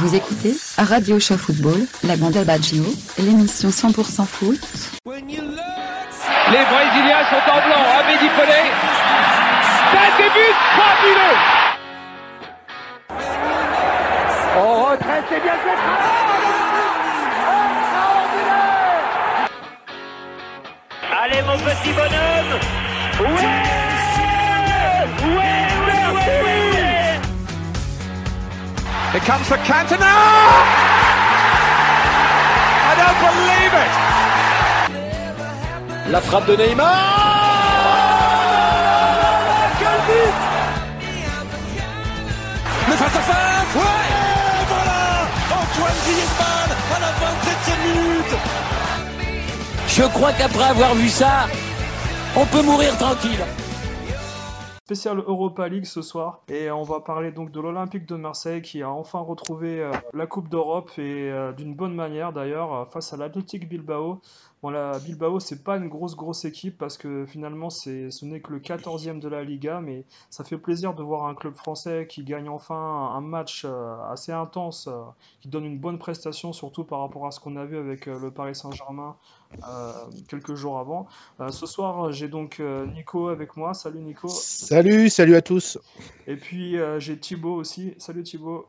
Vous 0.00 0.14
écoutez 0.14 0.54
Radio 0.78 1.18
Show 1.20 1.36
Football, 1.36 1.86
la 2.04 2.16
bande 2.16 2.38
Baggio, 2.46 2.82
l'émission 3.18 3.68
100% 3.68 4.24
foot. 4.24 4.58
Les 5.04 5.12
Brésiliens 5.12 7.24
sont 7.28 7.44
en 7.50 7.60
blanc, 7.66 7.84
Abedi 7.98 8.28
Pelé. 8.34 8.62
C'est 9.90 9.98
un 9.98 10.12
début 10.16 10.52
fabuleux 10.78 11.36
On 14.56 14.84
retraite, 14.84 15.24
c'est 15.28 15.42
bien 15.42 15.52
fait. 15.52 15.78
Allez 21.22 21.42
mon 21.42 21.58
petit 21.58 21.92
bonhomme. 21.92 22.58
Ouais, 23.20 23.28
ouais, 25.36 25.69
Here 29.12 29.20
comes 29.22 29.48
the 29.48 29.56
Cantona! 29.66 30.14
I 32.88 32.92
don't 33.00 33.18
believe 33.26 33.74
it! 33.84 33.90
La 36.12 36.20
frappe 36.20 36.46
de 36.46 36.54
Neymar! 36.54 36.86
Quel 39.80 39.98
but! 40.06 40.34
Le 42.88 42.94
face 42.94 43.16
à 43.16 43.22
face 43.30 43.74
Ouais! 43.74 44.10
Voilà! 44.68 45.02
Antoine 45.58 45.98
Griezmann 46.04 46.70
à 46.94 46.98
la 47.00 47.10
27e 47.20 47.80
minute! 47.88 48.34
Je 49.88 50.04
crois 50.04 50.32
qu'après 50.34 50.68
avoir 50.68 50.94
vu 50.94 51.08
ça, 51.08 51.48
on 52.36 52.46
peut 52.46 52.62
mourir 52.62 52.96
tranquille. 52.96 53.44
Spécial 54.90 55.18
Europa 55.18 55.68
League 55.68 55.84
ce 55.84 56.02
soir 56.02 56.40
et 56.48 56.68
on 56.72 56.82
va 56.82 56.98
parler 56.98 57.30
donc 57.30 57.52
de 57.52 57.60
l'Olympique 57.60 58.06
de 58.06 58.16
Marseille 58.16 58.60
qui 58.60 58.82
a 58.82 58.90
enfin 58.90 59.20
retrouvé 59.20 59.80
euh, 59.80 59.92
la 60.14 60.26
Coupe 60.26 60.48
d'Europe 60.48 60.90
et 60.98 61.30
euh, 61.30 61.52
d'une 61.52 61.76
bonne 61.76 61.94
manière 61.94 62.32
d'ailleurs 62.32 62.74
euh, 62.74 62.84
face 62.86 63.12
à 63.12 63.16
l'Athletic 63.16 63.68
Bilbao. 63.68 64.20
Bon, 64.64 64.70
la 64.70 64.98
Bilbao, 64.98 65.38
c'est 65.38 65.62
pas 65.62 65.76
une 65.76 65.86
grosse 65.86 66.16
grosse 66.16 66.44
équipe 66.44 66.76
parce 66.76 66.98
que 66.98 67.24
finalement 67.24 67.70
c'est 67.70 68.10
ce 68.10 68.24
n'est 68.24 68.40
que 68.40 68.52
le 68.52 68.58
14e 68.58 69.20
de 69.20 69.28
la 69.28 69.44
Liga, 69.44 69.80
mais 69.80 70.06
ça 70.28 70.42
fait 70.42 70.58
plaisir 70.58 70.92
de 70.94 71.04
voir 71.04 71.26
un 71.26 71.36
club 71.36 71.54
français 71.54 72.08
qui 72.10 72.24
gagne 72.24 72.48
enfin 72.48 72.74
un 72.74 73.20
match 73.20 73.64
assez 74.10 74.32
intense, 74.32 74.90
qui 75.40 75.48
donne 75.48 75.64
une 75.64 75.78
bonne 75.78 75.98
prestation 75.98 76.52
surtout 76.52 76.82
par 76.82 77.00
rapport 77.00 77.26
à 77.26 77.30
ce 77.30 77.38
qu'on 77.38 77.56
a 77.56 77.64
vu 77.64 77.78
avec 77.78 78.04
le 78.04 78.30
Paris 78.32 78.56
Saint-Germain 78.56 79.16
quelques 80.28 80.54
jours 80.54 80.78
avant. 80.78 81.06
Euh, 81.40 81.50
ce 81.50 81.66
soir, 81.66 82.12
j'ai 82.12 82.28
donc 82.28 82.60
euh, 82.60 82.86
Nico 82.86 83.28
avec 83.28 83.56
moi. 83.56 83.74
Salut 83.74 84.00
Nico. 84.00 84.28
Salut, 84.28 85.08
salut 85.10 85.34
à 85.36 85.42
tous. 85.42 85.78
Et 86.26 86.36
puis 86.36 86.78
euh, 86.78 86.98
j'ai 87.00 87.18
Thibaut 87.18 87.54
aussi. 87.54 87.94
Salut 87.98 88.22
Thibaut. 88.22 88.68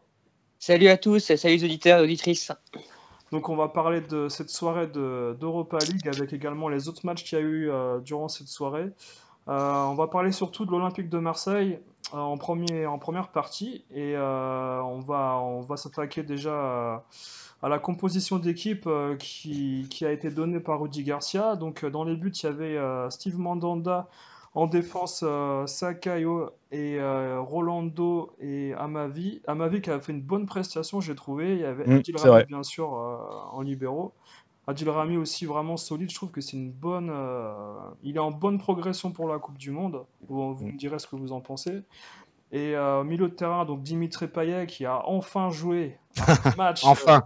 Salut 0.59 0.87
à 0.89 0.97
tous 0.97 1.29
et 1.29 1.37
salut 1.37 1.55
les 1.55 1.63
auditeurs 1.63 1.99
et 1.99 2.03
auditrices. 2.03 2.51
Donc 3.31 3.49
on 3.49 3.55
va 3.55 3.69
parler 3.69 4.01
de 4.01 4.27
cette 4.27 4.49
soirée 4.49 4.87
de- 4.87 5.37
d'Europa 5.39 5.77
League 5.87 6.07
avec 6.07 6.33
également 6.33 6.67
les 6.67 6.89
autres 6.89 7.05
matchs 7.05 7.23
qu'il 7.23 7.37
y 7.37 7.41
a 7.41 7.43
eu 7.43 7.69
euh, 7.69 7.99
durant 7.99 8.27
cette 8.27 8.49
soirée. 8.49 8.89
Euh, 9.47 9.83
on 9.85 9.95
va 9.95 10.07
parler 10.07 10.31
surtout 10.31 10.65
de 10.65 10.71
l'Olympique 10.71 11.09
de 11.09 11.17
Marseille 11.17 11.79
euh, 12.13 12.17
en 12.17 12.37
premier, 12.37 12.85
en 12.85 12.99
première 12.99 13.29
partie 13.29 13.83
et 13.89 14.15
euh, 14.15 14.81
on 14.83 14.99
va, 14.99 15.39
on 15.41 15.61
va 15.61 15.77
s'attaquer 15.77 16.21
déjà 16.23 17.03
à, 17.61 17.69
la 17.69 17.79
composition 17.79 18.39
d'équipe 18.39 18.85
euh, 18.87 19.15
qui, 19.15 19.87
qui 19.89 20.05
a 20.05 20.11
été 20.11 20.29
donnée 20.31 20.59
par 20.59 20.81
Rudy 20.81 21.03
Garcia. 21.03 21.55
Donc 21.55 21.83
euh, 21.83 21.89
dans 21.89 22.03
les 22.03 22.15
buts 22.15 22.31
il 22.31 22.43
y 22.43 22.49
avait 22.49 22.77
euh, 22.77 23.09
Steve 23.09 23.37
Mandanda 23.37 24.07
en 24.53 24.67
défense, 24.67 25.23
Sakayo 25.65 26.49
et 26.71 26.99
Rolando 27.01 28.35
et 28.41 28.73
Amavi. 28.73 29.41
Amavi 29.47 29.81
qui 29.81 29.89
a 29.89 29.99
fait 30.01 30.11
une 30.11 30.21
bonne 30.21 30.45
prestation, 30.45 30.99
j'ai 30.99 31.15
trouvé. 31.15 31.53
Il 31.53 31.59
y 31.59 31.63
avait 31.63 31.85
Mm, 31.87 31.93
Adil 31.99 32.17
Rami, 32.17 32.43
bien 32.49 32.63
sûr, 32.63 32.91
en 32.91 33.61
libéraux. 33.61 34.13
Adil 34.67 34.89
Rami 34.89 35.17
aussi 35.17 35.45
vraiment 35.45 35.77
solide. 35.77 36.09
Je 36.09 36.15
trouve 36.15 36.31
que 36.31 36.41
c'est 36.41 36.55
une 36.57 36.71
bonne. 36.71 37.09
euh, 37.11 37.77
il 38.03 38.15
est 38.17 38.19
en 38.19 38.31
bonne 38.31 38.57
progression 38.59 39.11
pour 39.11 39.27
la 39.27 39.39
Coupe 39.39 39.57
du 39.57 39.71
Monde. 39.71 40.05
Vous, 40.27 40.53
vous 40.53 40.65
me 40.67 40.77
direz 40.77 40.99
ce 40.99 41.07
que 41.07 41.15
vous 41.15 41.31
en 41.31 41.41
pensez. 41.41 41.81
Et 42.51 42.75
euh, 42.75 43.01
au 43.01 43.03
milieu 43.03 43.29
de 43.29 43.33
terrain, 43.33 43.63
donc 43.65 43.81
Dimitri 43.81 44.27
Payet 44.27 44.67
qui 44.67 44.85
a 44.85 45.01
enfin 45.07 45.49
joué 45.49 45.97
un 46.27 46.55
match, 46.57 46.83
Enfin. 46.83 47.23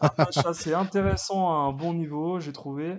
un 0.00 0.10
match 0.18 0.36
assez 0.44 0.74
intéressant 0.74 1.48
à 1.50 1.56
un 1.68 1.72
bon 1.72 1.94
niveau, 1.94 2.40
j'ai 2.40 2.52
trouvé. 2.52 2.96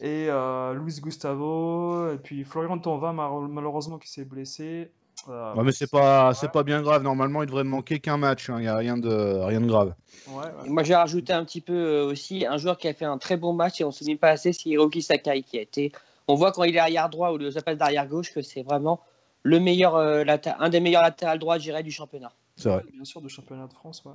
Et 0.00 0.26
euh, 0.28 0.74
Luis 0.74 1.00
Gustavo, 1.00 2.12
et 2.12 2.18
puis 2.18 2.44
Florian 2.44 2.78
Thauvin, 2.78 3.12
malheureusement, 3.12 3.98
qui 3.98 4.10
s'est 4.10 4.24
blessé. 4.24 4.90
Euh, 5.28 5.54
Ouais, 5.54 5.64
mais 5.64 5.72
c'est 5.72 5.90
pas, 5.90 6.34
c'est 6.34 6.52
pas 6.52 6.62
bien 6.62 6.82
grave. 6.82 7.02
Normalement, 7.02 7.42
il 7.42 7.46
devrait 7.46 7.64
manquer 7.64 7.98
qu'un 7.98 8.18
match. 8.18 8.48
Il 8.48 8.56
n'y 8.56 8.68
a 8.68 8.76
rien 8.76 8.98
de, 8.98 9.08
rien 9.44 9.60
de 9.60 9.66
grave. 9.66 9.94
ouais, 10.28 10.34
ouais. 10.44 10.68
Moi 10.68 10.82
j'ai 10.82 10.94
rajouté 10.94 11.32
un 11.32 11.44
petit 11.44 11.62
peu 11.62 11.72
euh, 11.72 12.06
aussi 12.06 12.44
un 12.46 12.58
joueur 12.58 12.76
qui 12.76 12.86
a 12.86 12.92
fait 12.94 13.06
un 13.06 13.16
très 13.18 13.36
bon 13.38 13.54
match 13.54 13.80
et 13.80 13.84
on 13.84 13.88
ne 13.88 13.92
se 13.92 14.04
dit 14.04 14.16
pas 14.16 14.28
assez, 14.28 14.52
c'est 14.52 14.68
Hiroki 14.68 15.00
Sakai 15.02 15.42
qui 15.42 15.58
a 15.58 15.62
été. 15.62 15.90
On 16.28 16.34
voit 16.34 16.52
quand 16.52 16.64
il 16.64 16.76
est 16.76 16.78
arrière 16.78 17.08
droit 17.08 17.32
ou 17.32 17.38
le 17.38 17.50
passe 17.50 17.78
d'arrière 17.78 18.06
gauche 18.06 18.32
que 18.34 18.42
c'est 18.42 18.62
vraiment 18.62 19.00
le 19.46 19.60
meilleur, 19.60 19.94
euh, 19.96 20.24
lata- 20.24 20.56
un 20.60 20.68
des 20.68 20.80
meilleurs 20.80 21.02
latérales 21.02 21.38
droits, 21.38 21.58
je 21.58 21.64
dirais, 21.64 21.82
du 21.82 21.90
championnat. 21.90 22.32
C'est 22.56 22.68
vrai. 22.68 22.84
Bien 22.92 23.04
sûr, 23.04 23.20
de 23.22 23.28
championnat 23.28 23.66
de 23.66 23.72
France. 23.72 24.04
ouais. 24.04 24.12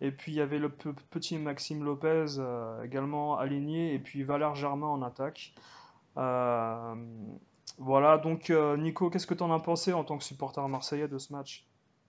Et 0.00 0.10
puis 0.10 0.32
il 0.32 0.34
y 0.36 0.40
avait 0.40 0.58
le 0.58 0.68
pe- 0.68 0.94
petit 1.10 1.38
Maxime 1.38 1.84
Lopez 1.84 2.26
euh, 2.38 2.82
également 2.82 3.38
aligné, 3.38 3.94
et 3.94 3.98
puis 3.98 4.24
Valère 4.24 4.54
Germain 4.54 4.88
en 4.88 5.02
attaque. 5.02 5.52
Euh, 6.16 6.94
voilà, 7.78 8.18
donc 8.18 8.50
euh, 8.50 8.76
Nico, 8.76 9.10
qu'est-ce 9.10 9.26
que 9.26 9.34
tu 9.34 9.42
en 9.42 9.52
as 9.52 9.60
pensé 9.60 9.92
en 9.92 10.04
tant 10.04 10.18
que 10.18 10.24
supporter 10.24 10.66
marseillais 10.68 11.08
de 11.08 11.18
ce 11.18 11.32
match? 11.32 11.64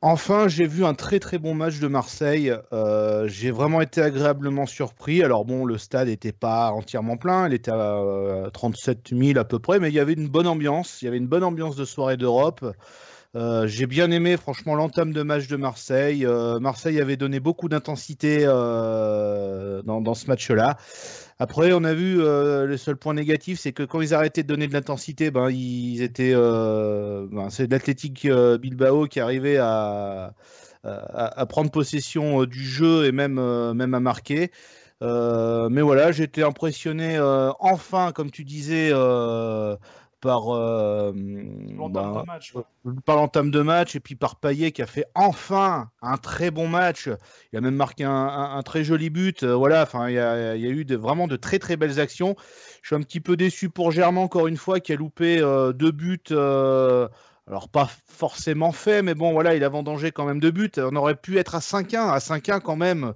Enfin, 0.05 0.49
j'ai 0.49 0.67
vu 0.67 0.83
un 0.83 0.95
très 0.95 1.17
très 1.21 1.37
bon 1.37 1.53
match 1.55 1.79
de 1.79 1.87
Marseille. 1.87 2.53
Euh, 2.73 3.25
j'ai 3.29 3.51
vraiment 3.51 3.79
été 3.79 4.01
agréablement 4.01 4.65
surpris. 4.65 5.23
Alors 5.23 5.45
bon, 5.45 5.63
le 5.63 5.77
stade 5.77 6.09
n'était 6.09 6.33
pas 6.33 6.71
entièrement 6.71 7.15
plein. 7.15 7.47
Il 7.47 7.53
était 7.53 7.71
à 7.71 7.99
euh, 8.01 8.49
37 8.49 9.11
000 9.17 9.39
à 9.39 9.45
peu 9.45 9.59
près, 9.59 9.79
mais 9.79 9.87
il 9.87 9.93
y 9.93 9.99
avait 9.99 10.11
une 10.11 10.27
bonne 10.27 10.47
ambiance. 10.47 11.01
Il 11.01 11.05
y 11.05 11.07
avait 11.07 11.15
une 11.15 11.27
bonne 11.27 11.45
ambiance 11.45 11.77
de 11.77 11.85
soirée 11.85 12.17
d'Europe. 12.17 12.65
Euh, 13.35 13.65
j'ai 13.65 13.87
bien 13.87 14.11
aimé 14.11 14.37
franchement 14.37 14.75
l'entame 14.75 15.11
de 15.11 15.23
match 15.23 15.47
de 15.47 15.55
Marseille. 15.55 16.25
Euh, 16.25 16.59
Marseille 16.59 16.99
avait 16.99 17.17
donné 17.17 17.39
beaucoup 17.39 17.67
d'intensité 17.67 18.39
euh, 18.41 19.81
dans 19.83 20.13
ce 20.13 20.27
match-là. 20.27 20.77
Après, 21.39 21.73
on 21.73 21.83
a 21.83 21.93
vu 21.93 22.21
euh, 22.21 22.65
le 22.65 22.77
seul 22.77 22.95
point 22.95 23.13
négatif, 23.13 23.59
c'est 23.59 23.71
que 23.71 23.83
quand 23.83 24.01
ils 24.01 24.13
arrêtaient 24.13 24.43
de 24.43 24.47
donner 24.47 24.67
de 24.67 24.73
l'intensité, 24.73 25.31
ben, 25.31 25.49
ils 25.49 26.01
étaient, 26.01 26.33
euh, 26.33 27.27
ben, 27.31 27.49
c'est 27.49 27.69
l'Athletic 27.71 28.25
euh, 28.25 28.57
Bilbao 28.57 29.07
qui 29.07 29.19
arrivait 29.19 29.57
à, 29.57 30.33
à, 30.83 31.45
prendre 31.47 31.71
possession 31.71 32.45
du 32.45 32.63
jeu 32.63 33.05
et 33.05 33.11
même, 33.11 33.35
même 33.73 33.93
à 33.93 33.99
marquer. 33.99 34.51
Mais 35.01 35.81
voilà, 35.81 36.11
j'étais 36.11 36.43
impressionné 36.43 37.19
enfin, 37.59 38.11
comme 38.13 38.31
tu 38.31 38.43
disais, 38.43 38.91
par, 40.23 40.55
euh, 40.55 41.11
L'entame 41.77 42.13
ben, 42.13 42.21
de 42.21 42.25
match. 42.25 42.55
ouais. 42.55 42.63
par 43.05 43.17
l'entame 43.17 43.51
de 43.51 43.59
match 43.61 43.95
et 43.97 43.99
puis 43.99 44.15
par 44.15 44.37
Payet 44.37 44.71
qui 44.71 44.81
a 44.81 44.85
fait 44.85 45.05
enfin 45.15 45.89
un 46.01 46.15
très 46.15 46.49
bon 46.49 46.69
match. 46.69 47.09
Il 47.51 47.57
a 47.57 47.61
même 47.61 47.75
marqué 47.75 48.05
un, 48.05 48.09
un- 48.11 48.57
un 48.57 48.61
très 48.63 48.85
joli 48.85 49.09
but. 49.09 49.43
Euh, 49.43 49.53
voilà, 49.53 49.83
enfin, 49.83 50.07
il 50.09 50.13
y 50.15 50.19
a, 50.19 50.55
il 50.55 50.61
y 50.61 50.65
a 50.65 50.69
eu 50.69 50.85
de, 50.85 50.95
vraiment 50.95 51.27
de 51.27 51.35
très 51.35 51.59
très 51.59 51.75
belles 51.75 51.99
actions. 51.99 52.35
Je 52.81 52.87
suis 52.87 52.95
un 52.95 53.01
petit 53.01 53.19
peu 53.19 53.35
déçu 53.35 53.69
pour 53.69 53.91
Germain 53.91 54.21
encore 54.21 54.47
une 54.47 54.55
fois 54.57 54.79
qui 54.79 54.93
a 54.93 54.95
loupé 54.95 55.39
euh, 55.41 55.73
deux 55.73 55.91
buts. 55.91 56.23
alors 56.31 57.67
pas 57.69 57.89
forcément 58.07 58.71
fait, 58.71 59.01
mais 59.01 59.15
bon 59.15 59.33
voilà, 59.33 59.55
il 59.55 59.63
a 59.65 59.69
vendangé 59.69 60.11
quand 60.13 60.25
même 60.25 60.39
deux 60.39 60.51
buts. 60.51 60.71
On 60.77 60.95
aurait 60.95 61.15
pu 61.15 61.37
être 61.37 61.55
à 61.55 61.59
5-1, 61.59 61.97
à 62.09 62.19
5-1 62.19 62.61
quand 62.61 62.77
même. 62.77 63.13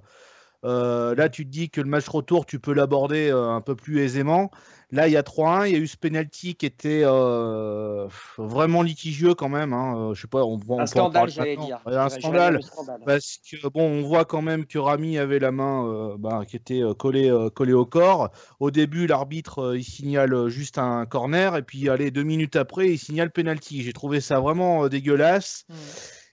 Là, 0.64 1.28
tu 1.30 1.44
te 1.46 1.50
dis 1.50 1.70
que 1.70 1.80
le 1.80 1.88
match 1.88 2.08
retour, 2.08 2.44
tu 2.44 2.58
peux 2.60 2.74
l'aborder 2.74 3.30
un 3.30 3.60
peu 3.62 3.74
plus 3.76 4.00
aisément. 4.00 4.50
Là, 4.90 5.06
il 5.06 5.12
y 5.12 5.16
a 5.16 5.22
3-1. 5.22 5.66
Il 5.68 5.72
y 5.72 5.76
a 5.76 5.78
eu 5.78 5.86
ce 5.86 5.96
penalty 5.96 6.54
qui 6.54 6.64
était 6.64 7.02
euh, 7.04 8.08
vraiment 8.38 8.82
litigieux 8.82 9.34
quand 9.34 9.50
même. 9.50 9.72
Hein. 9.72 9.96
Euh, 9.96 10.14
Je 10.14 10.22
sais 10.22 10.28
pas, 10.28 10.42
on, 10.44 10.58
on 10.68 10.80
Un 10.80 10.86
scandale, 10.86 11.12
parler 11.12 11.32
j'allais 11.32 11.56
dire. 11.56 11.80
Un 11.84 12.08
scandale. 12.08 12.54
le 12.54 12.62
scandale. 12.62 13.00
Parce 13.04 13.38
que 13.50 13.68
bon, 13.68 13.82
on 13.82 14.02
voit 14.02 14.24
quand 14.24 14.40
même 14.40 14.64
que 14.64 14.78
Rami 14.78 15.18
avait 15.18 15.38
la 15.38 15.52
main 15.52 15.86
euh, 15.86 16.16
bah, 16.18 16.42
qui 16.48 16.56
était 16.56 16.82
collée, 16.98 17.30
euh, 17.30 17.50
collée 17.50 17.74
au 17.74 17.84
corps. 17.84 18.30
Au 18.60 18.70
début, 18.70 19.06
l'arbitre 19.06 19.76
il 19.76 19.84
signale 19.84 20.48
juste 20.48 20.78
un 20.78 21.04
corner 21.04 21.56
et 21.56 21.62
puis 21.62 21.90
allez 21.90 22.10
deux 22.10 22.22
minutes 22.22 22.56
après, 22.56 22.88
il 22.88 22.98
signale 22.98 23.30
penalty. 23.30 23.82
J'ai 23.82 23.92
trouvé 23.92 24.20
ça 24.20 24.40
vraiment 24.40 24.88
dégueulasse. 24.88 25.66
Mm. 25.68 25.74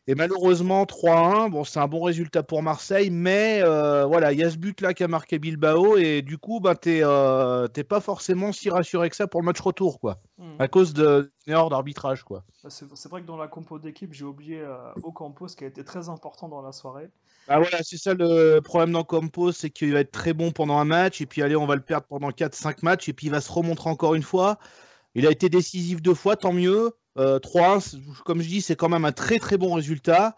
Et 0.07 0.13
malheureusement, 0.13 0.85
3-1, 0.85 1.49
bon, 1.49 1.63
c'est 1.63 1.79
un 1.79 1.87
bon 1.87 2.03
résultat 2.03 2.43
pour 2.43 2.61
Marseille, 2.61 3.09
mais 3.09 3.61
euh, 3.63 4.05
voilà, 4.05 4.33
il 4.33 4.39
y 4.39 4.43
a 4.43 4.51
ce 4.51 4.57
but-là 4.57 4.93
qui 4.93 5.03
a 5.03 5.07
marqué 5.07 5.39
Bilbao, 5.39 5.97
et 5.97 6.21
du 6.21 6.37
coup, 6.37 6.59
ben, 6.59 6.75
t'es 6.75 6.99
euh, 7.03 7.67
t'es 7.67 7.83
pas 7.83 7.99
forcément 8.01 8.51
si 8.51 8.69
rassuré 8.69 9.09
que 9.09 9.15
ça 9.15 9.25
pour 9.25 9.41
le 9.41 9.45
match 9.45 9.59
retour, 9.59 9.99
quoi, 9.99 10.19
Mm. 10.37 10.55
à 10.59 10.67
cause 10.67 10.93
de 10.93 11.31
d'une 11.45 11.53
erreur 11.53 11.69
d'arbitrage, 11.69 12.23
quoi. 12.23 12.43
Bah, 12.63 12.69
C'est 12.69 13.09
vrai 13.09 13.21
que 13.21 13.27
dans 13.27 13.37
la 13.37 13.47
compo 13.47 13.79
d'équipe, 13.79 14.13
j'ai 14.13 14.25
oublié 14.25 14.59
euh, 14.59 14.75
Ocampos 15.03 15.47
qui 15.47 15.63
a 15.63 15.67
été 15.67 15.83
très 15.83 16.09
important 16.09 16.49
dans 16.49 16.61
la 16.61 16.71
soirée. 16.71 17.09
Bah 17.47 17.59
voilà, 17.59 17.83
c'est 17.83 17.97
ça 17.97 18.13
le 18.15 18.59
problème 18.59 18.91
dans 18.91 19.03
Campos, 19.03 19.51
c'est 19.51 19.69
qu'il 19.69 19.93
va 19.93 19.99
être 19.99 20.11
très 20.11 20.33
bon 20.33 20.51
pendant 20.51 20.77
un 20.77 20.85
match, 20.85 21.21
et 21.21 21.25
puis 21.25 21.41
allez, 21.41 21.55
on 21.55 21.67
va 21.67 21.75
le 21.75 21.81
perdre 21.81 22.07
pendant 22.07 22.31
4-5 22.31 22.83
matchs, 22.83 23.07
et 23.07 23.13
puis 23.13 23.27
il 23.27 23.29
va 23.31 23.39
se 23.41 23.51
remontrer 23.51 23.89
encore 23.89 24.15
une 24.15 24.23
fois. 24.23 24.57
Il 25.15 25.25
a 25.25 25.31
été 25.31 25.49
décisif 25.49 26.01
deux 26.01 26.13
fois, 26.13 26.35
tant 26.35 26.53
mieux. 26.53 26.91
Euh, 27.17 27.39
3-1, 27.39 27.79
c'est- 27.79 27.97
comme 28.25 28.41
je 28.41 28.47
dis, 28.47 28.61
c'est 28.61 28.75
quand 28.75 28.89
même 28.89 29.05
un 29.05 29.11
très 29.13 29.39
très 29.39 29.57
bon 29.57 29.73
résultat. 29.73 30.35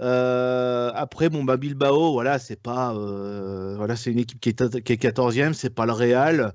Euh, 0.00 0.90
après, 0.94 1.28
bon, 1.28 1.44
bah, 1.44 1.56
Bilbao, 1.56 2.12
voilà, 2.12 2.38
c'est 2.38 2.60
pas, 2.60 2.94
euh, 2.94 3.76
voilà, 3.76 3.96
c'est 3.96 4.10
une 4.12 4.18
équipe 4.18 4.40
qui 4.40 4.48
est, 4.50 4.82
qui 4.82 4.92
est 4.92 4.96
14e, 4.96 5.54
c'est 5.54 5.70
pas 5.70 5.86
le 5.86 5.92
Real. 5.92 6.54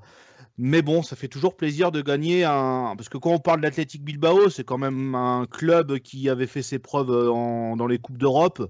Mais 0.57 0.81
bon, 0.81 1.03
ça 1.03 1.15
fait 1.15 1.29
toujours 1.29 1.56
plaisir 1.56 1.91
de 1.91 2.01
gagner 2.01 2.44
un. 2.44 2.94
Parce 2.97 3.07
que 3.07 3.17
quand 3.17 3.31
on 3.31 3.39
parle 3.39 3.61
d'Athletic 3.61 4.03
Bilbao, 4.03 4.50
c'est 4.50 4.65
quand 4.65 4.77
même 4.77 5.15
un 5.15 5.45
club 5.50 6.00
qui 6.00 6.29
avait 6.29 6.47
fait 6.47 6.61
ses 6.61 6.79
preuves 6.79 7.11
en- 7.31 7.77
dans 7.77 7.88
les 7.88 7.97
Coupes 7.97 8.17
d'Europe. 8.17 8.69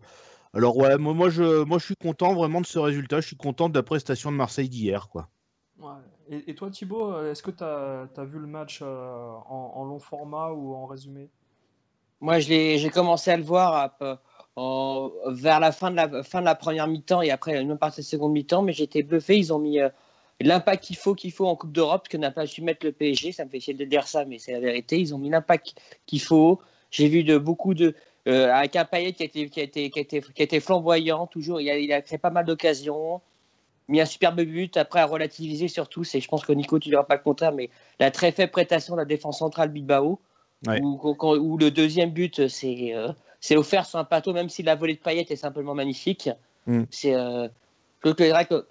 Alors, 0.54 0.78
ouais, 0.78 0.98
moi, 0.98 1.30
je, 1.30 1.64
moi, 1.64 1.80
suis 1.80 1.96
content 1.96 2.34
vraiment 2.34 2.62
de 2.62 2.66
ce 2.68 2.78
résultat. 2.80 3.22
Je 3.22 3.28
suis 3.28 3.36
content 3.38 3.70
de 3.70 3.76
la 3.76 3.84
prestation 3.84 4.32
de 4.32 4.38
Marseille 4.38 4.70
d'hier, 4.70 5.10
quoi. 5.10 5.30
Et, 6.32 6.54
toi, 6.54 6.70
Thibaut, 6.70 7.12
euh, 7.12 7.32
est-ce 7.32 7.42
que 7.42 7.50
tu 7.50 7.64
as, 7.64 8.24
vu 8.24 8.38
le 8.38 8.46
match 8.46 8.82
euh, 8.84 9.32
en, 9.48 9.84
long 9.84 9.98
format 10.00 10.52
ou 10.52 10.76
en 10.76 10.86
résumé? 10.86 11.28
Moi, 12.22 12.40
j'ai 12.40 12.90
commencé 12.92 13.32
à 13.32 13.38
le 13.38 13.44
voir 13.44 13.74
à 13.76 13.90
peu- 13.90 14.16
en- 14.56 15.10
vers 15.28 15.60
la 15.60 15.72
fin 15.72 15.90
de 15.90 15.96
la, 15.96 16.24
fin 16.24 16.42
de 16.42 16.46
la 16.46 16.54
première 16.54 16.88
mi-temps 16.88 17.24
et 17.24 17.32
après 17.32 17.60
une 17.60 17.78
partie 17.78 18.02
de 18.02 18.06
la 18.06 18.10
seconde 18.10 18.34
mi-temps, 18.34 18.62
mais 18.62 18.74
été 18.78 19.02
bluffé. 19.02 19.38
Ils 19.40 19.52
ont 19.54 19.58
mis 19.58 19.80
euh, 19.80 19.90
l'impact 20.40 20.84
qu'il 20.84 20.98
faut, 20.98 21.16
qu'il 21.16 21.32
faut 21.32 21.48
en 21.48 21.56
Coupe 21.56 21.72
d'Europe, 21.72 22.04
ce 22.06 22.10
que 22.10 22.18
n'a 22.18 22.30
pas 22.30 22.46
su 22.46 22.62
mettre 22.62 22.86
le 22.86 22.92
PSG. 22.92 23.32
Ça 23.32 23.46
me 23.46 23.50
fait 23.50 23.60
chier 23.60 23.74
de 23.74 23.86
dire 23.86 24.08
ça, 24.08 24.26
mais 24.26 24.38
c'est 24.38 24.52
la 24.52 24.60
vérité. 24.60 25.00
Ils 25.00 25.16
ont 25.16 25.18
mis 25.18 25.30
l'impact 25.30 25.82
qu'il 26.06 26.22
faut. 26.22 26.60
J'ai 26.92 27.08
vu 27.08 27.24
de 27.24 27.40
beaucoup 27.40 27.74
de. 27.74 27.96
euh, 28.28 28.52
avec 28.54 28.76
un 28.76 28.86
Payet 28.86 29.14
qui 29.14 29.24
a 29.24 29.64
été, 29.64 29.90
qui 29.90 30.48
qui 30.48 30.60
flamboyant, 30.60 31.26
toujours. 31.26 31.60
Il 31.60 31.68
il 31.68 31.92
a 31.92 32.02
créé 32.04 32.20
pas 32.20 32.30
mal 32.30 32.46
d'occasions. 32.46 33.22
Mis 33.90 34.00
un 34.00 34.06
superbe 34.06 34.42
but. 34.42 34.78
Après, 34.78 35.02
à 35.02 35.06
relativiser 35.06 35.68
surtout, 35.68 36.06
c'est, 36.06 36.22
je 36.22 36.28
pense 36.30 36.46
que 36.46 36.54
Nico, 36.54 36.80
tu 36.80 36.88
ne 36.90 36.94
diras 36.94 37.04
pas 37.04 37.16
le 37.16 37.22
contraire, 37.22 37.52
mais 37.52 37.70
la 38.00 38.12
très 38.12 38.32
faible 38.32 38.52
prestation 38.52 38.94
de 38.94 39.00
la 39.00 39.06
défense 39.06 39.40
centrale 39.40 39.70
Bilbao. 39.70 40.20
Ouais. 40.68 40.80
Où, 40.82 41.14
quand- 41.16 41.36
où 41.36 41.58
le 41.58 41.72
deuxième 41.72 42.12
but, 42.12 42.48
c'est 42.48 42.94
euh, 42.94 43.12
c'est 43.40 43.56
offert 43.58 43.86
sur 43.86 43.98
un 44.00 44.04
plateau, 44.04 44.34
même 44.34 44.50
si 44.50 44.62
la 44.64 44.76
volée 44.76 44.94
de 44.94 45.00
Payet 45.00 45.26
est 45.30 45.36
simplement 45.38 45.74
magnifique. 45.74 46.30
Mm. 46.68 46.84
C'est 46.90 47.16
euh, 47.16 47.48
le, 48.04 48.14
club- 48.14 48.66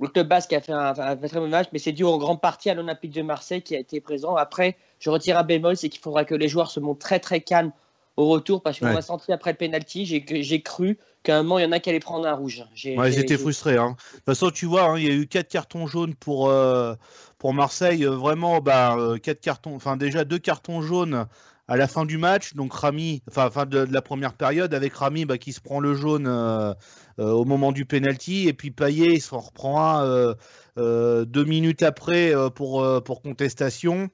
le 0.00 0.22
basque 0.22 0.52
a 0.54 0.60
fait 0.60 0.72
un, 0.72 0.98
un 0.98 1.16
très 1.16 1.38
bon 1.38 1.48
match, 1.48 1.68
mais 1.72 1.78
c'est 1.78 1.92
dû 1.92 2.02
en 2.04 2.16
grande 2.18 2.40
partie 2.40 2.70
à 2.70 2.74
l'Olympique 2.74 3.12
de 3.12 3.22
Marseille 3.22 3.60
qui 3.62 3.76
a 3.76 3.78
été 3.78 4.00
présent. 4.00 4.34
Après, 4.36 4.76
je 4.98 5.10
retire 5.10 5.38
un 5.38 5.42
bémol, 5.44 5.76
c'est 5.76 5.90
qu'il 5.90 6.00
faudra 6.00 6.24
que 6.24 6.34
les 6.34 6.48
joueurs 6.48 6.70
se 6.70 6.80
montrent 6.80 7.00
très 7.04 7.20
très 7.20 7.40
calmes 7.42 7.72
au 8.16 8.26
retour, 8.28 8.62
parce 8.62 8.80
qu'on 8.80 8.86
Ouais. 8.86 8.96
a 8.96 9.02
senti 9.02 9.30
après 9.32 9.50
le 9.50 9.56
penalty, 9.58 10.06
j'ai 10.06 10.62
cru 10.62 10.98
qu'à 11.24 11.38
un 11.38 11.42
moment, 11.42 11.58
il 11.58 11.62
y 11.62 11.66
en 11.66 11.72
a 11.72 11.80
qui 11.80 11.90
allaient 11.90 11.98
prendre 11.98 12.28
un 12.28 12.34
rouge. 12.34 12.62
Ouais, 12.84 13.12
ils 13.12 13.18
étaient 13.18 13.36
frustrés. 13.36 13.76
Hein. 13.76 13.96
De 13.98 14.16
toute 14.18 14.24
façon, 14.26 14.50
tu 14.50 14.66
vois, 14.66 14.84
hein, 14.84 14.98
il 14.98 15.04
y 15.04 15.10
a 15.10 15.14
eu 15.14 15.26
quatre 15.26 15.48
cartons 15.48 15.88
jaunes 15.88 16.14
pour, 16.14 16.48
euh, 16.48 16.94
pour 17.38 17.52
Marseille. 17.52 18.04
Euh, 18.04 18.10
Vraiment, 18.14 18.60
bah, 18.60 18.94
euh, 18.96 19.18
quatre 19.18 19.40
cartons, 19.40 19.74
enfin 19.74 19.96
déjà 19.96 20.24
deux 20.24 20.38
cartons 20.38 20.82
jaunes 20.82 21.26
à 21.66 21.76
la 21.76 21.88
fin 21.88 22.04
du 22.04 22.18
match. 22.18 22.54
Donc 22.54 22.74
Rami, 22.74 23.22
enfin 23.28 23.50
fin 23.50 23.66
de, 23.66 23.86
de 23.86 23.92
la 23.92 24.02
première 24.02 24.34
période, 24.34 24.74
avec 24.74 24.94
Rami 24.94 25.24
bah, 25.24 25.38
qui 25.38 25.52
se 25.52 25.60
prend 25.60 25.80
le 25.80 25.94
jaune 25.94 26.26
euh, 26.28 26.74
euh, 27.18 27.30
au 27.30 27.44
moment 27.44 27.72
du 27.72 27.86
penalty, 27.86 28.46
et 28.48 28.52
puis 28.52 28.70
Payet 28.70 29.14
il 29.14 29.20
s'en 29.20 29.40
reprend 29.40 29.98
un 29.98 30.34
euh, 30.78 31.24
deux 31.24 31.44
minutes 31.44 31.82
après 31.82 32.32
pour, 32.54 32.86
pour 33.02 33.22
contestation. 33.22 34.10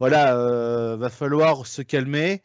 Voilà, 0.00 0.34
va 0.96 1.08
falloir 1.08 1.66
se 1.66 1.80
calmer. 1.80 2.42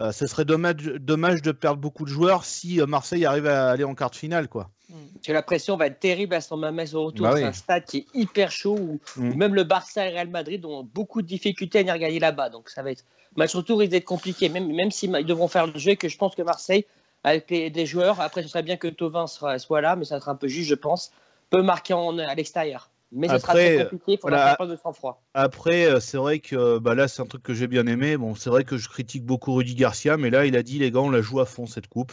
Euh, 0.00 0.12
ce 0.12 0.26
serait 0.26 0.46
dommage, 0.46 0.76
dommage 0.76 1.42
de 1.42 1.52
perdre 1.52 1.78
beaucoup 1.80 2.04
de 2.04 2.10
joueurs 2.10 2.44
si 2.44 2.80
euh, 2.80 2.86
Marseille 2.86 3.26
arrive 3.26 3.46
à 3.46 3.70
aller 3.70 3.84
en 3.84 3.94
quart 3.94 4.10
de 4.10 4.16
finale, 4.16 4.48
quoi. 4.48 4.70
Parce 4.88 5.26
que 5.26 5.32
la 5.32 5.42
pression 5.42 5.76
va 5.76 5.86
être 5.86 6.00
terrible 6.00 6.34
à 6.34 6.40
San 6.40 6.58
Mamés 6.58 6.94
au 6.94 7.04
retour. 7.06 7.26
Bah 7.26 7.32
c'est 7.36 7.42
oui. 7.42 7.48
un 7.48 7.52
stade 7.52 7.84
qui 7.84 7.98
est 7.98 8.06
hyper 8.14 8.50
chaud 8.50 8.76
où, 8.78 9.00
Mm. 9.16 9.30
où 9.30 9.34
même 9.36 9.54
le 9.54 9.62
Barça 9.64 10.06
et 10.06 10.10
Real 10.10 10.28
Madrid 10.28 10.64
ont 10.64 10.82
beaucoup 10.82 11.22
de 11.22 11.26
difficultés 11.26 11.78
à 11.78 11.82
venir 11.82 11.98
gagner 11.98 12.18
là-bas. 12.18 12.48
Donc 12.48 12.70
ça 12.70 12.82
va 12.82 12.90
être 12.90 13.04
match 13.36 13.54
retour 13.54 13.78
risque 13.78 13.92
d'être 13.92 14.04
compliqué, 14.04 14.48
même, 14.48 14.72
même 14.72 14.90
s'ils 14.90 15.14
ils 15.20 15.26
devront 15.26 15.46
faire 15.48 15.66
le 15.66 15.78
jeu, 15.78 15.94
que 15.94 16.08
je 16.08 16.16
pense 16.16 16.34
que 16.34 16.42
Marseille, 16.42 16.86
avec 17.22 17.50
les, 17.50 17.70
des 17.70 17.86
joueurs, 17.86 18.20
après 18.20 18.42
ce 18.42 18.48
serait 18.48 18.62
bien 18.64 18.76
que 18.76 18.88
Tovin 18.88 19.26
soit, 19.26 19.58
soit 19.58 19.80
là, 19.80 19.94
mais 19.94 20.04
ça 20.06 20.18
sera 20.18 20.32
un 20.32 20.36
peu 20.36 20.48
juste, 20.48 20.68
je 20.70 20.74
pense, 20.74 21.12
peut 21.50 21.62
marquer 21.62 21.92
en, 21.94 22.18
à 22.18 22.34
l'extérieur. 22.34 22.90
Mais 23.12 23.28
ce 23.28 23.38
sera 23.38 23.52
Après, 23.52 23.74
très 23.74 23.84
compliqué, 23.84 24.12
il 24.12 24.18
faudra 24.18 24.36
voilà. 24.36 24.46
faire 24.46 24.56
preuve 24.56 24.70
de 24.70 24.76
sang-froid. 24.76 25.22
Après, 25.34 25.84
euh, 25.86 26.00
c'est 26.00 26.16
vrai 26.16 26.38
que 26.38 26.78
bah 26.78 26.94
là, 26.94 27.08
c'est 27.08 27.22
un 27.22 27.26
truc 27.26 27.42
que 27.42 27.54
j'ai 27.54 27.66
bien 27.66 27.86
aimé. 27.86 28.16
Bon, 28.16 28.34
c'est 28.34 28.50
vrai 28.50 28.64
que 28.64 28.76
je 28.76 28.88
critique 28.88 29.24
beaucoup 29.24 29.52
Rudy 29.54 29.74
Garcia, 29.74 30.16
mais 30.16 30.30
là, 30.30 30.46
il 30.46 30.56
a 30.56 30.62
dit 30.62 30.78
les 30.78 30.90
gars, 30.90 31.00
on 31.00 31.10
la 31.10 31.20
joue 31.20 31.40
à 31.40 31.46
fond 31.46 31.66
cette 31.66 31.88
coupe. 31.88 32.12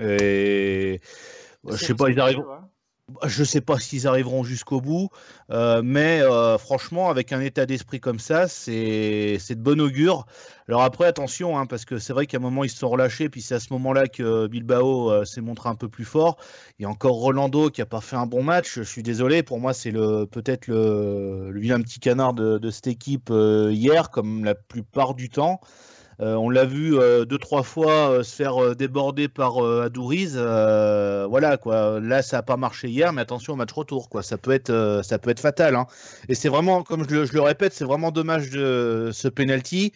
Et 0.00 1.00
je 1.68 1.76
sais 1.76 1.94
pas, 1.94 2.10
ils 2.10 2.20
arrivent. 2.20 2.44
Je 3.24 3.42
sais 3.42 3.62
pas 3.62 3.78
s'ils 3.78 4.06
arriveront 4.06 4.44
jusqu'au 4.44 4.82
bout, 4.82 5.08
euh, 5.50 5.80
mais 5.82 6.20
euh, 6.20 6.58
franchement, 6.58 7.08
avec 7.08 7.32
un 7.32 7.40
état 7.40 7.64
d'esprit 7.64 8.00
comme 8.00 8.18
ça, 8.18 8.48
c'est 8.48 9.38
de 9.38 9.54
bon 9.54 9.80
augure. 9.80 10.26
Alors 10.68 10.82
après, 10.82 11.06
attention, 11.06 11.58
hein, 11.58 11.64
parce 11.64 11.86
que 11.86 11.98
c'est 11.98 12.12
vrai 12.12 12.26
qu'à 12.26 12.36
un 12.36 12.40
moment, 12.40 12.64
ils 12.64 12.70
se 12.70 12.76
sont 12.76 12.90
relâchés, 12.90 13.30
puis 13.30 13.40
c'est 13.40 13.54
à 13.54 13.60
ce 13.60 13.72
moment-là 13.72 14.08
que 14.08 14.46
Bilbao 14.46 15.10
euh, 15.10 15.24
s'est 15.24 15.40
montré 15.40 15.70
un 15.70 15.74
peu 15.74 15.88
plus 15.88 16.04
fort. 16.04 16.36
Il 16.78 16.82
y 16.82 16.84
a 16.84 16.90
encore 16.90 17.14
Rolando 17.14 17.70
qui 17.70 17.80
a 17.80 17.86
pas 17.86 18.02
fait 18.02 18.16
un 18.16 18.26
bon 18.26 18.42
match. 18.42 18.74
Je 18.74 18.82
suis 18.82 19.02
désolé, 19.02 19.42
pour 19.42 19.58
moi, 19.58 19.72
c'est 19.72 19.92
peut-être 19.92 20.66
le, 20.66 21.50
le 21.50 21.60
vilain 21.60 21.80
petit 21.80 22.00
canard 22.00 22.34
de, 22.34 22.70
cette 22.70 22.88
équipe 22.88 23.30
hier, 23.30 24.10
comme 24.10 24.44
la 24.44 24.54
plupart 24.54 25.14
du 25.14 25.30
temps. 25.30 25.60
Euh, 26.20 26.34
on 26.34 26.50
l'a 26.50 26.64
vu 26.64 26.98
euh, 26.98 27.24
deux 27.24 27.38
trois 27.38 27.62
fois 27.62 28.10
euh, 28.10 28.22
se 28.24 28.34
faire 28.34 28.74
déborder 28.74 29.28
par 29.28 29.58
Adouriz. 29.64 30.36
Voilà 30.36 31.56
quoi. 31.56 32.00
Là, 32.00 32.22
ça 32.22 32.38
n'a 32.38 32.42
pas 32.42 32.56
marché 32.56 32.88
hier, 32.88 33.12
mais 33.12 33.22
attention 33.22 33.52
au 33.52 33.56
match 33.56 33.72
retour 33.72 34.08
quoi. 34.08 34.22
Ça 34.22 34.36
peut 34.38 34.50
être 34.52 35.00
ça 35.04 35.18
peut 35.18 35.30
être 35.30 35.40
fatal. 35.40 35.76
hein. 35.76 35.86
Et 36.28 36.34
c'est 36.34 36.48
vraiment, 36.48 36.82
comme 36.82 37.08
je, 37.08 37.14
le- 37.14 37.24
je 37.26 37.32
le 37.34 37.40
répète, 37.40 37.72
c'est 37.72 37.84
vraiment 37.84 38.10
dommage 38.10 38.50
de 38.50 39.10
ce 39.12 39.28
penalty. 39.28 39.92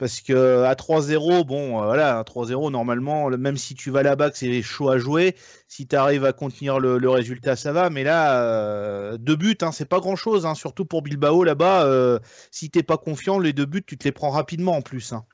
Parce 0.00 0.20
que 0.22 0.64
à 0.64 0.74
3-0, 0.74 1.44
bon, 1.44 1.80
euh, 1.82 1.84
voilà, 1.84 2.18
à 2.18 2.24
3-0, 2.24 2.70
normalement, 2.70 3.28
le- 3.28 3.36
même 3.36 3.56
si 3.58 3.74
tu 3.74 3.90
vas 3.90 4.02
là-bas, 4.02 4.30
que 4.30 4.38
c'est 4.38 4.62
chaud 4.62 4.88
à 4.90 4.98
jouer, 4.98 5.36
si 5.68 5.86
tu 5.86 5.94
arrives 5.94 6.24
à 6.24 6.32
contenir 6.32 6.80
le, 6.80 6.98
le 6.98 7.10
résultat, 7.10 7.54
ça 7.54 7.72
va. 7.72 7.90
Mais 7.90 8.02
là, 8.02 8.42
euh, 8.42 9.18
deux 9.18 9.36
buts, 9.36 9.58
hein, 9.62 9.72
c'est 9.72 9.84
pas 9.88 10.00
grand-chose, 10.00 10.46
hein, 10.46 10.54
surtout 10.54 10.86
pour 10.86 11.02
Bilbao 11.02 11.44
là-bas. 11.44 11.84
euh, 11.84 12.18
si 12.50 12.70
t'es 12.70 12.82
pas 12.82 12.96
confiant, 12.96 13.38
les 13.38 13.52
deux 13.52 13.66
buts, 13.66 13.84
tu 13.86 13.98
te 13.98 14.04
les 14.04 14.12
prends 14.12 14.30
rapidement 14.30 14.72
en 14.76 14.82
plus. 14.82 15.12
hein. 15.12 15.24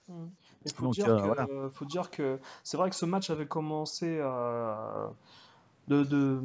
Il 0.64 0.72
faut, 0.72 0.86
Donc, 0.86 0.94
dire 0.94 1.08
euh, 1.08 1.16
que, 1.16 1.26
voilà. 1.26 1.46
faut 1.72 1.84
dire 1.84 2.10
que 2.10 2.40
c'est 2.64 2.76
vrai 2.76 2.90
que 2.90 2.96
ce 2.96 3.06
match 3.06 3.30
avait 3.30 3.46
commencé 3.46 4.18
euh, 4.20 5.06
de, 5.88 6.02
de- 6.02 6.40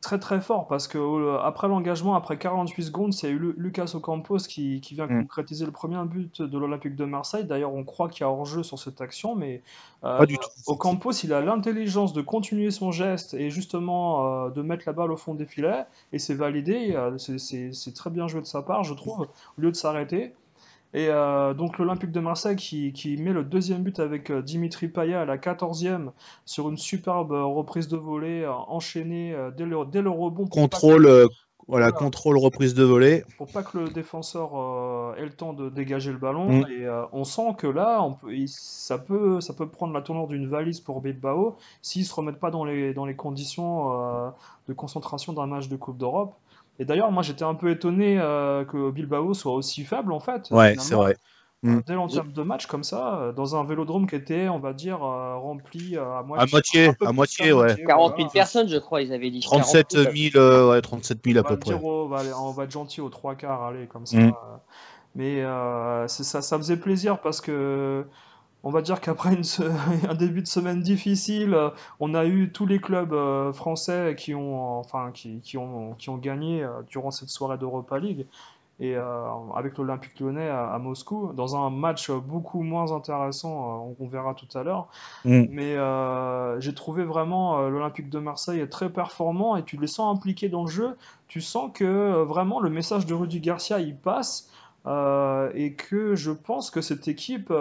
très 0.00 0.18
très 0.18 0.40
fort 0.40 0.66
parce 0.66 0.88
que 0.88 0.98
euh, 0.98 1.38
après 1.42 1.68
l'engagement, 1.68 2.14
après 2.16 2.38
48 2.38 2.82
secondes, 2.82 3.12
c'est 3.12 3.30
Lu- 3.30 3.54
Lucas 3.56 3.92
Ocampos 3.94 4.38
qui, 4.48 4.80
qui 4.80 4.94
vient 4.94 5.06
Mm. 5.06 5.22
concrétiser 5.22 5.64
le 5.64 5.70
premier 5.72 6.02
but 6.06 6.42
de 6.42 6.58
l'Olympique 6.58 6.96
de 6.96 7.04
Marseille. 7.04 7.44
D'ailleurs, 7.44 7.72
on 7.74 7.84
croit 7.84 8.08
qu'il 8.08 8.22
y 8.22 8.24
a 8.24 8.30
hors-jeu 8.30 8.62
sur 8.64 8.78
cette 8.78 9.00
action, 9.00 9.36
mais 9.36 9.62
euh, 10.04 10.18
Pas 10.18 10.26
du 10.26 10.36
tout. 10.38 10.48
Ocampos, 10.66 11.12
il 11.22 11.32
a 11.32 11.40
l'intelligence 11.40 12.12
de 12.12 12.22
continuer 12.22 12.70
son 12.70 12.90
geste 12.90 13.34
et 13.34 13.50
justement 13.50 14.46
euh, 14.46 14.50
de 14.50 14.62
mettre 14.62 14.84
la 14.86 14.92
balle 14.92 15.12
au 15.12 15.16
fond 15.16 15.34
des 15.34 15.46
filets 15.46 15.84
et 16.12 16.18
c'est 16.18 16.34
validé. 16.34 16.92
euh, 16.96 17.16
c'est 17.18 17.94
très 17.94 18.10
bien 18.10 18.26
joué 18.28 18.40
de 18.40 18.46
sa 18.46 18.62
part, 18.62 18.84
je 18.84 18.94
trouve, 18.94 19.28
au 19.58 19.60
lieu 19.60 19.70
de 19.70 19.76
s'arrêter. 19.76 20.34
Et 20.92 21.08
euh, 21.08 21.54
donc 21.54 21.78
l'Olympique 21.78 22.10
de 22.10 22.20
Marseille 22.20 22.56
qui, 22.56 22.92
qui 22.92 23.16
met 23.16 23.32
le 23.32 23.44
deuxième 23.44 23.82
but 23.82 24.00
avec 24.00 24.30
euh, 24.30 24.42
Dimitri 24.42 24.88
Payet 24.88 25.14
à 25.14 25.24
la 25.24 25.38
14e 25.38 26.10
sur 26.44 26.68
une 26.68 26.76
superbe 26.76 27.32
euh, 27.32 27.44
reprise 27.44 27.86
de 27.86 27.96
volée 27.96 28.44
enchaînée 28.46 29.36
dès, 29.56 29.66
le, 29.66 29.84
dès 29.86 30.02
le 30.02 30.10
rebond 30.10 30.46
Contrôle, 30.48 31.06
voilà, 31.70 31.90
Voilà. 31.90 31.92
contrôle, 31.92 32.36
reprise 32.36 32.74
de 32.74 32.82
volée. 32.82 33.22
pour 33.36 33.46
pas 33.46 33.62
que 33.62 33.78
le 33.78 33.90
défenseur 33.90 34.58
euh, 34.58 35.14
ait 35.14 35.24
le 35.24 35.30
temps 35.30 35.52
de 35.52 35.70
dégager 35.70 36.10
le 36.10 36.18
ballon. 36.18 36.48
Mm. 36.48 36.66
Et 36.68 36.84
euh, 36.84 37.04
on 37.12 37.22
sent 37.22 37.54
que 37.58 37.68
là, 37.68 38.02
on 38.02 38.14
peut, 38.14 38.32
ça, 38.48 38.98
peut, 38.98 39.40
ça 39.40 39.54
peut 39.54 39.68
prendre 39.68 39.94
la 39.94 40.02
tournure 40.02 40.26
d'une 40.26 40.48
valise 40.48 40.80
pour 40.80 41.00
Bilbao 41.00 41.56
s'ils 41.80 42.04
se 42.04 42.12
remettent 42.12 42.40
pas 42.40 42.50
dans 42.50 42.64
les, 42.64 42.92
dans 42.92 43.04
les 43.04 43.14
conditions 43.14 43.90
de 44.68 44.72
concentration 44.72 45.32
d'un 45.32 45.46
match 45.46 45.68
de 45.68 45.76
Coupe 45.76 45.96
d'Europe. 45.96 46.34
Et 46.80 46.84
d'ailleurs, 46.86 47.12
moi 47.12 47.22
j'étais 47.22 47.44
un 47.44 47.54
peu 47.54 47.70
étonné 47.70 48.18
euh, 48.18 48.64
que 48.64 48.90
Bilbao 48.90 49.34
soit 49.34 49.52
aussi 49.52 49.84
faible 49.84 50.12
en 50.12 50.18
fait. 50.18 50.48
Ouais, 50.50 50.74
c'est 50.78 50.94
vrai. 50.94 51.14
Mm. 51.62 51.76
Euh, 51.76 51.82
Dès 51.86 51.92
l'entième 51.92 52.32
de 52.32 52.42
match 52.42 52.64
comme 52.64 52.82
ça, 52.84 53.16
euh, 53.18 53.32
dans 53.32 53.54
un 53.54 53.64
vélodrome 53.64 54.06
qui 54.08 54.16
était, 54.16 54.48
on 54.48 54.58
va 54.58 54.72
dire, 54.72 55.04
euh, 55.04 55.36
rempli 55.36 55.98
à 55.98 56.20
À 56.20 56.22
moitié. 56.22 56.50
moitié, 56.50 56.86
un 56.86 56.92
peu 56.94 57.06
à 57.06 57.12
moitié, 57.12 57.52
ouais. 57.52 57.66
moitié, 57.66 57.84
40 57.84 58.08
voilà. 58.12 58.16
000 58.22 58.30
personnes, 58.32 58.68
je 58.68 58.78
crois, 58.78 59.02
ils 59.02 59.12
avaient 59.12 59.30
dit. 59.30 59.40
37 59.40 59.88
40 59.88 60.16
000, 60.16 60.36
euh, 60.36 60.70
ouais, 60.70 60.80
37 60.80 61.18
000 61.22 61.38
à 61.38 61.42
peu 61.42 61.58
près. 61.58 61.74
au- 61.74 62.04
on 62.04 62.08
va 62.08 62.20
aller- 62.20 62.32
on 62.32 62.50
va 62.52 62.64
être 62.64 62.70
gentil 62.70 63.02
aux 63.02 63.10
trois 63.10 63.34
quarts, 63.34 63.62
allez, 63.62 63.86
comme 63.86 64.06
ça. 64.06 64.16
Mm. 64.16 64.32
Mais 65.16 65.42
euh, 65.42 66.08
ça, 66.08 66.40
ça 66.40 66.56
faisait 66.56 66.78
plaisir 66.78 67.20
parce 67.20 67.42
que 67.42 68.06
on 68.62 68.70
va 68.70 68.82
dire 68.82 69.00
qu'après 69.00 69.30
un 70.08 70.14
début 70.14 70.42
de 70.42 70.46
semaine 70.46 70.80
difficile, 70.80 71.54
euh, 71.54 71.70
on 71.98 72.14
a 72.14 72.26
eu 72.26 72.50
tous 72.52 72.66
les 72.66 72.80
clubs 72.80 73.12
euh, 73.12 73.52
français 73.52 74.14
qui 74.16 74.34
ont, 74.34 74.78
enfin, 74.78 75.10
qui, 75.12 75.40
qui 75.40 75.56
ont, 75.56 75.94
qui 75.94 76.10
ont 76.10 76.18
gagné 76.18 76.62
euh, 76.62 76.82
durant 76.88 77.10
cette 77.10 77.30
soirée 77.30 77.58
d'Europa 77.58 77.98
League. 77.98 78.26
Et 78.82 78.96
euh, 78.96 79.28
avec 79.54 79.76
l'Olympique 79.76 80.18
lyonnais 80.18 80.48
à, 80.48 80.72
à 80.72 80.78
Moscou, 80.78 81.32
dans 81.34 81.54
un 81.54 81.68
match 81.68 82.10
beaucoup 82.10 82.62
moins 82.62 82.92
intéressant, 82.92 83.94
on, 84.00 84.04
on 84.04 84.08
verra 84.08 84.32
tout 84.32 84.48
à 84.56 84.62
l'heure. 84.62 84.88
Mm. 85.26 85.44
Mais 85.50 85.76
euh, 85.76 86.58
j'ai 86.60 86.74
trouvé 86.74 87.04
vraiment 87.04 87.68
l'Olympique 87.68 88.08
de 88.08 88.18
Marseille 88.18 88.66
très 88.70 88.88
performant 88.88 89.56
et 89.56 89.64
tu 89.64 89.76
les 89.76 89.86
sens 89.86 90.16
impliqués 90.16 90.48
dans 90.48 90.64
le 90.64 90.70
jeu. 90.70 90.96
Tu 91.28 91.42
sens 91.42 91.70
que 91.74 92.22
vraiment 92.22 92.58
le 92.58 92.70
message 92.70 93.04
de 93.04 93.12
Rudy 93.12 93.40
Garcia 93.40 93.80
il 93.80 93.96
passe 93.96 94.50
euh, 94.86 95.50
et 95.54 95.74
que 95.74 96.14
je 96.14 96.30
pense 96.30 96.70
que 96.70 96.80
cette 96.80 97.06
équipe 97.06 97.52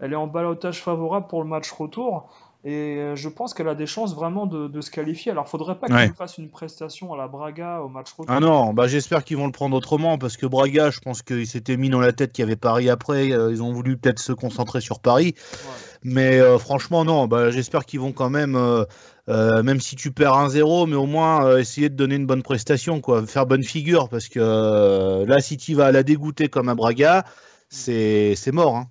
elle 0.00 0.12
est 0.12 0.16
en 0.16 0.26
balotage 0.26 0.80
favorable 0.82 1.26
pour 1.28 1.42
le 1.42 1.48
match 1.48 1.70
retour. 1.72 2.28
Et 2.66 2.96
euh, 2.96 3.14
je 3.14 3.28
pense 3.28 3.52
qu'elle 3.52 3.68
a 3.68 3.74
des 3.74 3.86
chances 3.86 4.14
vraiment 4.14 4.46
de, 4.46 4.68
de 4.68 4.80
se 4.80 4.90
qualifier. 4.90 5.30
Alors, 5.32 5.46
faudrait 5.48 5.78
pas 5.78 5.86
Ouais. 5.90 6.06
qu'il 6.06 6.14
fasse 6.14 6.38
une 6.38 6.48
prestation 6.48 7.12
à 7.12 7.16
la 7.18 7.28
Braga 7.28 7.80
au 7.82 7.88
match 7.90 8.10
retour. 8.12 8.34
Ah 8.34 8.40
non, 8.40 8.72
bah 8.72 8.86
j'espère 8.86 9.22
qu'ils 9.22 9.36
vont 9.36 9.44
le 9.44 9.52
prendre 9.52 9.76
autrement 9.76 10.16
parce 10.16 10.38
que 10.38 10.46
Braga, 10.46 10.90
je 10.90 10.98
pense 11.00 11.20
qu'ils 11.20 11.46
s'étaient 11.46 11.76
mis 11.76 11.90
dans 11.90 12.00
la 12.00 12.12
tête 12.14 12.32
qu'il 12.32 12.42
y 12.42 12.46
avait 12.46 12.56
Paris 12.56 12.88
après. 12.88 13.32
euh, 13.32 13.50
Ils 13.52 13.62
ont 13.62 13.70
voulu 13.72 13.98
peut-être 13.98 14.18
se 14.18 14.32
concentrer 14.32 14.80
sur 14.80 15.00
Paris. 15.00 15.34
Ouais. 15.62 15.84
Mais 16.04 16.40
euh, 16.40 16.58
franchement, 16.58 17.04
non, 17.04 17.26
bah, 17.26 17.50
j'espère 17.50 17.84
qu'ils 17.84 18.00
vont 18.00 18.12
quand 18.12 18.30
même, 18.30 18.56
euh, 18.56 18.84
euh, 19.28 19.62
même 19.62 19.80
si 19.80 19.94
tu 19.96 20.10
perds 20.10 20.34
1-0, 20.34 20.86
mais 20.86 20.96
au 20.96 21.06
moins 21.06 21.58
essayer 21.58 21.90
de 21.90 21.96
donner 21.96 22.14
une 22.14 22.26
bonne 22.26 22.42
prestation, 22.42 23.00
quoi, 23.02 23.26
faire 23.26 23.44
bonne 23.46 23.64
figure. 23.64 24.08
Parce 24.08 24.28
que 24.28 25.24
là, 25.26 25.40
si 25.40 25.56
tu 25.58 25.74
vas 25.74 25.92
la 25.92 26.02
dégoûter 26.02 26.48
comme 26.48 26.68
à 26.70 26.74
Braga, 26.74 27.24
c'est 27.68 28.34
c'est 28.36 28.52
mort. 28.52 28.76
hein. 28.76 28.86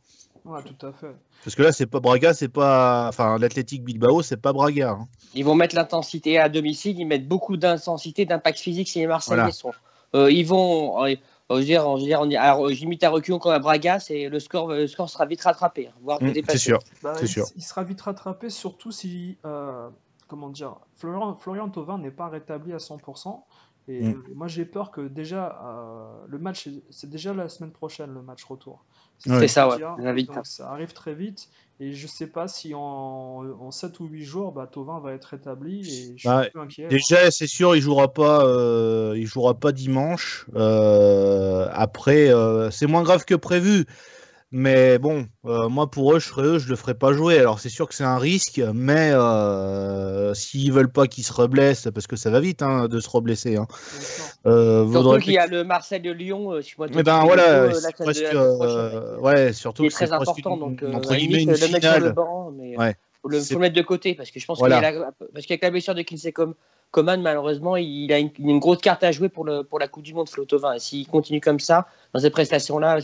Ouais, 0.45 0.61
tout 0.63 0.85
à 0.85 0.91
fait. 0.91 1.15
Parce 1.43 1.55
que 1.55 1.63
là, 1.63 1.71
c'est 1.71 1.85
pas 1.85 1.99
Braga, 1.99 2.33
c'est 2.33 2.47
pas. 2.49 3.07
Enfin, 3.09 3.37
l'Athletic 3.37 3.83
Bilbao, 3.83 4.21
c'est 4.21 4.37
pas 4.37 4.53
Braga. 4.53 4.91
hein. 4.91 5.07
Ils 5.35 5.43
vont 5.45 5.55
mettre 5.55 5.75
l'intensité 5.75 6.37
à 6.37 6.47
domicile, 6.49 6.99
ils 6.99 7.05
mettent 7.05 7.27
beaucoup 7.27 7.57
d'intensité, 7.57 8.25
d'impact 8.25 8.59
physique 8.59 8.87
si 8.87 8.99
les 8.99 9.07
Marseillais 9.07 9.35
Voilà. 9.37 9.51
sont. 9.51 9.73
Euh, 10.15 10.31
ils 10.31 10.45
vont. 10.45 11.03
euh, 11.05 11.15
je 11.49 11.55
veux 11.55 11.63
dire, 11.63 11.83
je 11.97 12.01
veux 12.01 12.07
dire, 12.07 12.21
on 12.21 12.29
y- 12.29 12.35
alors, 12.35 12.69
j'imite 12.69 13.03
à 13.03 13.09
reculons 13.09 13.39
comme 13.39 13.51
à 13.51 13.59
Braga, 13.59 13.99
c'est 13.99 14.29
le 14.29 14.39
score, 14.39 14.69
le 14.69 14.87
score 14.87 15.09
sera 15.09 15.25
vite 15.25 15.41
rattrapé, 15.41 15.87
hein, 15.87 15.93
voire 16.01 16.21
Mm, 16.21 16.31
dépassé. 16.31 16.57
c'est 16.57 16.63
sûr. 16.63 16.79
Bah, 17.01 17.13
C'est 17.17 17.25
il, 17.25 17.29
sûr. 17.29 17.45
il 17.55 17.61
sera 17.63 17.83
vite 17.83 18.01
rattrapé, 18.01 18.49
surtout 18.49 18.91
si, 18.91 19.37
euh, 19.45 19.89
comment 20.27 20.49
dire, 20.49 20.75
Florian, 20.95 21.35
Florian 21.35 21.69
Thauvin 21.69 21.97
n'est 21.97 22.11
pas 22.11 22.27
rétabli 22.29 22.73
à 22.73 22.79
100%. 22.79 23.45
Et 23.89 24.01
Mm. 24.01 24.11
euh, 24.11 24.33
moi, 24.35 24.47
j'ai 24.47 24.65
peur 24.65 24.91
que 24.91 25.01
déjà, 25.01 25.59
euh, 25.63 26.05
le 26.27 26.37
match, 26.39 26.67
est- 26.67 26.83
c'est 26.89 27.09
déjà 27.09 27.33
la 27.33 27.49
semaine 27.49 27.71
prochaine, 27.71 28.13
le 28.13 28.21
match 28.21 28.43
retour. 28.45 28.85
Ouais. 29.27 29.39
C'est 29.39 29.47
ça, 29.47 29.69
ouais. 29.69 29.77
dire. 29.77 29.95
ça 29.97 30.03
va 30.03 30.13
vite, 30.13 30.33
Donc, 30.33 30.45
ça 30.45 30.69
arrive 30.69 30.93
très 30.93 31.13
vite. 31.13 31.49
Et 31.79 31.93
je 31.93 32.07
sais 32.07 32.27
pas 32.27 32.47
si 32.47 32.73
en, 32.75 33.43
en 33.59 33.71
7 33.71 33.99
ou 33.99 34.05
8 34.05 34.23
jours, 34.23 34.51
bah, 34.51 34.67
Thauvin 34.71 34.99
va 34.99 35.11
être 35.13 35.25
rétabli. 35.25 35.79
Et 35.81 36.13
je 36.15 36.19
suis 36.19 36.27
Bah, 36.29 36.39
un 36.39 36.49
peu 36.53 36.59
inquiet. 36.59 36.87
Déjà, 36.87 37.31
c'est 37.31 37.47
sûr, 37.47 37.75
il 37.75 37.81
jouera 37.81 38.13
pas, 38.13 38.45
euh, 38.45 39.13
il 39.17 39.25
jouera 39.25 39.53
pas 39.55 39.71
dimanche. 39.71 40.45
Euh, 40.55 41.67
après, 41.73 42.29
euh, 42.29 42.69
c'est 42.69 42.85
moins 42.87 43.03
grave 43.03 43.25
que 43.25 43.35
prévu. 43.35 43.85
Mais 44.55 44.99
bon, 44.99 45.25
euh, 45.45 45.67
moi 45.67 45.89
pour 45.89 46.13
eux, 46.13 46.19
je 46.19 46.27
serais 46.27 46.43
eux, 46.43 46.59
je 46.59 46.69
le 46.69 46.75
ferai 46.75 46.93
pas 46.93 47.11
jouer. 47.11 47.39
Alors 47.39 47.59
c'est 47.59 47.69
sûr 47.69 47.87
que 47.89 47.95
c'est 47.95 48.03
un 48.03 48.19
risque, 48.19 48.61
mais 48.71 49.09
euh, 49.11 50.35
s'ils 50.35 50.71
veulent 50.71 50.91
pas 50.91 51.07
qu'il 51.07 51.23
se 51.23 51.33
reblesse, 51.33 51.87
parce 51.91 52.05
que 52.05 52.15
ça 52.15 52.29
va 52.29 52.39
vite 52.39 52.61
hein, 52.61 52.87
de 52.87 52.99
se 52.99 53.09
reblesser, 53.09 53.55
hein, 53.55 53.65
euh, 54.45 54.87
Surtout 54.91 55.17
qu'il 55.17 55.33
y 55.33 55.37
a 55.39 55.47
le 55.47 55.63
Marseille 55.63 56.01
de 56.01 56.11
Lyon, 56.11 56.51
euh, 56.51 56.61
si 56.61 56.75
moi 56.77 56.85
Eh 56.95 57.01
ben 57.01 57.23
voilà, 57.25 57.73
c'est 57.73 57.95
presque, 57.95 58.23
prochaine, 58.25 59.17
ouais. 59.21 59.53
surtout 59.53 59.83
que 59.85 59.89
c'est 59.89 60.05
très 60.05 60.13
important. 60.13 60.55
Donc, 60.57 60.83
entre 60.93 61.15
guillemets 61.15 61.41
une 61.43 61.51
le 61.53 61.57
mettre 61.57 61.81
sur 61.81 61.93
le 61.93 61.97
finale. 61.97 62.13
banc, 62.13 62.51
mais 62.55 62.77
Ouais. 62.77 62.95
faut 63.23 63.29
le, 63.29 63.39
C'est- 63.39 63.53
faut 63.55 63.59
le 63.59 63.63
mettre 63.63 63.75
de 63.75 63.81
côté 63.81 64.13
parce 64.13 64.29
que 64.29 64.39
je 64.39 64.45
pense 64.45 64.59
Voilà. 64.59 64.75
qu'il 64.75 64.83
y 64.83 64.87
a 64.87 64.91
la- 64.99 65.11
parce 65.33 65.47
qu'avec 65.47 65.63
la 65.63 65.71
blessure 65.71 65.95
de 65.95 66.03
Kinsey 66.03 66.31
Com- 66.31 66.53
Coman, 66.91 67.19
malheureusement, 67.23 67.75
il 67.75 68.13
a 68.13 68.19
une, 68.19 68.29
une 68.37 68.59
grosse 68.59 68.77
carte 68.77 69.03
à 69.03 69.11
jouer 69.11 69.29
pour, 69.29 69.45
le, 69.45 69.63
pour 69.63 69.79
la 69.79 69.87
Coupe 69.87 70.03
du 70.03 70.13
Monde, 70.13 70.29
Flo 70.29 70.45
Thauvin. 70.45 70.73
Et 70.73 70.79
S'il 70.79 71.07
continue 71.07 71.41
comme 71.41 71.59
ça, 71.59 71.87
dans 72.13 72.19
ces 72.19 72.29
prestations-là, 72.29 72.99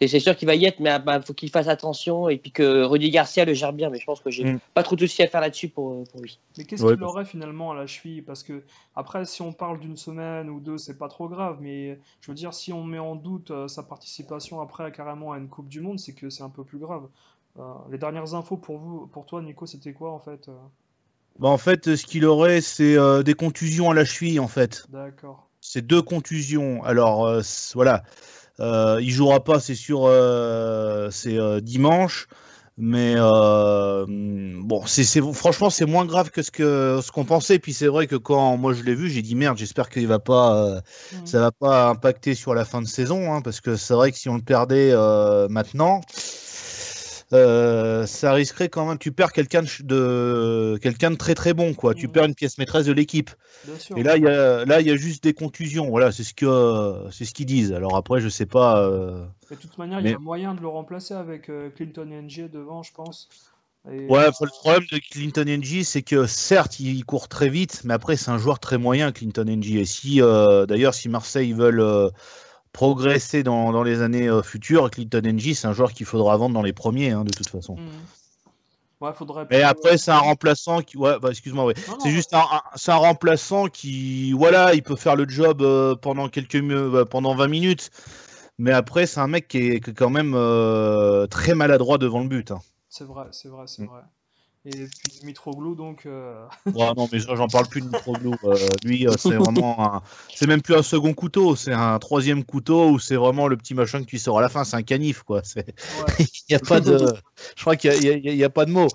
c'est 0.00 0.20
sûr 0.20 0.36
qu'il 0.36 0.46
va 0.46 0.54
y 0.54 0.64
être, 0.66 0.80
mais 0.80 0.90
il 0.94 1.22
faut 1.22 1.32
qu'il 1.34 1.50
fasse 1.50 1.68
attention 1.68 2.28
et 2.28 2.36
puis 2.36 2.50
que 2.50 2.82
Rudy 2.82 3.10
Garcia 3.10 3.44
le 3.44 3.54
gère 3.54 3.72
bien. 3.72 3.88
Mais 3.90 3.98
je 3.98 4.04
pense 4.04 4.20
que 4.20 4.30
j'ai 4.30 4.44
Mm. 4.44 4.58
pas 4.74 4.82
trop 4.82 4.94
de 4.96 5.06
soucis 5.06 5.22
à 5.22 5.26
faire 5.28 5.40
là-dessus 5.40 5.68
pour, 5.68 6.04
pour 6.08 6.20
lui. 6.20 6.38
Mais 6.58 6.64
qu'est-ce 6.64 6.84
Ouais, 6.84 6.94
qu'il 6.94 7.02
aurait 7.02 7.24
finalement 7.24 7.70
à 7.70 7.74
la 7.74 7.86
cheville? 7.86 8.22
Parce 8.22 8.42
que 8.42 8.62
après, 8.94 9.24
si 9.24 9.42
on 9.42 9.52
parle 9.52 9.80
d'une 9.80 9.96
semaine 9.96 10.50
ou 10.50 10.60
deux, 10.60 10.78
c'est 10.78 10.98
pas 10.98 11.08
trop 11.08 11.28
grave. 11.28 11.58
Mais 11.60 11.98
je 12.20 12.30
veux 12.30 12.34
dire, 12.34 12.52
si 12.52 12.72
on 12.72 12.84
met 12.84 12.98
en 12.98 13.14
doute 13.16 13.50
euh, 13.50 13.68
sa 13.68 13.82
participation 13.82 14.60
après 14.60 14.92
carrément 14.92 15.32
à 15.32 15.38
une 15.38 15.48
Coupe 15.48 15.68
du 15.68 15.80
Monde, 15.80 15.98
c'est 15.98 16.14
que 16.14 16.28
c'est 16.30 16.42
un 16.42 16.50
peu 16.50 16.64
plus 16.64 16.78
grave. 16.78 17.08
Euh, 17.58 17.72
les 17.90 17.98
dernières 17.98 18.34
infos 18.34 18.56
pour 18.58 18.78
vous, 18.78 19.06
pour 19.06 19.24
toi, 19.26 19.40
Nico, 19.42 19.66
c'était 19.66 19.92
quoi 19.94 20.12
en 20.12 20.18
fait? 20.20 20.48
euh? 20.48 20.52
Bah, 21.38 21.48
en 21.48 21.58
fait, 21.58 21.96
ce 21.96 22.06
qu'il 22.06 22.24
aurait, 22.24 22.60
c'est 22.60 22.96
euh, 22.96 23.22
des 23.22 23.34
contusions 23.34 23.90
à 23.90 23.94
la 23.94 24.04
cheville, 24.04 24.40
en 24.40 24.48
fait. 24.48 24.86
D'accord. 24.88 25.50
C'est 25.60 25.82
deux 25.86 26.02
contusions. 26.02 26.82
Alors 26.84 27.26
euh, 27.26 27.42
voilà, 27.74 28.04
Euh, 28.60 28.98
il 29.02 29.10
jouera 29.10 29.42
pas, 29.44 29.60
c'est 29.60 29.74
sûr, 29.74 30.02
euh, 30.06 31.10
c'est 31.10 31.38
euh, 31.38 31.60
dimanche. 31.60 32.26
Mais 32.78 33.14
euh, 33.16 34.04
bon, 34.08 34.84
c'est 34.86 35.04
franchement, 35.32 35.70
c'est 35.70 35.86
moins 35.86 36.04
grave 36.04 36.30
que 36.30 36.42
ce 36.42 36.50
que 36.50 37.00
ce 37.02 37.10
qu'on 37.10 37.24
pensait. 37.24 37.58
Puis 37.58 37.72
c'est 37.72 37.86
vrai 37.86 38.06
que 38.06 38.16
quand 38.16 38.58
moi 38.58 38.74
je 38.74 38.82
l'ai 38.82 38.94
vu, 38.94 39.08
j'ai 39.08 39.22
dit 39.22 39.34
merde, 39.34 39.56
j'espère 39.56 39.88
qu'il 39.88 40.06
va 40.06 40.18
pas, 40.18 40.56
euh, 40.76 40.80
Mhm. 41.12 41.26
ça 41.26 41.40
va 41.40 41.52
pas 41.52 41.88
impacter 41.88 42.34
sur 42.34 42.54
la 42.54 42.66
fin 42.66 42.82
de 42.82 42.86
saison, 42.86 43.32
hein, 43.32 43.40
parce 43.40 43.60
que 43.62 43.76
c'est 43.76 43.94
vrai 43.94 44.12
que 44.12 44.18
si 44.18 44.28
on 44.28 44.34
le 44.36 44.42
perdait 44.42 44.90
euh, 44.92 45.48
maintenant, 45.48 46.02
euh, 47.32 48.06
ça 48.06 48.32
risquerait 48.32 48.68
quand 48.68 48.86
même. 48.86 48.98
Tu 48.98 49.12
perds 49.12 49.32
quelqu'un 49.32 49.62
de, 49.62 49.82
de 49.82 50.78
quelqu'un 50.80 51.10
de 51.10 51.16
très 51.16 51.34
très 51.34 51.54
bon, 51.54 51.74
quoi. 51.74 51.94
Tu 51.94 52.08
perds 52.08 52.26
une 52.26 52.34
pièce 52.34 52.58
maîtresse 52.58 52.86
de 52.86 52.92
l'équipe. 52.92 53.30
Et 53.96 54.02
là, 54.02 54.16
il 54.16 54.22
y 54.24 54.28
a, 54.28 54.64
là, 54.64 54.80
il 54.80 54.86
y 54.86 54.90
a 54.90 54.96
juste 54.96 55.24
des 55.24 55.34
contusions. 55.34 55.88
Voilà, 55.90 56.12
c'est 56.12 56.24
ce 56.24 56.34
que, 56.34 57.08
c'est 57.10 57.24
ce 57.24 57.34
qu'ils 57.34 57.46
disent. 57.46 57.72
Alors 57.72 57.96
après, 57.96 58.20
je 58.20 58.28
sais 58.28 58.46
pas. 58.46 58.80
euh, 58.80 59.24
de 59.50 59.56
toute 59.56 59.78
manière, 59.78 60.00
il 60.00 60.08
y 60.08 60.12
a 60.12 60.18
moyen 60.18 60.54
de 60.54 60.60
le 60.60 60.68
remplacer 60.68 61.14
avec 61.14 61.48
euh, 61.48 61.70
Clinton 61.70 62.06
NG 62.06 62.48
devant, 62.50 62.82
je 62.82 62.92
pense. 62.92 63.28
Et, 63.90 64.06
Ouais, 64.08 64.26
le 64.26 64.48
problème 64.48 64.84
de 64.90 64.98
Clinton 64.98 65.44
NG, 65.46 65.82
c'est 65.84 66.02
que 66.02 66.26
certes, 66.26 66.80
il 66.80 67.04
court 67.04 67.28
très 67.28 67.48
vite, 67.48 67.82
mais 67.84 67.94
après, 67.94 68.16
c'est 68.16 68.30
un 68.30 68.38
joueur 68.38 68.58
très 68.58 68.78
moyen, 68.78 69.12
Clinton 69.12 69.44
NG. 69.46 69.76
Et 69.76 69.84
si, 69.84 70.20
euh, 70.22 70.66
d'ailleurs, 70.66 70.94
si 70.94 71.08
Marseille 71.08 71.52
veulent 71.52 71.80
euh, 71.80 72.08
progresser 72.76 73.42
dans, 73.42 73.72
dans 73.72 73.82
les 73.82 74.02
années 74.02 74.28
euh, 74.28 74.42
futures, 74.42 74.90
Clinton 74.90 75.22
NG, 75.24 75.54
c'est 75.54 75.66
un 75.66 75.72
joueur 75.72 75.92
qu'il 75.94 76.04
faudra 76.04 76.36
vendre 76.36 76.54
dans 76.54 76.62
les 76.62 76.74
premiers, 76.74 77.10
hein, 77.10 77.24
de 77.24 77.32
toute 77.32 77.48
façon. 77.48 77.76
mhm. 77.76 77.88
Ouais, 79.00 79.12
faudrait. 79.14 79.46
Mais 79.50 79.62
après, 79.62 79.96
c'est 79.98 80.10
un 80.10 80.18
remplaçant 80.18 80.80
qui, 80.82 80.96
ouais, 80.98 81.18
bah, 81.18 81.28
excuse-moi, 81.30 81.64
ouais. 81.66 81.74
C'est 82.02 82.10
juste 82.10 82.34
un, 82.34 82.44
un- 82.88 82.94
remplaçant 82.96 83.66
qui, 83.68 84.32
voilà, 84.32 84.74
il 84.74 84.82
peut 84.82 84.96
faire 84.96 85.16
le 85.16 85.26
job 85.28 85.60
euh, 85.62 85.94
pendant 85.94 86.28
quelques, 86.28 86.56
euh, 86.56 87.04
pendant 87.04 87.34
20 87.34 87.48
minutes. 87.48 87.90
Mais 88.58 88.72
après, 88.72 89.06
c'est 89.06 89.20
un 89.20 89.26
mec 89.26 89.48
qui 89.48 89.58
est, 89.58 89.80
qui 89.80 89.90
est 89.90 89.94
quand 89.94 90.08
même 90.10 90.32
euh, 90.34 91.26
très 91.26 91.54
maladroit 91.54 91.98
devant 91.98 92.20
le 92.20 92.28
but. 92.28 92.50
hein. 92.50 92.60
C'est 92.88 93.04
vrai, 93.04 93.26
c'est 93.32 93.48
vrai, 93.48 93.64
c'est 93.66 93.82
Mm. 93.82 93.86
vrai. 93.88 94.00
Et 94.66 94.70
puis 94.70 95.12
Mitroglou, 95.22 95.74
donc. 95.76 96.06
euh, 96.06 96.44
Ouais, 96.74 96.92
non, 96.96 97.08
mais 97.12 97.20
j'en 97.20 97.46
parle 97.46 97.66
plus 97.68 97.80
de 97.80 97.86
Mitroglou. 97.86 98.34
Euh, 98.44 98.56
lui, 98.84 99.06
euh, 99.06 99.12
c'est 99.16 99.34
vraiment 99.36 99.94
un... 99.94 100.02
C'est 100.34 100.46
même 100.46 100.60
plus 100.60 100.74
un 100.74 100.82
second 100.82 101.14
couteau, 101.14 101.54
c'est 101.54 101.72
un 101.72 101.98
troisième 101.98 102.42
couteau 102.44 102.90
où 102.90 102.98
c'est 102.98 103.14
vraiment 103.16 103.46
le 103.46 103.56
petit 103.56 103.74
machin 103.74 104.00
que 104.00 104.06
tu 104.06 104.18
sors 104.18 104.38
à 104.38 104.42
la 104.42 104.48
fin. 104.48 104.64
C'est 104.64 104.76
un 104.76 104.82
canif, 104.82 105.22
quoi. 105.22 105.42
C'est... 105.44 105.66
ouais. 105.66 106.26
Il 106.48 106.52
y 106.52 106.56
a 106.56 106.58
pas 106.58 106.80
de... 106.80 107.14
Je 107.56 107.60
crois 107.60 107.76
qu'il 107.76 107.92
y 107.92 108.08
a, 108.10 108.12
il 108.12 108.26
il 108.40 108.50
pas 108.50 108.64
de 108.64 108.72
mots. 108.72 108.88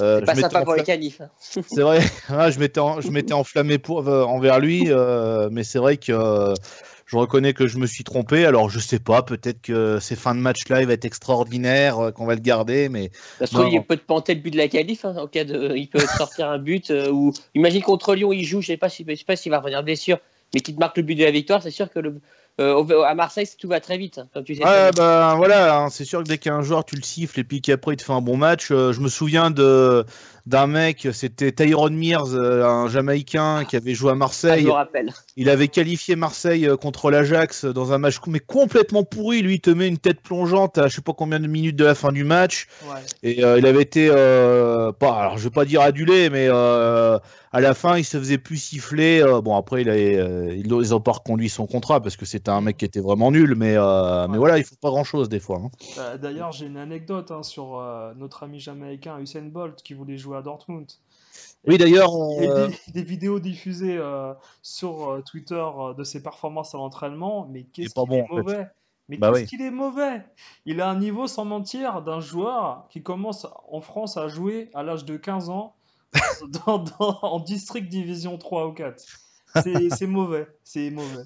Euh, 0.00 0.18
C'est 0.20 0.26
pas 0.26 0.34
sympa 0.34 0.62
pour 0.62 0.74
les 0.74 0.82
qualifs. 0.82 1.20
hein. 1.20 1.30
C'est 1.66 1.82
vrai, 1.82 2.00
Ah, 2.28 2.50
je 2.50 2.58
m'étais 2.58 2.80
en- 2.80 3.00
je 3.00 3.10
m'étais 3.10 3.32
enflammé 3.32 3.78
pour, 3.78 4.06
euh, 4.08 4.24
envers 4.24 4.58
lui, 4.58 4.86
euh, 4.88 5.48
mais 5.52 5.64
c'est 5.64 5.78
vrai 5.78 5.96
que 5.96 6.12
euh, 6.12 6.54
je 7.06 7.16
reconnais 7.16 7.52
que 7.52 7.66
je 7.66 7.78
me 7.78 7.86
suis 7.86 8.04
trompé. 8.04 8.44
Alors 8.46 8.70
je 8.70 8.78
sais 8.78 8.98
pas, 8.98 9.22
peut-être 9.22 9.60
que 9.62 9.98
ces 10.00 10.16
fins 10.16 10.34
de 10.34 10.40
match 10.40 10.68
là, 10.68 10.80
il 10.80 10.86
va 10.86 10.94
être 10.94 11.04
extraordinaire, 11.04 11.98
euh, 11.98 12.10
qu'on 12.10 12.26
va 12.26 12.34
le 12.34 12.40
garder, 12.40 12.88
mais 12.88 13.10
Ça 13.38 13.46
se 13.46 13.54
trouve, 13.54 13.66
Non. 13.66 13.72
il 13.72 13.82
peut 13.82 13.96
te 13.96 14.04
planter 14.04 14.34
le 14.34 14.40
but 14.40 14.50
de 14.50 14.56
la 14.56 14.68
qualif 14.68 15.04
hein, 15.04 15.14
en 15.16 15.26
cas 15.26 15.44
de, 15.44 15.74
il 15.76 15.88
peut 15.88 16.00
sortir 16.18 16.48
un 16.48 16.58
but 16.58 16.90
euh, 16.90 17.10
ou 17.10 17.32
imagine 17.54 17.82
contre 17.82 18.14
Lyon, 18.14 18.32
il 18.32 18.44
joue, 18.44 18.60
je 18.60 18.68
sais 18.68 18.76
pas 18.76 18.88
si, 18.88 19.04
je 19.08 19.14
sais 19.14 19.24
pas 19.24 19.36
s'il 19.36 19.50
va 19.50 19.58
revenir 19.58 19.82
blessure, 19.82 20.18
mais 20.54 20.60
qu'il 20.60 20.74
te 20.74 20.80
marque 20.80 20.96
le 20.96 21.02
but 21.02 21.14
de 21.14 21.24
la 21.24 21.30
victoire, 21.30 21.62
c'est 21.62 21.70
sûr 21.70 21.90
que 21.90 21.98
le, 21.98 22.20
euh, 22.60 23.02
à 23.02 23.14
Marseille, 23.16 23.48
tout 23.58 23.66
va 23.66 23.80
très 23.80 23.98
vite, 23.98 24.18
hein, 24.18 24.28
comme 24.32 24.44
tu 24.44 24.54
sais. 24.54 24.64
ouais, 24.64 24.90
ben 24.96 25.34
voilà, 25.34 25.76
hein, 25.76 25.88
c'est 25.90 26.04
sûr 26.04 26.22
que 26.22 26.28
dès 26.28 26.38
qu'il 26.38 26.50
y 26.50 26.52
a 26.52 26.56
un 26.56 26.62
joueur, 26.62 26.84
tu 26.84 26.94
le 26.94 27.02
siffles 27.02 27.40
et 27.40 27.44
puis 27.44 27.60
qu'après 27.60 27.94
il 27.94 27.96
te 27.96 28.04
fait 28.04 28.12
un 28.12 28.20
bon 28.20 28.36
match. 28.36 28.68
Euh, 28.70 28.92
je 28.92 29.00
me 29.00 29.08
souviens 29.08 29.50
de 29.50 30.04
d'un 30.46 30.66
mec, 30.66 31.08
c'était 31.12 31.52
Tyrone 31.52 31.96
Mears, 31.96 32.34
euh, 32.34 32.64
un 32.64 32.86
Jamaïcain 32.88 33.64
qui 33.64 33.76
avait 33.76 33.94
joué 33.94 34.10
à 34.10 34.12
Ah, 34.12 34.14
je 34.14 34.18
Marseille. 34.18 34.64
me 34.64 34.70
rappelle. 34.70 35.10
Il 35.36 35.48
avait 35.48 35.68
qualifié 35.68 36.16
Marseille 36.16 36.66
euh, 36.68 36.76
contre 36.76 37.10
l'Ajax 37.10 37.64
dans 37.64 37.92
un 37.92 37.98
match 37.98 38.16
mais 38.26 38.40
complètement 38.40 39.04
pourri. 39.04 39.40
Lui, 39.42 39.54
il 39.54 39.60
te 39.60 39.70
met 39.70 39.88
une 39.88 39.98
tête 39.98 40.20
plongeante 40.20 40.76
à 40.78 40.88
je 40.88 40.96
sais 40.96 41.02
pas 41.02 41.14
combien 41.14 41.40
de 41.40 41.46
minutes 41.46 41.76
de 41.76 41.84
la 41.84 41.94
fin 41.94 42.12
du 42.12 42.24
match. 42.24 42.66
ouais. 42.82 43.00
Et 43.22 43.42
euh, 43.44 43.58
il 43.58 43.66
avait 43.66 43.82
été 43.82 44.08
euh, 44.10 44.92
pas, 44.92 45.14
alors 45.14 45.38
je 45.38 45.44
vais 45.44 45.50
pas 45.50 45.64
dire 45.64 45.80
adulé, 45.80 46.28
mais 46.30 46.46
euh, 46.50 47.18
à 47.52 47.60
la 47.60 47.72
fin 47.74 47.96
il 47.96 48.04
se 48.04 48.18
faisait 48.18 48.38
plus 48.38 48.58
siffler. 48.58 49.22
euh, 49.22 49.40
bon 49.40 49.56
après 49.56 49.80
il 49.82 49.88
avait, 49.88 50.16
euh, 50.16 50.54
ils 50.54 50.66
ils 50.66 50.94
ont 50.94 51.00
pas 51.00 51.12
reconduit 51.12 51.48
son 51.48 51.66
contrat 51.66 52.00
parce 52.00 52.16
que 52.16 52.26
c'était 52.26 52.50
un 52.50 52.60
mec 52.60 52.76
qui 52.76 52.84
était 52.84 53.00
vraiment 53.00 53.30
nul, 53.30 53.54
mais 53.56 53.74
euh, 53.76 54.28
mais 54.28 54.36
voilà 54.38 54.58
il 54.58 54.64
faut 54.64 54.74
pas 54.80 54.90
grand 54.90 55.04
chose 55.04 55.28
des 55.28 55.40
fois. 55.40 55.62
hein. 55.64 55.70
Euh, 55.98 56.18
D'ailleurs, 56.18 56.52
j'ai 56.52 56.66
une 56.66 56.76
anecdote 56.76 57.30
hein, 57.30 57.42
sur 57.42 57.78
euh, 57.78 58.12
notre 58.16 58.42
ami 58.42 58.60
jamaïcain 58.60 59.18
Usain 59.20 59.42
Bolt 59.42 59.82
qui 59.82 59.94
voulait 59.94 60.18
jouer 60.18 60.33
à 60.36 60.42
Dortmund. 60.42 60.90
Oui 61.66 61.78
d'ailleurs 61.78 62.14
on, 62.14 62.40
euh, 62.40 62.68
des, 62.68 62.92
des 62.92 63.02
vidéos 63.02 63.40
diffusées 63.40 63.96
euh, 63.98 64.34
sur 64.62 65.10
euh, 65.10 65.20
Twitter 65.22 65.64
de 65.96 66.04
ses 66.04 66.22
performances 66.22 66.74
à 66.74 66.78
l'entraînement, 66.78 67.48
mais 67.50 67.64
qu'est-ce 67.64 67.94
pas 67.94 68.02
qu'il 68.02 68.10
bon, 68.10 68.16
est 68.18 68.22
en 68.22 68.26
fait. 68.26 68.34
mauvais! 68.36 68.66
Mais 69.08 69.16
Bah 69.18 69.28
qu'est-ce 69.30 69.40
oui. 69.42 69.46
qu'il 69.46 69.62
est 69.62 69.70
mauvais! 69.70 70.22
Il 70.64 70.80
a 70.80 70.88
un 70.88 70.98
niveau, 70.98 71.26
sans 71.26 71.44
mentir, 71.44 72.02
d'un 72.02 72.20
joueur 72.20 72.86
qui 72.90 73.02
commence 73.02 73.46
en 73.68 73.80
France 73.80 74.16
à 74.16 74.28
jouer 74.28 74.70
à 74.74 74.82
l'âge 74.82 75.04
de 75.04 75.16
15 75.16 75.50
ans 75.50 75.74
dans- 76.66 76.78
dans- 76.78 77.18
en 77.22 77.40
district 77.40 77.88
division 77.88 78.38
3 78.38 78.68
ou 78.68 78.72
4. 78.72 79.02
C'est 79.90 80.06
mauvais, 80.06 80.46
c'est 80.64 80.90
mauvais. 80.90 81.22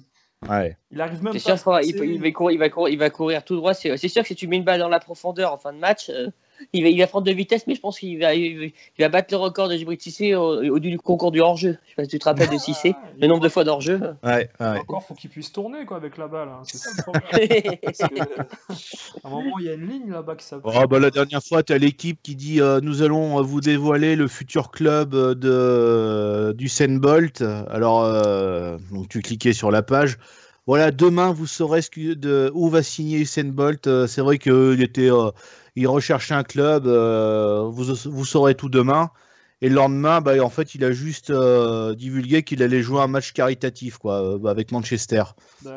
ouais. 0.47 0.77
Il 0.91 1.01
arrive 1.01 1.23
même 1.23 1.33
C'est 1.33 1.49
pas 1.51 1.57
sûr 1.57 1.71
à 1.73 1.81
il, 1.83 1.93
va 1.93 2.31
courir, 2.31 2.51
il, 2.51 2.59
va 2.59 2.69
courir, 2.69 2.93
il 2.93 2.99
va 2.99 3.09
courir 3.09 3.43
tout 3.43 3.55
droit. 3.55 3.73
C'est 3.73 3.97
c'est 3.97 4.07
sûr 4.07 4.21
que 4.21 4.27
si 4.27 4.35
tu 4.35 4.47
mets 4.47 4.57
une 4.57 4.63
balle 4.63 4.79
dans 4.79 4.87
la 4.89 4.99
profondeur 4.99 5.51
en 5.53 5.57
fin 5.57 5.73
de 5.73 5.79
match, 5.79 6.09
euh, 6.09 6.29
il 6.73 6.83
va, 6.83 6.89
il 6.89 6.97
va 6.99 7.07
prendre 7.07 7.25
de 7.25 7.31
vitesse, 7.31 7.65
mais 7.67 7.75
je 7.75 7.81
pense 7.81 7.99
qu'il 7.99 8.19
va, 8.19 8.33
il 8.35 8.71
va 8.99 9.09
battre 9.09 9.27
le 9.33 9.37
record 9.37 9.69
de 9.69 9.75
Djibril 9.75 9.99
Cissé 9.99 10.35
au, 10.35 10.63
au, 10.75 10.79
du 10.79 10.97
concours 10.97 11.31
du 11.31 11.41
hors-jeu. 11.41 11.77
Je 11.85 11.89
sais 11.89 11.95
pas 11.95 12.03
si 12.03 12.09
tu 12.09 12.19
te 12.19 12.25
rappelles 12.25 12.49
de 12.49 12.57
Cissé, 12.57 12.93
Ah, 12.95 13.07
le 13.19 13.27
nombre 13.27 13.41
de 13.41 13.49
fois 13.49 13.63
d'hors-jeu. 13.63 13.99
Ouais, 14.23 14.49
ouais. 14.59 14.77
Encore, 14.79 15.03
faut 15.03 15.13
qu'il 15.13 15.29
puisse 15.29 15.51
tourner 15.51 15.85
quoi 15.85 15.97
avec 15.97 16.17
la 16.17 16.27
balle. 16.27 16.49
hein. 16.49 16.61
C'est 16.63 16.77
ça 16.77 16.89
le 16.95 17.01
problème. 17.03 17.77
Parce 17.83 17.97
que, 17.97 19.23
à 19.23 19.27
un 19.27 19.29
moment, 19.29 19.59
il 19.59 19.65
y 19.65 19.69
a 19.69 19.73
une 19.73 19.87
ligne 19.87 20.11
là-bas 20.11 20.35
qui 20.35 20.45
s'appelle. 20.45 20.71
Oh, 20.75 20.87
bah, 20.87 20.99
la 20.99 21.11
dernière 21.11 21.43
fois, 21.43 21.63
tu 21.63 21.73
as 21.73 21.77
l'équipe 21.77 22.19
qui 22.21 22.35
dit 22.35 22.61
euh, 22.61 22.79
Nous 22.81 23.01
allons 23.01 23.39
euh, 23.39 23.41
vous 23.41 23.61
dévoiler 23.61 24.15
le 24.15 24.27
futur 24.27 24.71
club 24.71 25.13
euh, 25.13 25.35
de, 25.35 25.49
euh, 25.51 26.53
du 26.53 26.69
Bolt. 26.99 27.41
Alors, 27.69 28.03
euh, 28.03 28.77
donc 28.91 29.09
tu 29.09 29.21
cliquais 29.21 29.53
sur 29.53 29.71
la 29.71 29.81
page. 29.81 30.17
Voilà, 30.69 30.91
demain, 30.91 31.31
vous 31.31 31.47
saurez 31.47 31.81
ce 31.81 31.89
que- 31.89 32.13
de, 32.13 32.51
où 32.53 32.69
va 32.69 32.83
signer 32.83 33.17
Usain 33.17 33.45
Bolt. 33.45 33.87
Euh, 33.87 34.05
C'est 34.05 34.21
vrai 34.21 34.37
qu'il 34.37 34.83
était, 34.83 35.11
euh, 35.11 35.31
il 35.75 35.87
recherchait 35.87 36.35
un 36.35 36.43
club. 36.43 36.85
euh, 36.85 37.63
vous, 37.71 37.85
vous 38.05 38.23
saurez 38.25 38.53
tout 38.53 38.69
demain. 38.69 39.09
Et 39.61 39.69
le 39.69 39.73
lendemain, 39.73 40.21
bah, 40.21 40.33
en 40.43 40.49
fait, 40.51 40.75
il 40.75 40.83
a 40.85 40.91
juste 40.91 41.31
euh, 41.31 41.95
divulgué 41.95 42.43
qu'il 42.43 42.61
allait 42.61 42.83
jouer 42.83 43.01
un 43.01 43.07
match 43.07 43.33
caritatif 43.33 43.97
quoi, 43.97 44.21
euh, 44.21 44.45
avec 44.45 44.71
Manchester. 44.71 45.23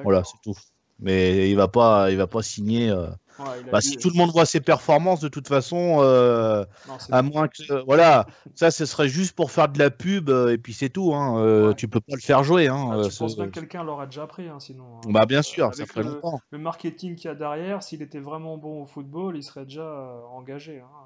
Voilà, 0.03 0.25
c'est 0.25 0.37
tout. 0.45 0.59
Mais 1.01 1.51
il 1.51 1.57
va 1.57 1.69
pas, 1.69 2.11
il 2.11 2.19
va 2.19 2.27
pas 2.27 2.43
signer. 2.43 2.91
euh, 2.91 3.07
Ouais, 3.39 3.62
bah, 3.73 3.81
si 3.81 3.97
tout 3.97 4.11
le 4.11 4.17
monde 4.17 4.31
voit 4.31 4.45
ses 4.45 4.61
performances, 4.61 5.21
de 5.21 5.29
toute 5.29 5.49
façon, 5.49 5.99
euh, 6.01 6.65
Non, 6.87 6.97
à 7.11 7.23
moins 7.23 7.49
que. 7.49 7.73
euh, 7.73 7.83
voilà, 7.87 8.27
ça, 8.55 8.71
ce 8.71 8.85
serait 8.85 9.09
juste 9.09 9.35
pour 9.35 9.51
faire 9.51 9.69
de 9.69 9.79
la 9.79 9.91
pub, 9.91 10.29
euh, 10.29 10.53
et 10.53 10.59
puis 10.59 10.75
c'est 10.75 10.91
tout. 10.91 11.15
Hein, 11.15 11.39
euh, 11.39 11.69
Ouais. 11.69 11.75
Tu 11.75 11.89
peux 11.89 12.01
pas 12.01 12.15
le 12.15 12.21
faire 12.21 12.45
jouer. 12.45 12.69
Hein, 12.69 12.91
Ah, 12.93 13.03
ce- 13.11 13.19
penses 13.19 13.35
bien 13.37 13.47
que 13.47 13.51
quelqu'un 13.53 13.85
l'aurait 13.85 14.07
déjà 14.07 14.27
pris, 14.27 14.49
hein, 14.49 14.61
sinon. 14.61 14.85
hein. 14.99 15.01
Bah, 15.09 15.25
bien 15.27 15.43
sûr, 15.43 15.75
ça 15.75 15.87
ferait 15.87 16.03
le, 16.03 16.11
longtemps. 16.11 16.41
le 16.51 16.59
marketing 16.59 17.17
qu'il 17.17 17.27
y 17.27 17.29
a 17.31 17.35
derrière, 17.35 17.83
s'il 17.83 18.03
était 18.03 18.21
vraiment 18.21 18.59
bon 18.59 18.83
au 18.83 18.87
football, 18.87 19.37
il 19.37 19.43
serait 19.43 19.65
déjà 19.65 20.21
engagé. 20.33 20.81
hein. 20.81 21.02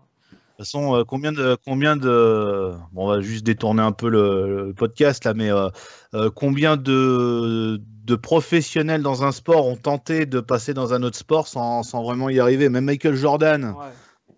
De 0.59 0.63
toute 0.65 0.71
façon, 0.73 0.97
euh, 0.97 1.05
combien 1.05 1.33
de. 1.33 1.55
Combien 1.67 1.97
de 1.99 2.73
bon, 2.93 3.05
on 3.05 3.09
va 3.09 3.21
juste 3.21 3.45
détourner 3.45 3.83
un 3.83 3.93
peu 3.93 4.09
le, 4.09 4.67
le 4.69 4.73
podcast 4.73 5.25
là, 5.25 5.35
mais 5.35 5.51
euh, 5.51 5.69
euh, 6.15 6.31
combien 6.35 6.79
de, 6.79 7.79
de 8.05 8.15
professionnels 8.15 9.03
dans 9.03 9.23
un 9.23 9.33
sport 9.33 9.67
ont 9.67 9.77
tenté 9.77 10.25
de 10.25 10.41
passer 10.41 10.73
dans 10.73 10.95
un 10.95 11.03
autre 11.03 11.19
sport 11.19 11.47
sans, 11.47 11.83
sans 11.83 12.03
vraiment 12.03 12.31
y 12.31 12.41
arriver? 12.41 12.71
Même 12.71 12.87
Michael 12.87 13.17
Jordan, 13.17 13.75
Ouais. 13.77 13.85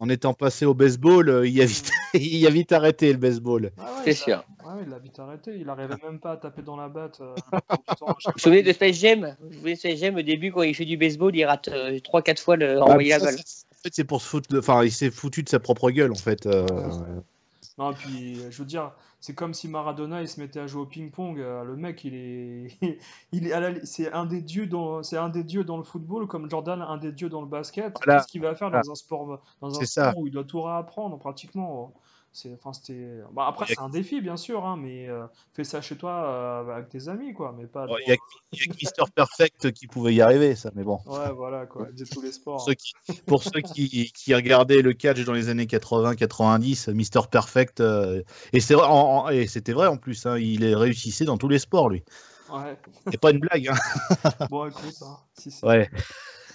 en 0.00 0.08
étant 0.08 0.34
passé 0.34 0.64
au 0.66 0.74
baseball, 0.74 1.28
euh, 1.28 1.46
il, 1.46 1.60
a 1.62 1.66
vite, 1.66 1.88
il 2.14 2.44
a 2.48 2.50
vite 2.50 2.72
arrêté 2.72 3.12
le 3.12 3.18
baseball. 3.18 3.70
Ah 3.78 3.82
ouais, 3.82 3.88
C'est 4.12 4.28
il 4.28 4.32
a- 4.32 4.36
sûr. 4.38 4.44
ouais, 4.66 4.82
il 4.88 4.92
a 4.92 4.98
vite 4.98 5.18
arrêté. 5.20 5.52
Il 5.60 5.68
arrivait 5.68 5.94
même 6.02 6.18
pas 6.18 6.32
à 6.32 6.36
taper 6.36 6.62
dans 6.62 6.76
la 6.76 6.88
batte. 6.88 7.20
euh, 7.20 7.36
temps, 7.96 8.06
Vous 8.08 8.14
vous 8.34 8.38
souvenez 8.38 8.64
de 8.64 8.72
Space 8.72 8.96
Jam? 8.96 9.36
Vous 9.40 9.46
vous 9.50 9.54
souvenez 9.54 9.74
de 9.74 9.78
Space 9.78 9.98
Jam 10.00 10.16
au 10.16 10.22
début 10.22 10.50
quand 10.50 10.62
il 10.62 10.74
fait 10.74 10.84
du 10.84 10.96
baseball, 10.96 11.36
il 11.36 11.44
rate 11.44 11.68
3-4 11.68 12.40
fois 12.40 12.56
le 12.56 12.78
Ah, 12.78 12.82
envoyer 12.86 13.10
la 13.10 13.20
balle. 13.20 13.36
En 13.78 13.82
fait, 13.84 13.94
c'est 13.94 14.04
pour 14.04 14.20
se 14.20 14.28
foutre 14.28 14.48
de. 14.52 14.58
Enfin, 14.58 14.84
il 14.84 14.92
s'est 14.92 15.10
foutu 15.10 15.42
de 15.42 15.48
sa 15.48 15.60
propre 15.60 15.90
gueule, 15.90 16.10
en 16.12 16.16
fait. 16.16 16.46
euh, 16.46 16.66
Non, 17.78 17.92
puis 17.92 18.34
je 18.50 18.58
veux 18.58 18.64
dire, 18.64 18.92
c'est 19.20 19.34
comme 19.34 19.54
si 19.54 19.68
Maradona 19.68 20.20
il 20.20 20.28
se 20.28 20.40
mettait 20.40 20.58
à 20.60 20.66
jouer 20.66 20.82
au 20.82 20.86
ping-pong. 20.86 21.38
euh, 21.38 21.62
le 21.62 21.76
mec, 21.76 22.04
il 22.04 22.14
est, 22.14 22.78
il 23.32 23.46
est 23.46 23.60
la- 23.60 23.84
c'est 23.86 24.12
un 24.12 24.26
des 24.26 24.42
dieux 24.42 24.66
dans, 24.66 25.02
c'est 25.04 25.16
un 25.16 25.28
des 25.28 25.44
dieux 25.44 25.62
dans 25.64 25.76
le 25.76 25.84
football, 25.84 26.26
comme 26.26 26.50
Jordan, 26.50 26.82
un 26.82 26.96
des 26.96 27.12
dieux 27.12 27.28
dans 27.28 27.40
le 27.40 27.46
basket. 27.48 27.94
Voilà. 28.04 28.16
Qu'est-ce 28.20 28.28
qu'il 28.32 28.40
va 28.42 28.54
faire 28.56 28.68
Voilà. 28.70 28.82
dans 28.82 28.90
un 28.90 28.94
sport, 28.96 29.42
dans 29.60 29.68
un 29.68 29.84
C'est 29.84 29.86
sport 29.86 30.14
ça. 30.14 30.14
où 30.18 30.26
il 30.26 30.32
doit 30.32 30.44
tout 30.44 30.60
réapprendre 30.62 31.18
pratiquement? 31.18 31.94
C'est, 32.40 32.52
enfin, 32.54 32.72
c'était. 32.72 33.18
Bah, 33.32 33.46
après, 33.48 33.66
c'est 33.66 33.80
un 33.80 33.88
défi, 33.88 34.20
bien 34.20 34.36
sûr, 34.36 34.64
hein, 34.64 34.76
mais 34.76 35.08
euh, 35.08 35.26
fais 35.54 35.64
ça 35.64 35.80
chez 35.80 35.96
toi 35.96 36.24
euh, 36.24 36.76
avec 36.76 36.88
tes 36.88 37.08
amis, 37.08 37.34
quoi, 37.34 37.52
mais 37.58 37.66
pas. 37.66 37.86
Il 38.06 38.08
y 38.08 38.12
a, 38.12 38.16
il 38.52 38.60
y 38.60 38.62
a 38.62 38.66
que 38.66 38.78
Mister 38.80 39.02
Perfect 39.12 39.72
qui 39.72 39.88
pouvait 39.88 40.14
y 40.14 40.20
arriver, 40.20 40.54
ça, 40.54 40.70
mais 40.76 40.84
bon. 40.84 41.00
Ouais, 41.06 41.32
voilà, 41.32 41.66
quoi, 41.66 41.86
de 41.90 42.04
tous 42.04 42.20
les 42.22 42.28
Pour 42.28 42.60
sports. 42.60 42.60
ceux 42.60 42.74
qui, 42.74 42.92
pour 43.26 43.42
ceux 43.42 43.60
qui, 43.60 44.12
qui 44.12 44.34
regardaient 44.36 44.82
le 44.82 44.92
catch 44.92 45.24
dans 45.24 45.32
les 45.32 45.48
années 45.48 45.66
80-90, 45.66 46.90
Mister 46.92 47.20
Perfect, 47.28 47.80
euh, 47.80 48.22
et 48.52 48.60
c'est 48.60 48.76
en- 48.76 48.82
en- 49.24 49.28
et 49.30 49.48
c'était 49.48 49.72
vrai 49.72 49.88
en 49.88 49.96
plus, 49.96 50.24
hein, 50.24 50.38
il 50.38 50.62
est 50.62 50.76
réussissait 50.76 51.24
dans 51.24 51.38
tous 51.38 51.48
les 51.48 51.58
sports, 51.58 51.88
lui. 51.88 52.04
Ouais. 52.52 52.76
C'est 53.10 53.20
pas 53.20 53.32
une 53.32 53.40
blague, 53.40 53.68
hein. 53.68 53.74
Bon, 54.48 54.66
écoute, 54.66 54.94
hein, 55.02 55.16
si, 55.34 55.50
si. 55.50 55.64
Ouais. 55.64 55.90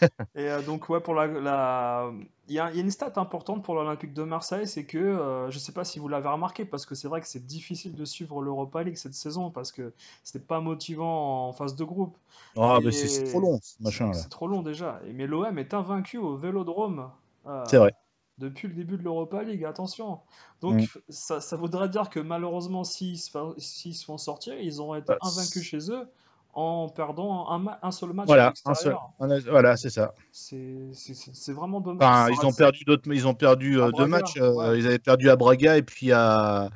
Et 0.35 0.49
euh, 0.49 0.61
donc, 0.63 0.89
ouais, 0.89 0.99
pour 1.01 1.13
la, 1.13 1.27
la... 1.27 2.11
Il, 2.47 2.55
y 2.55 2.59
a, 2.59 2.71
il 2.71 2.75
y 2.77 2.79
a 2.79 2.83
une 2.83 2.89
stat 2.91 3.13
importante 3.17 3.63
pour 3.63 3.75
l'Olympique 3.75 4.13
de 4.13 4.23
Marseille, 4.23 4.67
c'est 4.67 4.85
que, 4.85 4.97
euh, 4.97 5.49
je 5.51 5.59
sais 5.59 5.71
pas 5.73 5.85
si 5.85 5.99
vous 5.99 6.07
l'avez 6.07 6.27
remarqué, 6.29 6.65
parce 6.65 6.85
que 6.87 6.95
c'est 6.95 7.07
vrai 7.07 7.21
que 7.21 7.27
c'est 7.27 7.45
difficile 7.45 7.93
de 7.95 8.03
suivre 8.05 8.41
l'Europa 8.41 8.83
League 8.83 8.97
cette 8.97 9.13
saison, 9.13 9.51
parce 9.51 9.71
que 9.71 9.93
c'était 10.23 10.43
pas 10.43 10.59
motivant 10.59 11.47
en 11.49 11.53
phase 11.53 11.75
de 11.75 11.83
groupe. 11.83 12.17
Ah, 12.55 12.79
mais 12.83 12.91
c'est 12.91 13.23
trop 13.25 13.39
long, 13.39 13.59
ce 13.61 13.75
machin. 13.83 14.11
C'est 14.11 14.29
trop 14.29 14.47
long 14.47 14.61
déjà. 14.63 15.01
Et, 15.07 15.13
mais 15.13 15.27
l'OM 15.27 15.57
est 15.59 15.73
invaincu 15.73 16.17
au 16.17 16.37
Vélodrome 16.37 17.11
euh, 17.47 17.65
C'est 17.69 17.77
vrai. 17.77 17.93
depuis 18.37 18.67
le 18.67 18.73
début 18.75 18.97
de 18.97 19.03
l'Europa 19.03 19.43
League, 19.43 19.65
attention. 19.65 20.19
Donc, 20.61 20.79
Mm. 20.79 20.85
ça, 21.09 21.41
ça 21.41 21.55
voudrait 21.57 21.89
dire 21.89 22.09
que 22.09 22.19
malheureusement, 22.19 22.83
s'ils 22.83 23.19
se, 23.19 23.29
fa- 23.31 23.53
s'ils 23.57 23.95
se 23.95 24.05
font 24.05 24.17
sortir, 24.17 24.59
ils 24.59 24.79
auront 24.81 24.95
été 24.95 25.07
Bah, 25.07 25.17
invaincus 25.21 25.63
chez 25.63 25.91
eux 25.91 26.07
en 26.53 26.87
perdant 26.89 27.49
un, 27.49 27.57
ma- 27.59 27.79
un 27.81 27.91
seul 27.91 28.13
match 28.13 28.25
à 28.25 28.27
Voilà, 28.27 28.53
un 28.65 28.73
seul. 28.73 28.95
l'extérieur. 29.19 29.51
Voilà, 29.51 29.75
c'est 29.77 29.89
ça. 29.89 30.13
C'est 30.31 30.57
c'est- 30.93 31.13
c'est- 31.13 31.31
c'est 31.33 31.51
vraiment 31.53 31.81
dommage. 31.81 32.07
Enfin, 32.07 32.27
ils 32.41 32.45
ont 32.45 32.53
perdu 32.53 32.83
d'autres, 32.85 33.03
ils 33.11 33.27
ont 33.27 33.33
perdu 33.33 33.79
À 33.81 33.85
euh, 33.85 33.87
deux 33.87 33.91
Braga, 33.91 34.07
matchs. 34.07 34.37
euh, 34.37 34.53
ouais. 34.53 34.79
Ils 34.79 34.87
avaient 34.87 34.99
perdu 34.99 35.29
à 35.29 35.35
Braga 35.35 35.77
et 35.77 35.81
puis 35.81 36.11
à. 36.11 36.69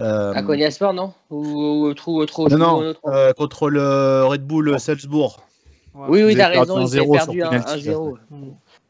euh, 0.00 0.32
À 0.34 0.42
Konya 0.42 0.70
Sport, 0.70 0.92
non? 0.94 1.12
Ou 1.30 1.38
ou 1.46 1.84
autre 1.86 2.08
ou 2.08 2.18
autre 2.20 2.48
non, 2.50 2.58
non, 2.58 2.76
autre- 2.78 3.00
euh, 3.06 3.32
contre 3.32 3.70
le 3.70 4.24
Red 4.24 4.46
Bull 4.46 4.78
Salzbourg. 4.78 5.40
Ouais. 5.94 6.06
Oui, 6.08 6.22
oui, 6.24 6.34
t'as 6.36 6.48
raison, 6.48 6.78
ils 6.80 6.84
1-0 6.86 7.02
avaient 7.16 7.24
perdu 7.26 7.42
un- 7.42 7.48
penalty, 7.50 7.88
1-0. 7.90 8.18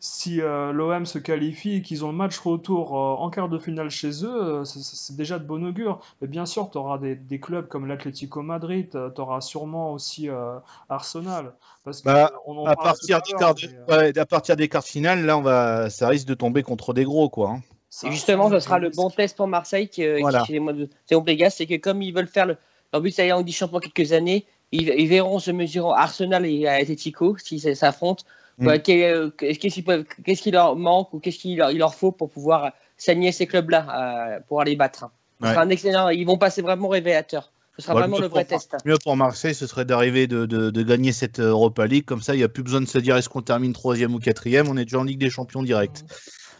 Si 0.04 0.40
euh, 0.40 0.72
l'OM 0.72 1.06
se 1.06 1.20
qualifie 1.20 1.74
et 1.76 1.82
qu'ils 1.82 2.04
ont 2.04 2.08
le 2.10 2.16
match 2.16 2.36
retour 2.40 2.96
euh, 2.98 3.14
en 3.22 3.30
quart 3.30 3.48
de 3.48 3.56
finale 3.56 3.88
chez 3.88 4.24
eux, 4.24 4.60
euh, 4.60 4.64
c'est- 4.64 5.14
déjà 5.14 5.38
de 5.38 5.44
bon 5.44 5.64
augure. 5.64 6.00
Mais 6.20 6.26
bien 6.26 6.44
sûr, 6.44 6.68
tu 6.72 6.76
auras 6.78 6.98
des, 6.98 7.14
des 7.14 7.38
clubs 7.38 7.68
comme 7.68 7.86
l'Atlético 7.86 8.42
Madrid, 8.42 8.88
tu 8.90 9.20
auras 9.20 9.40
sûrement 9.40 9.92
aussi 9.92 10.28
euh, 10.28 10.56
Arsenal. 10.88 11.54
Parce 11.84 12.00
que, 12.00 12.08
Bah, 12.08 12.32
on 12.46 12.66
À 12.66 12.74
partir, 12.74 13.22
des 13.22 13.30
l'heure, 13.30 13.38
quarts 13.38 13.54
de- 13.54 13.60
mais, 13.68 13.94
euh, 13.94 14.10
ouais, 14.10 14.18
à 14.18 14.26
partir 14.26 14.56
des 14.56 14.68
quarts 14.68 14.82
de 14.82 14.88
finale, 14.88 15.24
là, 15.24 15.38
on 15.38 15.42
va, 15.42 15.88
ça 15.88 16.08
risque 16.08 16.26
de 16.26 16.34
tomber 16.34 16.64
contre 16.64 16.94
des 16.94 17.04
gros, 17.04 17.28
quoi. 17.28 17.50
hein. 17.50 17.60
ça- 17.88 18.08
Et 18.08 18.10
justement, 18.10 18.48
ça, 18.50 18.58
ce 18.58 18.64
sera 18.64 18.80
le 18.80 18.90
bon 18.90 19.08
test 19.08 19.36
pour 19.36 19.46
Marseille 19.46 19.86
qui, 19.88 20.02
qui 20.02 20.20
Voilà. 20.20 20.42
de 20.48 20.88
c'est 21.06 21.50
c'est 21.50 21.66
que 21.66 21.76
comme 21.76 22.02
ils 22.02 22.12
veulent 22.12 22.26
faire 22.26 22.46
le, 22.46 22.56
leur 22.92 23.02
but 23.02 23.12
c'est 23.12 23.22
d'aller 23.22 23.32
en 23.34 23.38
Ligue 23.38 23.46
des 23.46 23.52
Champions 23.52 23.78
quelques 23.78 24.10
années, 24.12 24.46
ils, 24.72 24.88
ils 24.88 25.06
verront 25.06 25.38
se 25.38 25.52
mesurer 25.52 25.92
Arsenal 25.96 26.44
et 26.44 26.66
Atletico 26.66 27.36
si 27.38 27.60
ça 27.60 27.72
s'affrontent. 27.76 28.24
Mm. 28.58 28.64
Voilà, 28.64 28.78
quel- 28.78 29.02
euh, 29.14 29.30
Qu'est-ce 29.36 29.58
qu'ils 29.74 29.84
peuvent- 29.84 30.04
qu'est-ce 30.24 30.42
qui 30.42 30.50
leur 30.50 30.76
manque 30.76 31.12
ou 31.14 31.18
qu'est-ce 31.20 31.38
qu'il 31.38 31.56
leur, 31.56 31.70
il 31.70 31.78
leur 31.78 31.94
faut 31.94 32.12
pour 32.12 32.30
pouvoir 32.30 32.72
saigner 32.96 33.32
ces 33.32 33.46
clubs-là 33.46 34.34
euh, 34.36 34.40
pour 34.48 34.62
les 34.62 34.76
battre. 34.76 35.06
Ouais. 35.40 35.48
sera 35.50 35.62
un 35.62 35.70
excellent, 35.70 36.08
ils 36.10 36.24
vont 36.24 36.38
passer 36.38 36.62
vraiment 36.62 36.88
révélateur. 36.88 37.50
Ce 37.76 37.82
sera 37.82 37.94
Ouais, 37.94 38.00
vraiment 38.02 38.18
le 38.18 38.26
vrai 38.28 38.44
pour- 38.44 38.58
test. 38.60 38.76
Mieux 38.84 38.98
pour 39.02 39.16
Marseille, 39.16 39.54
ce 39.54 39.66
serait 39.66 39.84
d'arriver 39.86 40.26
de, 40.26 40.44
de- 40.46 40.70
de 40.70 40.82
gagner 40.82 41.10
cette 41.10 41.40
Europa 41.40 41.86
League. 41.86 42.04
Comme 42.04 42.20
ça, 42.20 42.34
il 42.34 42.38
n'y 42.38 42.44
a 42.44 42.48
plus 42.48 42.62
besoin 42.62 42.80
de 42.82 42.86
se 42.86 42.98
dire 42.98 43.16
est-ce 43.16 43.28
qu'on 43.30 43.40
termine 43.42 43.72
troisième 43.72 44.14
ou 44.14 44.18
quatrième? 44.18 44.68
On 44.68 44.76
est 44.76 44.84
déjà 44.84 44.98
en 45.00 45.04
Ligue 45.04 45.18
des 45.18 45.30
Champions 45.30 45.62
direct. 45.62 46.04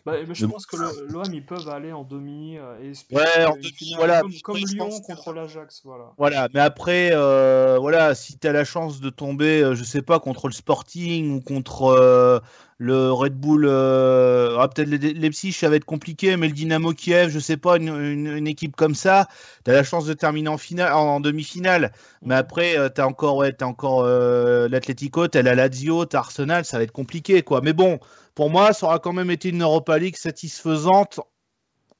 Bah, 0.05 0.15
mais 0.27 0.35
je 0.35 0.47
pense 0.47 0.67
que 0.67 0.77
l'OM, 1.13 1.33
ils 1.33 1.45
peuvent 1.47 1.69
aller 1.69 1.93
en 1.93 2.03
demi 2.03 2.59
euh, 2.59 2.75
et 2.83 2.91
espérer 2.91 3.23
Ouais, 3.23 3.45
en 3.47 3.55
demi, 3.55 3.95
voilà. 3.97 4.21
comme, 4.21 4.33
comme 4.43 4.57
Lyon 4.57 4.89
pense 4.89 5.01
contre 5.03 5.33
l'Ajax. 5.33 5.83
Voilà. 5.85 6.13
Voilà, 6.19 6.49
mais 6.53 6.59
après, 6.59 7.11
euh, 7.13 7.79
voilà, 7.81 8.17
si 8.17 8.37
tu 8.37 8.49
as 8.49 8.53
la 8.53 8.65
chance 8.65 9.01
de 9.01 9.11
tomber, 9.11 9.63
euh, 9.63 9.75
je 9.77 9.85
sais 9.85 10.03
pas, 10.03 10.19
contre 10.19 10.49
le 10.49 10.53
Sporting 10.55 11.37
ou 11.37 11.41
contre 11.41 11.85
euh, 11.85 12.41
le 12.79 13.13
Red 13.13 13.35
Bull, 13.39 13.65
euh, 13.69 14.57
ah, 14.59 14.67
peut-être 14.67 14.89
les 14.89 14.99
Leipzig, 14.99 15.53
ça 15.53 15.69
va 15.69 15.77
être 15.77 15.85
compliqué, 15.85 16.37
mais 16.37 16.49
le 16.49 16.55
Dynamo 16.55 16.93
Kiev, 16.95 17.31
je 17.31 17.39
sais 17.39 17.57
pas, 17.57 17.77
une, 17.77 17.89
une- 17.91 18.27
une 18.37 18.49
équipe 18.49 18.75
comme 18.75 18.97
ça, 18.97 19.29
tu 19.65 19.71
as 19.71 19.75
la 19.75 19.85
chance 19.85 20.05
de 20.05 20.15
terminer 20.15 20.49
en, 20.49 20.59
finale, 20.59 20.93
en, 20.95 21.21
demi-finale. 21.21 21.93
Mais 22.23 22.35
après, 22.35 22.75
tu 22.93 23.01
as 23.01 23.07
encore, 23.07 23.37
ouais, 23.37 23.63
encore 23.63 24.05
l'Atlético, 24.05 25.29
tu 25.29 25.39
as 25.39 25.43
la 25.43 25.55
Lazio, 25.55 26.07
tu 26.07 26.17
Arsenal, 26.17 26.65
ça 26.65 26.79
va 26.79 26.83
être 26.83 26.91
compliqué, 26.93 27.43
quoi. 27.43 27.61
Mais 27.61 27.73
bon, 27.73 28.01
pour 28.35 28.51
moi, 28.51 28.73
ça 28.73 28.87
aura 28.87 28.99
quand 28.99 29.13
même 29.13 29.31
été 29.31 29.49
une 29.51 29.63
Europa 29.63 29.99
League 29.99 30.17
satisfaisante 30.17 31.21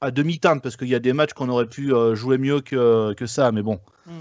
à 0.01 0.11
demi-teinte, 0.11 0.61
parce 0.61 0.75
qu'il 0.75 0.89
y 0.89 0.95
a 0.95 0.99
des 0.99 1.13
matchs 1.13 1.33
qu'on 1.33 1.47
aurait 1.49 1.67
pu 1.67 1.93
euh, 1.93 2.13
jouer 2.15 2.37
mieux 2.37 2.59
que, 2.61 3.13
que 3.13 3.25
ça, 3.25 3.51
mais 3.51 3.61
bon. 3.61 3.79
Mm. 4.05 4.11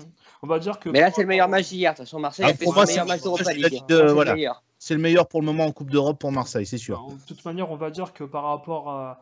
On 0.45 0.47
va 0.47 0.59
dire 0.59 0.79
que. 0.79 0.89
Mais 0.89 1.01
là, 1.01 1.11
c'est 1.11 1.23
le 1.23 1.27
meilleur 1.29 1.49
match 1.49 1.69
d'hier. 1.69 1.93
De 1.93 1.97
toute 1.99 2.07
façon, 2.07 2.19
Marseille 2.21 2.47
Ah, 2.47 2.51
a 2.51 2.55
fait 2.55 2.65
pour 2.65 2.75
son 2.75 2.81
moi, 2.81 2.87
meilleur 2.87 3.05
c'est- 3.05 3.13
match 3.13 3.23
d'Europa 3.23 3.53
League. 3.53 3.83
De- 3.89 4.11
voilà. 4.13 4.35
meilleur. 4.35 4.63
C'est 4.79 4.95
le 4.95 5.01
meilleur 5.01 5.29
pour 5.29 5.41
le 5.41 5.47
moment 5.47 5.65
en 5.67 5.73
Coupe 5.73 5.91
d'Europe 5.91 6.19
pour 6.19 6.33
Marseille, 6.33 6.67
c'est 6.67 6.79
sûr. 6.79 7.05
De 7.09 7.27
toute 7.27 7.45
manière, 7.45 7.71
on 7.71 7.77
va 7.77 7.91
dire 7.91 8.13
que 8.13 8.25
par 8.25 8.43
rapport 8.45 8.91
à- 8.91 9.21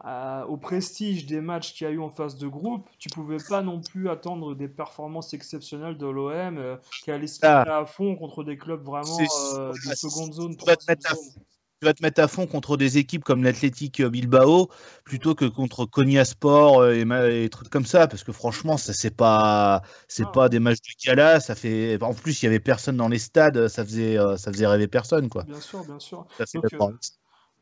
à- 0.00 0.46
au 0.48 0.56
prestige 0.56 1.26
des 1.26 1.40
matchs 1.42 1.74
qu'il 1.74 1.86
y 1.86 1.90
a 1.90 1.92
eu 1.92 2.00
en 2.00 2.08
phase 2.10 2.36
de 2.36 2.48
groupe, 2.48 2.88
tu 2.98 3.08
pouvais 3.10 3.36
pas 3.48 3.60
non 3.62 3.80
plus 3.82 4.08
attendre 4.08 4.54
des 4.54 4.68
performances 4.68 5.32
exceptionnelles 5.34 5.96
de 5.98 6.06
l'OM 6.06 6.56
euh, 6.58 6.76
qui 7.02 7.10
allait 7.10 7.26
se 7.26 7.38
Ah. 7.42 7.80
à 7.80 7.84
fond 7.86 8.16
contre 8.16 8.44
des 8.44 8.56
clubs 8.56 8.82
vraiment 8.82 9.18
euh, 9.56 9.72
de 9.72 9.94
seconde 9.94 10.32
zone. 10.32 10.56
tu 10.56 10.64
vas 10.66 10.76
te 10.76 10.84
troisième 10.84 10.96
mettre 10.96 11.12
à 11.12 11.14
zone. 11.14 11.42
Tu 11.82 11.86
vas 11.86 11.92
te 11.94 12.02
mettre 12.02 12.20
à 12.22 12.28
fond 12.28 12.46
contre 12.46 12.76
des 12.76 12.98
équipes 12.98 13.24
comme 13.24 13.42
l'Athletic 13.42 14.00
Bilbao 14.02 14.68
plutôt 15.04 15.34
que 15.34 15.44
contre 15.44 15.84
Konya 15.86 16.24
Sport 16.24 16.80
euh, 16.80 16.94
et, 17.28 17.48
trucs 17.50 17.68
comme 17.68 17.84
ça, 17.84 18.06
parce 18.06 18.22
que 18.22 18.32
franchement, 18.32 18.76
ça 18.76 18.92
c'est 18.92 19.14
pas 19.14 19.82
c'est 20.08 20.24
Ah. 20.26 20.32
pas 20.32 20.48
des 20.48 20.60
matchs 20.60 20.78
de 20.78 21.06
gala. 21.06 21.40
Ça 21.40 21.54
fait 21.54 22.00
en 22.02 22.14
plus 22.14 22.42
il 22.42 22.46
y 22.46 22.48
avait 22.48 22.60
personne 22.60 22.96
dans 22.96 23.08
les 23.08 23.18
stades, 23.18 23.68
ça 23.68 23.84
faisait 23.84 24.16
euh, 24.18 24.36
ça 24.36 24.52
faisait 24.52 24.66
rêver 24.66 24.86
personne 24.86 25.28
quoi. 25.28 25.44
Bien 25.46 25.60
sûr, 25.60 25.84
bien 25.84 25.98
sûr. 25.98 26.26
Ça, 26.38 26.44
c'est 26.46 26.58
Donc, 26.58 26.72
d'accord. 26.72 26.90
euh, 26.90 26.98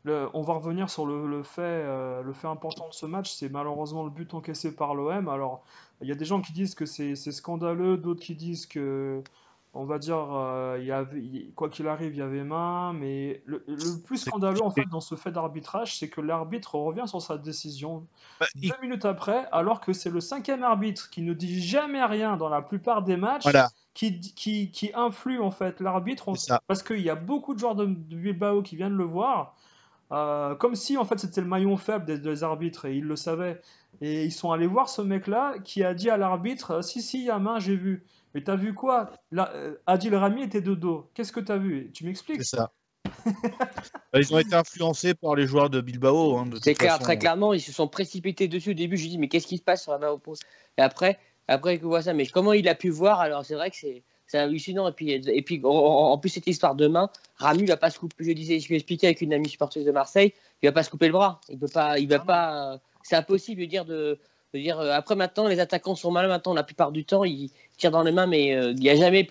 le- 0.04 0.28
on 0.34 0.42
va 0.42 0.54
revenir 0.54 0.90
sur 0.90 1.06
le, 1.06 1.26
le 1.28 1.42
fait, 1.42 1.62
euh, 1.62 2.22
le 2.22 2.32
fait 2.32 2.48
important 2.48 2.88
de 2.88 2.94
ce 2.94 3.06
match, 3.06 3.32
c'est 3.32 3.48
malheureusement 3.50 4.04
le 4.04 4.10
but 4.10 4.34
encaissé 4.34 4.74
par 4.74 4.94
l'OM. 4.94 5.28
Alors, 5.28 5.64
il 6.02 6.08
y 6.08 6.12
a 6.12 6.14
des 6.16 6.24
gens 6.24 6.40
qui 6.42 6.52
disent 6.52 6.74
que 6.74 6.86
c'est 6.86 7.14
scandaleux, 7.16 7.96
d'autres 7.98 8.22
qui 8.22 8.34
disent 8.36 8.66
que, 8.66 9.22
on 9.74 9.84
va 9.84 9.98
dire, 9.98 10.18
euh, 10.34 10.76
il 10.80 10.86
y 10.86 10.92
avait, 10.92 11.20
il- 11.20 11.52
quoi 11.54 11.68
qu'il 11.70 11.88
arrive, 11.88 12.12
il 12.14 12.18
y 12.18 12.22
avait 12.22 12.44
main. 12.44 12.92
Mais 12.92 13.42
le, 13.46 13.64
le 13.66 13.98
plus 14.00 14.18
scandaleux, 14.18 14.62
en 14.62 14.70
fait, 14.70 14.84
dans 14.90 15.00
ce 15.00 15.14
fait 15.14 15.32
d'arbitrage, 15.32 15.96
c'est 15.98 16.08
que 16.10 16.20
l'arbitre 16.20 16.74
revient 16.76 17.04
sur 17.06 17.22
sa 17.22 17.38
décision 17.38 18.06
Bah, 18.38 18.46
il- 18.60 18.68
deux 18.70 18.76
minutes 18.82 19.04
après, 19.06 19.46
alors 19.52 19.80
que 19.80 19.92
c'est 19.92 20.10
le 20.10 20.20
cinquième 20.20 20.62
arbitre 20.62 21.08
qui 21.10 21.22
ne 21.22 21.32
dit 21.32 21.62
jamais 21.62 22.04
rien 22.04 22.36
dans 22.36 22.48
la 22.50 22.60
plupart 22.62 23.02
des 23.02 23.16
matchs, 23.16 23.44
Voilà, 23.44 23.70
qui, 23.94 24.20
qui, 24.20 24.70
qui 24.70 24.90
influe 24.94 25.40
en 25.40 25.50
fait 25.50 25.80
l'arbitre, 25.80 26.28
on- 26.28 26.34
parce 26.66 26.82
qu'il 26.82 27.00
y 27.00 27.10
a 27.10 27.14
beaucoup 27.14 27.54
de 27.54 27.58
joueurs 27.58 27.74
de, 27.74 27.86
de 27.86 28.16
Bilbao 28.16 28.62
qui 28.62 28.76
viennent 28.76 28.96
le 28.96 29.04
voir, 29.04 29.56
euh, 30.12 30.54
comme 30.56 30.74
si 30.74 30.96
en 30.98 31.04
fait 31.04 31.18
c'était 31.18 31.40
le 31.40 31.46
maillon 31.46 31.76
faible 31.76 32.04
des, 32.04 32.18
des 32.18 32.44
arbitres 32.44 32.84
et 32.84 32.96
ils 32.96 33.04
le 33.04 33.16
savaient. 33.16 33.60
Et 34.00 34.24
ils 34.24 34.32
sont 34.32 34.52
allés 34.52 34.66
voir 34.66 34.88
ce 34.88 35.00
mec-là 35.02 35.54
qui 35.64 35.84
a 35.84 35.94
dit 35.94 36.10
à 36.10 36.16
l'arbitre 36.16 36.70
euh, 36.72 36.82
Si, 36.82 37.00
si, 37.02 37.20
il 37.20 37.24
y 37.26 37.30
a 37.30 37.38
main, 37.38 37.58
j'ai 37.58 37.76
vu. 37.76 38.04
Mais 38.34 38.42
t'as 38.42 38.56
vu 38.56 38.74
quoi? 38.74 39.12
Là, 39.30 39.50
euh, 39.54 39.76
Adil 39.86 40.14
Rami 40.14 40.42
était 40.42 40.60
de 40.60 40.74
dos. 40.74 41.10
Qu'est-ce 41.14 41.32
que 41.32 41.40
t'as 41.40 41.58
vu? 41.58 41.90
Tu 41.92 42.04
m'expliques? 42.04 42.42
C'est 42.44 42.56
ça. 42.56 42.72
Bah, 44.12 44.20
Ils 44.20 44.32
ont 44.34 44.38
été 44.38 44.54
influencés 44.54 45.14
par 45.14 45.34
les 45.34 45.46
joueurs 45.46 45.70
de 45.70 45.80
Bilbao. 45.80 46.36
hein, 46.38 46.46
de 46.46 46.56
C'est 46.56 46.72
toute 46.72 46.78
clair, 46.78 46.92
façon. 46.92 47.04
très 47.04 47.18
clairement, 47.18 47.52
ils 47.52 47.60
se 47.60 47.72
sont 47.72 47.88
précipités 47.88 48.48
dessus 48.48 48.70
au 48.70 48.74
début. 48.74 48.96
Je 48.96 49.08
dis, 49.08 49.18
mais 49.18 49.28
qu'est-ce 49.28 49.46
qui 49.46 49.58
se 49.58 49.62
passe 49.62 49.82
sur 49.82 49.92
la 49.92 49.98
main 49.98 50.10
opposée? 50.10 50.42
Et 50.78 50.82
après, 50.82 51.18
après 51.48 51.78
que 51.78 51.84
voit 51.84 52.02
ça, 52.02 52.14
mais 52.14 52.26
comment 52.26 52.52
il 52.52 52.68
a 52.68 52.74
pu 52.74 52.90
voir? 52.90 53.20
Alors, 53.20 53.44
c'est 53.44 53.54
vrai 53.54 53.70
que 53.70 53.76
c'est 53.76 54.02
c'est 54.26 54.38
hallucinant. 54.38 54.88
Et 54.88 54.92
puis, 54.92 55.10
et 55.10 55.42
puis 55.42 55.60
en, 55.64 56.16
plus, 56.18 56.30
cette 56.30 56.46
histoire 56.46 56.74
de 56.74 56.86
main, 56.88 57.10
Rami 57.36 57.66
va 57.66 57.76
pas 57.76 57.90
se 57.90 57.98
couper. 57.98 58.16
Je 58.20 58.32
disais, 58.32 58.58
je 58.60 58.68
lui 58.68 58.74
ai 58.74 58.78
expliqué 58.78 59.06
avec 59.08 59.20
une 59.20 59.34
amie 59.34 59.48
supporteuse 59.48 59.84
de 59.84 59.92
Marseille, 59.92 60.32
il 60.62 60.66
va 60.66 60.72
pas 60.72 60.82
se 60.82 60.90
couper 60.90 61.06
le 61.06 61.12
bras. 61.12 61.40
Il 61.50 61.58
peut 61.58 61.68
pas, 61.68 61.98
il 61.98 62.08
va 62.08 62.18
pas. 62.20 62.72
euh, 62.72 62.78
C'est 63.02 63.16
impossible 63.16 63.60
de 63.60 63.66
dire 63.66 63.84
de. 63.84 64.18
Dire, 64.60 64.78
euh, 64.80 64.92
après 64.92 65.14
maintenant, 65.16 65.48
les 65.48 65.60
attaquants 65.60 65.94
sont 65.94 66.10
mal. 66.10 66.28
Maintenant, 66.28 66.54
la 66.54 66.62
plupart 66.62 66.92
du 66.92 67.04
temps, 67.04 67.24
ils 67.24 67.50
tirent 67.76 67.90
dans 67.90 68.02
les 68.02 68.12
mains, 68.12 68.26
mais 68.26 68.54
euh, 68.54 68.72
il 68.72 68.80
n'y 68.80 68.90
a 68.90 68.96
jamais. 68.96 69.26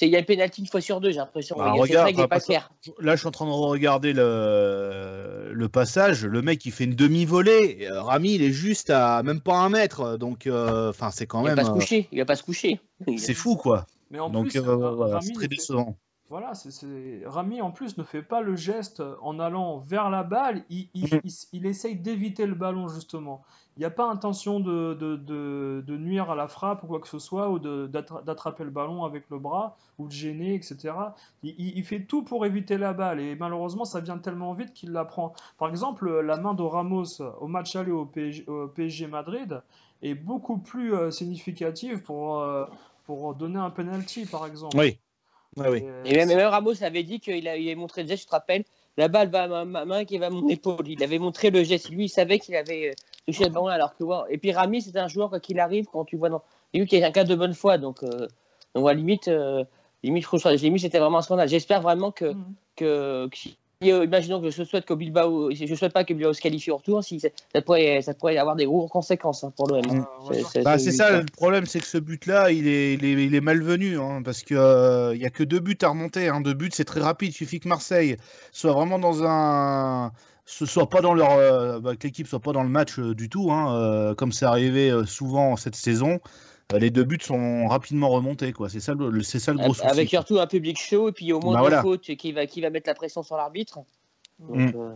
Il 0.00 0.08
y 0.08 0.16
a 0.16 0.22
pénalty 0.22 0.60
une 0.60 0.66
fois 0.66 0.80
sur 0.80 1.00
deux, 1.00 1.10
j'ai 1.10 1.16
l'impression. 1.16 1.56
Bah, 1.56 1.72
regarde, 1.72 2.14
bah, 2.14 2.28
pas 2.28 2.40
clair. 2.40 2.70
Là, 3.00 3.14
je 3.16 3.20
suis 3.20 3.28
en 3.28 3.32
train 3.32 3.46
de 3.46 3.50
regarder 3.50 4.12
le, 4.12 5.50
le 5.52 5.68
passage. 5.68 6.24
Le 6.24 6.42
mec, 6.42 6.64
il 6.66 6.72
fait 6.72 6.84
une 6.84 6.94
demi-volée. 6.94 7.88
Euh, 7.90 8.02
Rami, 8.02 8.34
il 8.34 8.42
est 8.42 8.52
juste 8.52 8.90
à 8.90 9.22
même 9.22 9.40
pas 9.40 9.56
un 9.56 9.68
mètre. 9.68 10.16
Donc, 10.18 10.46
euh, 10.46 10.90
enfin, 10.90 11.10
c'est 11.10 11.26
quand 11.26 11.40
Il 11.40 11.48
va 11.48 11.54
même. 11.54 11.56
pas 11.56 11.64
se 11.64 11.70
euh, 11.70 11.74
coucher. 11.74 12.08
Il 12.12 12.18
va 12.18 12.24
pas 12.24 12.36
se 12.36 12.42
coucher. 12.42 12.80
C'est 13.16 13.34
fou, 13.34 13.56
quoi. 13.56 13.86
Mais 14.10 14.20
en 14.20 14.30
Donc, 14.30 14.48
plus, 14.50 14.58
euh, 14.60 14.68
euh, 14.68 14.90
voilà, 14.92 15.14
Rami 15.14 15.26
c'est 15.26 15.32
très 15.32 15.48
décevant. 15.48 15.96
Voilà, 16.30 16.54
c'est, 16.54 16.70
c'est- 16.70 17.22
Rami 17.24 17.62
en 17.62 17.70
plus 17.70 17.96
ne 17.96 18.02
fait 18.04 18.22
pas 18.22 18.42
le 18.42 18.54
geste 18.54 19.02
en 19.22 19.40
allant 19.40 19.78
vers 19.78 20.10
la 20.10 20.22
balle, 20.22 20.62
il, 20.68 20.88
il, 20.92 21.08
il, 21.24 21.32
il 21.54 21.66
essaye 21.66 21.96
d'éviter 21.96 22.44
le 22.44 22.54
ballon 22.54 22.86
justement. 22.88 23.42
Il 23.78 23.82
n'y 23.82 23.84
a 23.86 23.90
pas 23.90 24.10
intention 24.10 24.58
de, 24.58 24.94
de, 24.94 25.14
de, 25.14 25.84
de 25.86 25.96
nuire 25.96 26.32
à 26.32 26.34
la 26.34 26.48
frappe 26.48 26.82
ou 26.82 26.88
quoi 26.88 26.98
que 26.98 27.06
ce 27.06 27.20
soit, 27.20 27.48
ou 27.48 27.60
d'attraper 27.60 28.64
le 28.64 28.70
ballon 28.70 29.04
avec 29.04 29.30
le 29.30 29.38
bras, 29.38 29.76
ou 30.00 30.08
de 30.08 30.12
gêner, 30.12 30.54
etc. 30.56 31.14
Il, 31.44 31.54
il- 31.58 31.78
il 31.78 31.84
fait 31.84 32.00
tout 32.00 32.24
pour 32.24 32.44
éviter 32.44 32.76
la 32.76 32.92
balle, 32.92 33.20
et 33.20 33.36
malheureusement 33.36 33.84
ça 33.84 34.00
vient 34.00 34.18
tellement 34.18 34.52
vite 34.52 34.72
qu'il 34.74 34.90
la 34.90 35.04
prend. 35.04 35.32
Par 35.58 35.68
exemple, 35.68 36.10
la 36.22 36.36
main 36.38 36.54
de 36.54 36.62
Ramos 36.62 37.22
au 37.40 37.46
match 37.46 37.76
aller 37.76 37.92
au 37.92 38.04
PSG, 38.04 38.44
au 38.48 38.66
PSG 38.66 39.06
Madrid 39.06 39.62
est 40.02 40.14
beaucoup 40.14 40.58
plus 40.58 40.92
euh, 40.94 41.12
significative 41.12 42.02
pour, 42.02 42.40
euh, 42.40 42.64
pour 43.06 43.32
donner 43.36 43.58
un 43.60 43.70
penalty, 43.70 44.26
par 44.26 44.44
exemple. 44.46 44.76
Oui. 44.76 44.98
Oui, 45.56 45.66
oui. 45.70 45.84
Et, 46.04 46.14
même, 46.16 46.28
même 46.28 46.48
Ramos 46.48 46.82
avait 46.82 47.04
dit 47.04 47.20
qu'il 47.20 47.46
avait 47.46 47.74
montré 47.76 48.02
le 48.02 48.08
geste, 48.08 48.22
tu 48.24 48.26
te 48.28 48.32
rappelles, 48.32 48.64
la 48.96 49.06
balle 49.06 49.30
va 49.30 49.44
à 49.44 49.48
ma, 49.48 49.64
ma 49.64 49.84
main 49.84 50.04
qui 50.04 50.18
va 50.18 50.26
à 50.26 50.30
mon 50.30 50.46
épaule. 50.48 50.88
Il 50.88 51.02
avait 51.02 51.18
montré 51.20 51.50
le 51.50 51.62
geste. 51.62 51.90
Lui, 51.90 52.06
il 52.06 52.08
savait 52.08 52.38
qu'il 52.40 52.56
avait 52.56 52.94
euh, 53.28 53.44
le 53.44 53.50
ballon 53.50 53.66
alors 53.66 53.96
que. 53.96 54.04
ouais. 54.04 54.16
Et 54.30 54.38
puis 54.38 54.52
Rami, 54.52 54.82
c'est 54.82 54.96
un 54.96 55.08
joueur, 55.08 55.40
qu'il 55.40 55.60
arrive, 55.60 55.86
quand 55.92 56.04
tu 56.04 56.16
vois 56.16 56.28
dans. 56.28 56.42
Il 56.72 56.80
vu 56.82 56.86
qu'il 56.86 56.98
y 56.98 57.04
a 57.04 57.06
un 57.06 57.12
cas 57.12 57.24
de 57.24 57.34
bonne 57.34 57.54
foi. 57.54 57.78
Donc, 57.78 58.02
euh, 58.02 58.28
donc 58.74 58.86
à 58.86 58.92
la 58.92 58.94
limite, 58.94 59.28
euh, 59.28 59.64
limite, 60.02 60.26
je 60.32 60.62
limite, 60.62 60.82
c'était 60.82 60.98
vraiment 60.98 61.18
un 61.18 61.22
scandale. 61.22 61.48
J'espère 61.48 61.80
vraiment 61.80 62.10
que. 62.10 62.34
Que, 62.76 63.26
que 63.28 63.36
si- 63.36 63.56
euh, 63.84 64.04
imaginons 64.04 64.40
que 64.40 64.50
je 64.50 64.64
souhaite 64.64 64.84
que 64.84 64.94
Bilbao, 64.94 65.52
je 65.52 65.74
souhaite 65.76 65.92
pas 65.92 66.02
que 66.02 66.12
Bilbao 66.12 66.32
se 66.32 66.40
qualifie 66.40 66.72
au 66.72 66.78
retour, 66.78 67.04
si 67.04 67.20
ça, 67.20 67.28
ça 67.52 67.62
pourrait, 67.62 68.02
ça 68.02 68.12
pourrait 68.12 68.36
avoir 68.36 68.56
des 68.56 68.66
grosses 68.66 68.90
conséquences 68.90 69.44
hein, 69.44 69.52
pour 69.56 69.68
l'OM. 69.68 69.80
Mm. 69.86 70.04
Euh, 70.32 70.62
Bah, 70.64 70.78
c'est 70.78 70.90
ça, 70.90 71.20
le 71.20 71.24
problème, 71.26 71.64
c'est 71.64 71.78
que 71.78 71.86
ce 71.86 71.98
but-là, 71.98 72.50
il 72.50 72.66
est, 72.66 72.94
il, 72.94 73.04
est, 73.04 73.12
il 73.12 73.34
est 73.36 73.40
malvenu, 73.40 74.00
hein, 74.00 74.20
parce 74.24 74.42
qu'il 74.42 74.56
n'y 74.56 75.24
a 75.24 75.30
que 75.30 75.44
deux 75.44 75.60
buts 75.60 75.78
à 75.82 75.90
remonter. 75.90 76.28
Hein. 76.28 76.40
Deux 76.40 76.54
buts, 76.54 76.70
c'est 76.72 76.84
très 76.84 77.00
rapide. 77.00 77.28
Il 77.30 77.34
suffit 77.34 77.60
que 77.60 77.68
Marseille 77.68 78.16
soit 78.50 78.72
vraiment 78.72 78.98
dans 78.98 79.22
un. 79.24 80.10
Ce 80.50 80.64
soit 80.64 80.88
pas 80.88 81.02
dans 81.02 81.12
leur. 81.12 81.30
euh, 81.32 81.78
bah, 81.78 81.94
que 81.94 82.06
l'équipe 82.06 82.26
soit 82.26 82.40
pas 82.40 82.52
dans 82.52 82.62
le 82.62 82.70
match 82.70 82.98
euh, 82.98 83.14
du 83.14 83.28
tout, 83.28 83.52
hein, 83.52 83.74
euh, 83.76 84.14
comme 84.14 84.32
c'est 84.32 84.46
arrivé 84.46 84.90
euh, 84.90 85.04
souvent 85.04 85.56
cette 85.56 85.76
saison. 85.76 86.20
Euh, 86.72 86.78
les 86.78 86.90
deux 86.90 87.04
buts 87.04 87.18
sont 87.20 87.68
rapidement 87.68 88.08
remontés, 88.08 88.52
quoi. 88.54 88.68
C'est 88.70 88.80
ça, 88.80 88.94
le, 88.94 89.22
c'est 89.22 89.38
ça 89.40 89.52
le 89.52 89.58
gros 89.58 89.74
souci. 89.74 89.86
Avec 89.86 90.08
surtout 90.08 90.38
un 90.38 90.46
public 90.46 90.78
chaud 90.78 91.10
et 91.10 91.12
puis 91.12 91.32
au 91.34 91.40
moins 91.40 91.52
Bah, 91.52 91.58
de 91.60 91.64
voilà. 91.66 91.82
faute 91.82 92.00
qui 92.00 92.32
va, 92.32 92.46
qui 92.46 92.62
va 92.62 92.70
mettre 92.70 92.88
la 92.88 92.94
pression 92.94 93.22
sur 93.22 93.36
l'arbitre. 93.36 93.78
Donc, 94.38 94.74
Mm. 94.74 94.94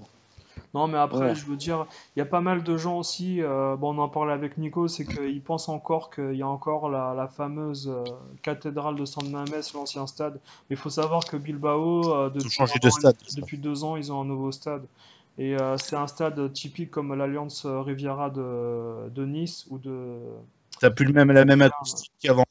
Non, 0.75 0.87
mais 0.89 0.97
après, 0.97 1.19
Ouais. 1.21 1.35
je 1.35 1.45
veux 1.45 1.57
dire, 1.57 1.85
il 2.17 2.21
y 2.21 2.23
a 2.23 2.27
pas 2.27 2.41
mal 2.41 2.63
de 2.63 2.77
gens 2.79 2.97
aussi, 2.99 3.43
euh, 3.43 3.77
bon, 3.77 3.95
on 3.95 3.99
en 3.99 4.09
parlait 4.09 4.33
avec 4.33 4.57
Nico, 4.57 4.89
c'est 4.89 5.05
qu'ils 5.05 5.43
pensent 5.43 5.69
encore 5.69 6.11
qu'il 6.11 6.35
y 6.35 6.41
a 6.41 6.49
encore 6.49 6.89
la, 6.89 7.13
la 7.15 7.29
fameuse 7.29 7.89
euh, 7.95 8.05
cathédrale 8.43 8.97
de 8.97 9.05
San 9.05 9.29
Mamés, 9.29 9.61
l'ancien 9.75 10.07
stade. 10.07 10.41
Mais 10.71 10.77
il 10.77 10.77
faut 10.77 10.89
savoir 10.89 11.27
que 11.27 11.37
Bilbao, 11.37 12.15
euh, 12.15 12.31
de 12.31 12.41
stade. 12.41 13.17
depuis 13.37 13.59
deux 13.59 13.85
ans, 13.85 13.97
ils 13.97 14.11
ont 14.13 14.23
un 14.23 14.25
nouveau 14.25 14.51
stade. 14.51 14.87
Et 15.39 15.57
euh, 15.61 15.77
c'est 15.79 15.97
un 15.97 16.07
stade 16.07 16.53
typique 16.53 16.91
comme 16.91 17.15
l'Alliance 17.15 17.67
Riviera 17.67 18.31
de, 18.31 19.09
de 19.11 19.25
Nice 19.25 19.67
ou 19.71 19.79
de... 19.79 20.19
T'as 20.81 20.91
plus 20.91 21.05
le 21.05 21.13
même, 21.13 21.33
la 21.33 21.45
même 21.45 21.63
acoustique 21.63 22.13
qu'avant. 22.21 22.45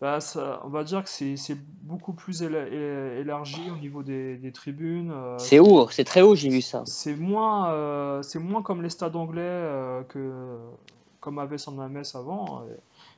Bah, 0.00 0.20
ça- 0.20 0.60
on 0.64 0.68
va 0.68 0.84
dire 0.84 1.02
que 1.02 1.08
c'est 1.08 1.36
beaucoup 1.82 2.12
plus 2.12 2.42
élargi 2.42 3.60
au 3.74 3.76
niveau 3.78 4.02
des, 4.02 4.36
des 4.36 4.52
tribunes. 4.52 5.10
euh, 5.10 5.38
c'est 5.38 5.58
haut, 5.58 5.88
c'est 5.88 6.04
très 6.04 6.20
haut, 6.20 6.34
j'ai 6.34 6.50
vu 6.50 6.60
ça. 6.60 6.82
c'est 6.84 7.16
moins, 7.16 7.70
euh, 7.72 8.22
c'est 8.22 8.38
moins 8.38 8.62
comme 8.62 8.82
les 8.82 8.90
stades 8.90 9.16
anglais 9.16 9.40
euh, 9.42 10.02
que 10.04 10.58
comme 11.20 11.38
avait 11.38 11.58
San 11.58 11.74
Mamés 11.74 12.02
avant. 12.14 12.64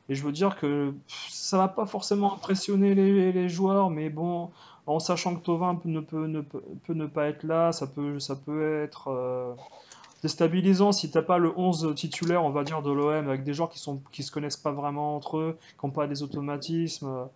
Et, 0.08 0.12
et 0.12 0.14
je 0.14 0.22
veux 0.24 0.32
dire 0.32 0.56
que 0.56 0.90
pff, 0.90 1.28
ça 1.30 1.58
va 1.58 1.68
pas 1.68 1.84
forcément 1.86 2.34
impressionner 2.34 2.94
les, 2.94 3.32
les 3.32 3.48
joueurs, 3.48 3.90
mais 3.90 4.08
bon, 4.08 4.50
en 4.88 4.98
sachant 4.98 5.34
que 5.36 5.40
Tovin 5.42 5.74
peut- 5.76 5.88
ne 5.88 6.00
peut, 6.00 6.26
ne 6.26 6.40
peut, 6.40 6.62
peut 6.86 6.94
ne 6.94 7.06
pas 7.06 7.26
être 7.28 7.44
là, 7.44 7.72
ça 7.72 7.86
peut, 7.86 8.18
ça 8.18 8.34
peut 8.36 8.82
être 8.82 9.08
euh, 9.08 9.52
déstabilisant 10.22 10.92
si 10.92 11.10
t'as 11.10 11.22
pas 11.22 11.38
le 11.38 11.52
11 11.56 11.92
titulaire, 11.94 12.44
on 12.44 12.50
va 12.50 12.64
dire, 12.64 12.82
de 12.82 12.90
l'OM, 12.90 13.28
avec 13.28 13.44
des 13.44 13.54
joueurs 13.54 13.70
qui 13.70 13.78
sont, 13.78 14.00
qui 14.12 14.22
se 14.22 14.32
connaissent 14.32 14.56
pas 14.56 14.72
vraiment 14.72 15.16
entre 15.16 15.38
eux, 15.38 15.58
qui 15.78 15.86
n'ont 15.86 15.92
pas 15.92 16.06
des 16.06 16.22
automatismes. 16.22 17.28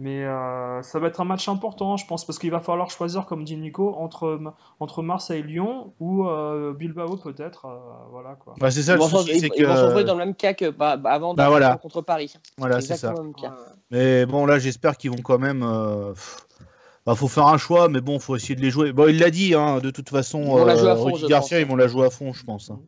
Mais 0.00 0.22
euh, 0.24 0.80
ça 0.82 1.00
va 1.00 1.08
être 1.08 1.20
un 1.20 1.24
match 1.24 1.48
important, 1.48 1.96
je 1.96 2.06
pense, 2.06 2.24
parce 2.24 2.38
qu'il 2.38 2.52
va 2.52 2.60
falloir 2.60 2.88
choisir, 2.88 3.26
comme 3.26 3.42
dit 3.42 3.56
Nico, 3.56 3.96
entre, 3.98 4.40
entre 4.78 5.02
Marseille-Lyon 5.02 5.92
ou 5.98 6.24
euh, 6.28 6.72
Bilbao 6.72 7.16
peut-être. 7.16 7.64
euh, 7.66 7.76
voilà 8.12 8.36
quoi. 8.36 8.54
Bah, 8.60 8.70
c'est 8.70 8.82
ça 8.84 8.94
Ils 8.94 8.98
le 8.98 9.02
souci, 9.02 9.32
ils- 9.56 9.66
vont 9.66 9.74
se 9.74 9.80
retrouver 9.82 10.02
que. 10.04 10.06
dans 10.06 10.14
le 10.14 10.24
même 10.24 10.34
cas 10.36 10.54
que 10.54 10.70
bah, 10.70 10.96
bah, 10.96 11.10
avant 11.10 11.34
Bah, 11.34 11.48
voilà. 11.48 11.76
contre 11.78 12.00
Paris. 12.02 12.32
Voilà, 12.58 12.80
c'est 12.80 12.94
ça. 12.96 13.12
Mais 13.90 14.24
bon, 14.24 14.46
là, 14.46 14.60
j'espère 14.60 14.96
qu'ils 14.96 15.10
vont 15.10 15.20
quand 15.22 15.40
même. 15.40 15.64
euh, 15.64 16.12
pff, 16.12 16.46
Bah, 17.08 17.14
faut 17.14 17.26
faire 17.26 17.46
un 17.46 17.56
choix, 17.56 17.88
mais 17.88 18.02
bon, 18.02 18.18
faut 18.18 18.36
essayer 18.36 18.54
de 18.54 18.60
les 18.60 18.68
jouer. 18.70 18.92
Bon, 18.92 19.08
il 19.08 19.18
l'a 19.18 19.30
dit, 19.30 19.54
hein, 19.54 19.78
de 19.78 19.88
toute 19.90 20.10
façon, 20.10 20.42
Ils 20.42 20.46
vont 20.48 20.64
la 20.66 20.76
jouer 20.76 20.90
à 20.90 20.92
euh, 20.92 20.96
fond, 20.96 21.04
Rudy 21.06 21.20
je 21.20 21.26
Garcia, 21.26 21.56
pense. 21.56 21.64
ils 21.66 21.70
vont 21.70 21.76
la 21.76 21.88
jouer 21.88 22.04
à 22.04 22.10
fond, 22.10 22.34
je 22.34 22.44
pense. 22.44 22.70
hein. 22.70 22.80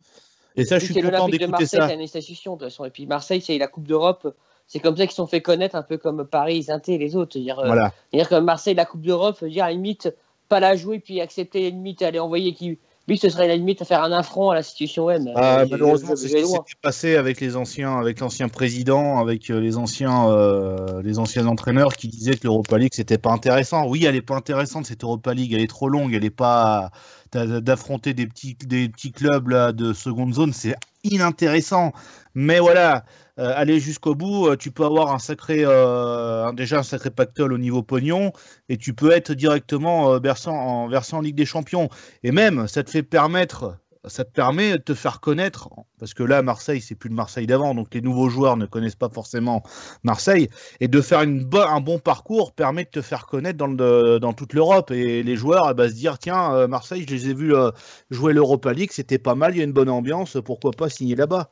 Et 0.55 0.63
ça, 0.63 0.77
je 0.77 0.85
suis 0.85 0.93
content 0.93 1.27
d'écouter 1.27 1.65
ça. 1.65 1.87
de. 1.87 2.85
Et 2.85 2.89
puis 2.91 3.07
Marseille, 3.07 3.41
c'est 3.41 3.57
la 3.57 3.67
Coupe 3.67 3.87
d'Europe. 3.87 4.31
C'est 4.67 4.79
comme 4.79 4.95
ça 4.95 5.07
qu'ils 5.07 5.15
sont 5.15 5.25
fait 5.25 5.41
connaître, 5.41 5.75
un 5.75 5.81
peu 5.81 5.97
comme 5.97 6.23
Paris, 6.27 6.67
Inter 6.69 6.93
et 6.93 6.97
les 6.99 7.15
autres. 7.15 7.33
C'est-à-dire, 7.33 7.57
euh, 7.61 7.65
Voilà. 7.65 7.93
C'est-à-dire 8.11 8.29
que 8.29 8.35
Marseille, 8.35 8.75
la 8.75 8.85
Coupe 8.85 9.01
d'Europe, 9.01 9.43
dire 9.43 9.63
à 9.63 9.69
la 9.69 9.73
limite, 9.73 10.15
pas 10.49 10.59
la 10.59 10.75
jouer, 10.75 10.99
puis 10.99 11.19
accepter 11.19 11.63
la 11.63 11.69
limite, 11.69 12.03
aller 12.03 12.19
envoyer 12.19 12.53
qui. 12.53 12.77
Lui, 13.11 13.17
ce 13.17 13.27
serait 13.27 13.49
la 13.49 13.57
limite 13.57 13.81
à 13.81 13.83
faire 13.83 14.01
un 14.03 14.13
affront 14.13 14.51
à 14.51 14.55
la 14.55 14.63
situation 14.63 15.09
M. 15.09 15.33
Ah, 15.35 15.59
Euh, 15.59 15.65
malheureusement, 15.69 16.15
c'est 16.15 16.29
ce 16.29 16.33
qui 16.37 16.47
s'était 16.47 16.75
passé 16.81 17.17
avec 17.17 17.41
les 17.41 17.57
anciens, 17.57 17.99
avec 17.99 18.21
l'ancien 18.21 18.47
président, 18.47 19.19
avec 19.19 19.49
euh, 19.49 19.59
les 19.59 19.75
anciens, 19.75 20.29
euh, 20.29 21.01
les 21.03 21.19
anciens 21.19 21.45
entraîneurs 21.47 21.97
qui 21.97 22.07
disaient 22.07 22.35
que 22.37 22.45
l'Europa 22.45 22.77
League 22.77 22.93
c'était 22.93 23.17
pas 23.17 23.31
intéressant. 23.31 23.85
Oui, 23.85 24.05
elle 24.05 24.15
est 24.15 24.21
pas 24.21 24.37
intéressante 24.37 24.85
cette 24.85 25.03
Europa 25.03 25.33
League, 25.33 25.51
elle 25.51 25.59
est 25.59 25.67
trop 25.67 25.89
longue, 25.89 26.13
elle 26.13 26.23
est 26.23 26.29
pas 26.29 26.91
d'a- 27.33 27.59
d'affronter 27.59 28.13
des 28.13 28.27
petits, 28.27 28.55
des 28.65 28.87
petits 28.87 29.11
clubs 29.11 29.49
là 29.49 29.73
de 29.73 29.91
seconde 29.91 30.33
zone, 30.33 30.53
c'est 30.53 30.75
inintéressant. 31.03 31.91
Mais 32.33 32.59
voilà, 32.59 33.03
euh, 33.41 33.53
aller 33.55 33.79
jusqu'au 33.79 34.13
bout, 34.13 34.47
euh, 34.47 34.55
tu 34.55 34.69
peux 34.71 34.85
avoir 34.85 35.11
un 35.11 35.17
sacré, 35.17 35.63
euh, 35.65 36.51
déjà 36.53 36.79
un 36.79 36.83
sacré 36.83 37.09
pactole 37.09 37.53
au 37.53 37.57
niveau 37.57 37.81
pognon, 37.81 38.33
et 38.69 38.77
tu 38.77 38.93
peux 38.93 39.11
être 39.11 39.33
directement 39.33 40.19
versant 40.19 40.53
en 40.53 40.87
versant 40.87 41.17
en 41.17 41.21
Ligue 41.21 41.35
des 41.35 41.45
Champions. 41.45 41.89
Et 42.23 42.31
même, 42.31 42.67
ça 42.67 42.83
te 42.83 42.91
fait 42.91 43.03
permettre 43.03 43.77
ça 44.05 44.25
te 44.25 44.31
permet 44.31 44.71
de 44.71 44.77
te 44.77 44.95
faire 44.95 45.19
connaître, 45.19 45.69
parce 45.99 46.15
que 46.15 46.23
là, 46.23 46.41
Marseille, 46.41 46.81
c'est 46.81 46.95
plus 46.95 47.09
le 47.09 47.15
Marseille 47.15 47.45
d'avant, 47.45 47.75
donc 47.75 47.93
les 47.93 48.01
nouveaux 48.01 48.29
joueurs 48.29 48.57
ne 48.57 48.65
connaissent 48.65 48.95
pas 48.95 49.09
forcément 49.09 49.61
Marseille, 50.03 50.49
et 50.79 50.87
de 50.87 51.01
faire 51.01 51.21
une 51.21 51.47
un 51.53 51.81
bon 51.81 51.99
parcours 51.99 52.51
permet 52.53 52.85
de 52.85 52.89
te 52.89 53.01
faire 53.01 53.27
connaître 53.27 53.57
dans, 53.57 53.67
le, 53.67 54.17
dans 54.19 54.33
toute 54.33 54.53
l'Europe, 54.53 54.89
et 54.89 55.21
les 55.21 55.35
joueurs 55.35 55.67
eh 55.69 55.75
ben, 55.75 55.87
se 55.87 55.93
dire, 55.93 56.17
tiens, 56.17 56.67
Marseille, 56.67 57.05
je 57.07 57.13
les 57.13 57.29
ai 57.29 57.33
vus 57.35 57.53
jouer 58.09 58.33
l'Europa 58.33 58.73
League, 58.73 58.91
c'était 58.91 59.19
pas 59.19 59.35
mal, 59.35 59.53
il 59.55 59.59
y 59.59 59.61
a 59.61 59.65
une 59.65 59.71
bonne 59.71 59.89
ambiance, 59.89 60.37
pourquoi 60.43 60.71
pas 60.71 60.89
signer 60.89 61.15
là-bas? 61.15 61.51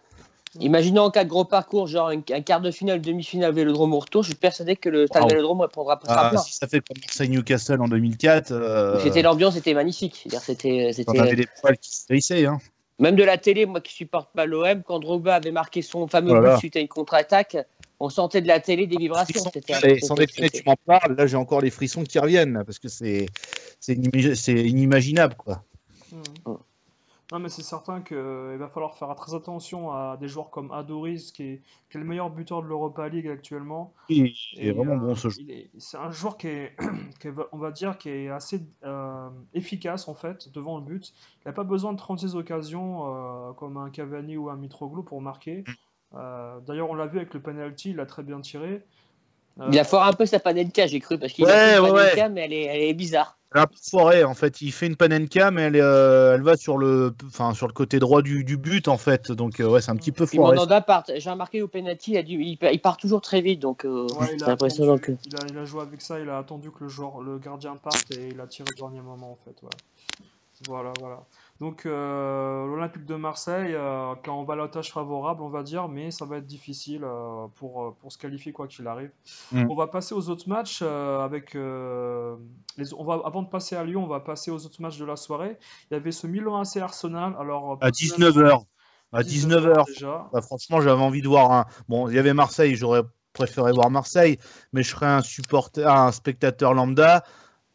Imaginons 0.60 1.04
en 1.04 1.12
cas 1.12 1.24
de 1.24 1.30
gros 1.30 1.46
parcours, 1.46 1.88
genre 1.88 2.10
un, 2.10 2.22
quart 2.22 2.62
de 2.62 2.72
finale, 2.72 3.02
demi-finale, 3.02 3.54
Vélodrome 3.54 3.94
au 3.94 4.00
retour, 4.00 4.24
je 4.24 4.30
suis 4.30 4.38
persuadé 4.38 4.76
que 4.76 4.90
le 4.90 5.06
stade 5.06 5.30
Vélodrome 5.30 5.62
répondra 5.62 6.00
pas 6.00 6.08
ah, 6.10 6.38
Si 6.38 6.54
ça 6.54 6.68
fait 6.68 6.80
comme 6.80 6.98
Marseille-Newcastle 7.02 7.82
en 7.82 7.88
2004. 7.88 8.52
Euh, 8.52 9.00
c'était 9.00 9.22
l'ambiance, 9.22 9.56
était 9.56 9.76
magnifique. 9.76 10.28
C'était, 10.42 10.92
c'était. 10.92 11.12
On 11.12 11.22
avait 11.22 11.36
des 11.36 11.48
poils 11.62 11.78
qui 11.78 11.96
se 11.96 12.46
hein. 12.46 12.60
Même 12.98 13.16
de 13.16 13.24
la 13.24 13.38
télé, 13.38 13.66
moi 13.66 13.80
qui 13.80 13.94
supporte 13.94 14.30
pas 14.34 14.46
l'OM, 14.46 14.84
quand 14.84 15.00
Drogba 15.00 15.36
avait 15.36 15.52
marqué 15.52 15.82
son 15.82 16.08
fameux 16.08 16.38
but 16.40 16.58
suite 16.58 16.76
à 16.76 16.80
une 16.80 16.88
contre-attaque, 16.88 17.58
on 18.00 18.10
sentait 18.10 18.42
de 18.42 18.48
la 18.48 18.60
télé 18.60 18.88
des 18.88 18.98
vibrations. 18.98 19.44
C'était, 19.54 20.00
sans 20.00 20.16
déconner, 20.16 20.50
tu 20.50 20.64
m'en 20.66 20.76
parles, 20.76 21.16
là 21.16 21.28
j'ai 21.28 21.38
encore 21.38 21.62
les 21.62 21.70
frissons 21.70 22.04
qui 22.04 22.20
reviennent, 22.20 22.64
parce 22.66 22.80
que 22.80 22.90
c'est, 22.90 23.28
c'est, 23.80 23.94
inimaginable, 23.94 25.36
quoi. 25.36 25.64
Mmh. 26.12 26.54
Non, 27.32 27.38
mais 27.38 27.50
c'est 27.50 27.62
certain 27.62 28.02
qu'il 28.02 28.18
euh, 28.18 28.58
va 28.58 28.70
falloir 28.70 28.96
faire 28.96 29.14
très 29.16 29.36
attention 29.36 29.92
à 29.92 30.18
des 30.20 30.28
joueurs 30.28 30.50
comme 30.50 30.72
Adoris, 30.72 31.32
qui 31.32 31.44
est, 31.44 31.62
qui 31.90 31.98
est 31.98 32.00
le 32.00 32.06
meilleur 32.06 32.32
buteur 32.32 32.64
de 32.64 32.68
l'Europa 32.68 33.08
League 33.08 33.28
actuellement. 33.28 33.94
Il 34.10 34.34
est 34.58 34.72
vraiment 34.72 34.98
bon 34.98 35.14
ce 35.14 35.30
joueur. 35.30 35.46
C'est 35.78 35.98
un 35.98 36.10
joueur 36.10 36.38
qui 36.38 36.48
est, 36.48 36.74
on 37.52 37.58
va 37.58 37.72
dire, 37.72 38.00
qui 38.00 38.10
est 38.10 38.30
assez 38.30 38.66
euh, 38.84 39.30
efficace 39.54 40.08
en 40.08 40.16
fait 40.16 40.52
devant 40.52 40.80
le 40.80 40.84
but. 40.84 41.14
Il 41.46 41.50
n'a 41.50 41.54
pas 41.54 41.64
besoin 41.64 41.94
de 41.94 41.98
36 41.98 42.36
occasions 42.36 43.04
euh, 43.06 43.54
comme 43.54 43.78
un 43.78 43.92
Cavani 43.92 44.36
ou 44.36 44.50
un 44.50 44.56
Mitroglou 44.56 45.04
pour 45.04 45.22
marquer. 45.22 45.64
Mm. 45.68 46.66
D'ailleurs, 46.66 46.90
on 46.90 46.96
l'a 46.96 47.06
vu 47.06 47.18
avec 47.20 47.36
le 47.36 47.42
penalty, 47.42 47.92
il 47.92 48.00
a 48.00 48.08
très 48.08 48.24
bien 48.24 48.42
tiré. 48.42 48.84
il 49.72 49.78
a 49.78 49.84
foiré 49.84 50.10
un 50.10 50.14
peu 50.14 50.26
sa 50.26 50.40
panenka, 50.40 50.88
j'ai 50.88 51.00
cru, 51.00 51.20
parce 51.20 51.34
qu'il 51.34 51.46
a 51.46 51.78
une 51.78 51.86
panenka, 51.86 52.30
mais 52.30 52.42
elle 52.42 52.54
est, 52.54 52.64
elle 52.64 52.82
est 52.82 52.94
bizarre. 52.96 53.39
Elle 53.54 53.62
a 53.62 53.68
foiré 53.82 54.24
en 54.24 54.36
fait. 54.36 54.62
Il 54.62 54.72
fait 54.72 54.86
une 54.86 54.96
panenka, 54.96 55.50
mais 55.50 55.64
elle, 55.64 55.76
euh, 55.76 56.36
elle 56.36 56.44
va 56.44 56.56
sur 56.56 56.78
le, 56.78 57.16
enfin, 57.26 57.54
sur 57.56 57.68
le 57.68 57.74
côté 57.74 57.98
droit 57.98 58.22
du, 58.22 58.44
du 58.44 58.58
but 58.58 58.88
en 58.88 58.98
fait. 58.98 59.32
Donc 59.32 59.60
euh, 59.60 59.68
ouais, 59.68 59.82
c'est 59.82 59.90
un 59.90 59.96
petit 59.96 60.12
peu 60.12 60.28
foiré. 60.28 60.56
J'ai 61.18 61.30
remarqué 61.30 61.62
au 61.64 61.68
penalty, 61.68 62.14
il, 62.14 62.58
il, 62.62 62.82
part 62.82 62.98
toujours 62.98 63.22
très 63.22 63.42
vite, 63.42 63.60
donc 63.60 63.86
euh, 63.86 64.06
il, 64.34 64.44
a 64.44 64.50
impressionnant 64.50 65.00
que... 65.00 65.14
il, 65.26 65.36
a, 65.36 65.40
il 65.50 65.58
a 65.58 65.66
joué 65.66 65.82
avec 65.82 66.02
ça. 66.02 66.20
Il 66.20 66.30
a 66.30 66.38
attendu 66.38 66.70
que 66.70 66.84
le 66.84 66.90
joueur, 66.90 67.22
le 67.22 67.40
gardien 67.40 67.76
parte 67.76 68.12
et 68.12 68.30
il 68.32 68.40
a 68.40 68.46
tiré 68.46 68.70
au 68.72 68.76
dernier 68.76 69.02
moment 69.02 69.32
en 69.32 69.38
fait. 69.44 69.56
Voilà, 70.68 70.92
voilà. 71.00 71.24
Donc 71.60 71.86
euh, 71.86 72.66
l'Olympique 72.68 73.06
de 73.06 73.16
Marseille, 73.16 73.74
euh, 73.74 74.14
quand 74.24 74.40
on 74.40 74.44
va 74.46 74.54
à 74.54 74.58
la 74.58 74.68
tâche 74.70 74.94
favorable, 74.94 75.42
on 75.42 75.50
va 75.50 75.62
dire, 75.62 75.90
mais 75.90 76.10
ça 76.10 76.24
va 76.24 76.38
être 76.38 76.46
difficile 76.46 77.02
euh, 77.04 77.48
pour, 77.56 77.98
pour 77.98 78.14
se 78.14 78.18
qualifier 78.18 78.54
quoi 78.54 78.68
qu'il 78.68 78.88
arrive. 78.88 79.12
Mm. 79.52 79.68
On 79.70 79.76
va 79.76 79.88
passer 79.88 80.16
aux 80.16 80.30
autres 80.30 80.48
matchs 80.48 80.82
avec 80.82 81.56
les, 81.56 82.94
on 82.98 83.04
va 83.04 83.20
avant 83.26 83.44
de 83.44 83.50
passer 83.50 83.76
à 83.76 83.84
Lyon, 83.84 84.06
on 84.06 84.08
va 84.08 84.22
passer 84.22 84.52
aux 84.52 84.66
autres 84.66 84.82
matchs 84.82 84.98
de 84.98 85.06
la 85.06 85.18
soirée. 85.18 85.58
Il 85.92 85.96
y 85.96 85.98
avait 85.98 86.14
ce 86.14 86.28
Milan 86.28 86.62
AC 86.62 86.78
Arsenal. 86.78 87.36
Alors 87.38 87.78
à 87.82 87.90
19h. 87.90 88.64
À 89.12 89.22
19h. 89.22 89.86
déjà. 89.88 90.30
Bah, 90.32 90.42
franchement, 90.42 90.80
j'avais 90.80 91.02
envie 91.02 91.22
de 91.22 91.28
voir 91.28 91.52
un. 91.52 91.66
Bon, 91.90 92.08
il 92.08 92.16
y 92.16 92.20
avait 92.20 92.34
Marseille, 92.34 92.76
j'aurais 92.76 93.02
préféré 93.34 93.74
voir 93.74 93.90
Marseille, 93.90 94.38
mais 94.72 94.82
je 94.82 94.92
serais 94.92 95.08
un 95.08 95.22
supporter, 95.22 95.86
un 95.86 96.14
spectateur 96.14 96.74
lambda. 96.74 97.26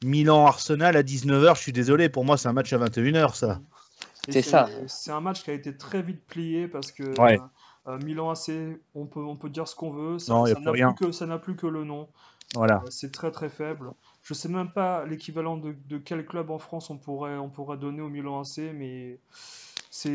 Milan-Arsenal 0.05 0.97
à 0.97 1.03
19h, 1.03 1.57
je 1.57 1.61
suis 1.63 1.73
désolé, 1.73 2.09
pour 2.09 2.25
moi 2.25 2.37
c'est 2.37 2.49
un 2.49 2.53
match 2.53 2.73
à 2.73 2.79
21h 2.79 3.35
ça. 3.35 3.61
C'est 4.29 4.43
ça. 4.43 4.69
C'est 4.87 5.11
un 5.11 5.21
match 5.21 5.43
qui 5.43 5.51
a 5.51 5.55
été 5.55 5.77
très 5.77 6.03
vite 6.03 6.25
plié 6.27 6.69
parce 6.69 6.93
que 6.93 7.03
euh, 7.03 7.39
euh, 7.89 7.99
Milan 7.99 8.31
AC, 8.31 8.51
on 8.95 9.07
peut, 9.07 9.25
on 9.25 9.37
peut 9.37 9.51
dire 9.51 9.69
ce 9.69 9.75
qu'on 9.75 9.91
veut, 9.91 10.19
ça 10.19 10.35
n'a 10.35 10.55
plus, 10.55 10.95
que, 10.95 11.37
plus 11.37 11.57
que 11.57 11.67
le 11.67 11.85
nom. 11.85 12.09
Voilà. 12.55 12.83
Euh, 12.85 12.91
c'est 12.91 13.13
très 13.13 13.31
très 13.31 13.49
faible. 13.49 13.93
Je 14.23 14.35
sais 14.35 14.49
même 14.49 14.71
pas 14.71 15.05
l'équivalent 15.07 15.57
de, 15.57 15.75
de, 15.89 15.99
quel 15.99 16.25
club 16.25 16.51
en 16.51 16.59
France 16.59 16.91
on 16.91 16.97
pourrait, 16.97 17.37
on 17.37 17.49
pourrait 17.49 17.77
donner 17.77 18.01
au 18.01 18.09
Milan 18.09 18.41
AC, 18.41 18.59
mais. 18.75 19.19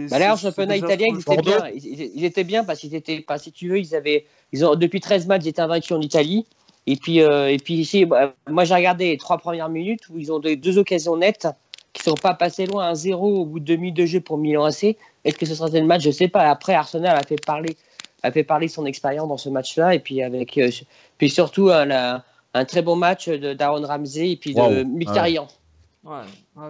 Bah 0.09 0.19
là, 0.19 0.33
en 0.33 0.35
championnat 0.35 0.75
italien, 0.75 1.07
ils 1.09 1.21
étaient, 1.21 1.41
bien, 1.41 1.67
ils, 1.69 2.25
étaient 2.25 2.43
bien 2.43 2.65
parce 2.65 2.79
qu'ils 2.79 2.95
étaient, 2.95 3.21
pas, 3.21 3.37
si 3.37 3.53
tu 3.53 3.69
veux, 3.69 3.79
ils 3.79 3.95
avaient, 3.95 4.25
ils 4.51 4.65
ont, 4.65 4.75
depuis 4.75 4.99
13 4.99 5.25
matchs, 5.27 5.45
ils 5.45 5.49
étaient 5.49 5.61
invaincus 5.61 5.95
en 5.95 6.01
Italie. 6.01 6.45
Et 6.85 6.97
puis, 6.97 7.19
et 7.19 7.57
puis 7.63 7.75
ici, 7.75 8.03
bah, 8.03 8.33
moi 8.49 8.65
j'ai 8.65 8.75
regardé 8.75 9.11
les 9.11 9.17
trois 9.17 9.37
premières 9.37 9.69
minutes 9.69 10.09
où 10.09 10.19
ils 10.19 10.33
ont 10.33 10.39
deux 10.39 10.77
occasions 10.77 11.15
nettes 11.15 11.47
qui 11.93 12.01
ne 12.07 12.11
sont 12.11 12.21
pas 12.21 12.33
passés 12.33 12.65
loin 12.65 12.87
à 12.87 12.95
0 12.95 13.41
au 13.41 13.45
bout 13.45 13.59
de 13.59 13.65
demi 13.65 13.91
de 13.91 14.05
jeu 14.05 14.21
pour 14.21 14.37
Milan 14.37 14.65
AC. 14.65 14.95
Est-ce 15.25 15.37
que 15.37 15.45
ce 15.45 15.55
sera 15.55 15.69
le 15.69 15.85
match? 15.85 16.03
Je 16.03 16.09
ne 16.09 16.13
sais 16.13 16.27
pas. 16.27 16.49
Après, 16.49 16.73
Arsenal 16.73 17.17
a 17.17 17.23
fait 17.23 17.43
parler, 17.43 17.75
a 18.23 18.31
fait 18.31 18.43
parler 18.43 18.67
son 18.67 18.85
expérience 18.85 19.27
dans 19.27 19.37
ce 19.37 19.49
match-là. 19.49 19.95
Et 19.95 19.99
puis, 19.99 20.21
avec, 20.21 20.57
euh, 20.57 20.69
puis 21.17 21.29
surtout 21.29 21.69
un, 21.69 22.21
un, 22.53 22.65
très 22.65 22.81
bon 22.81 22.95
match 22.95 23.27
de 23.27 23.53
Darren 23.53 23.85
Ramsey 23.85 24.31
et 24.31 24.35
puis 24.37 24.53
de 24.53 24.83
Mkhitaryan. 24.83 25.43
Ouais, 25.43 25.47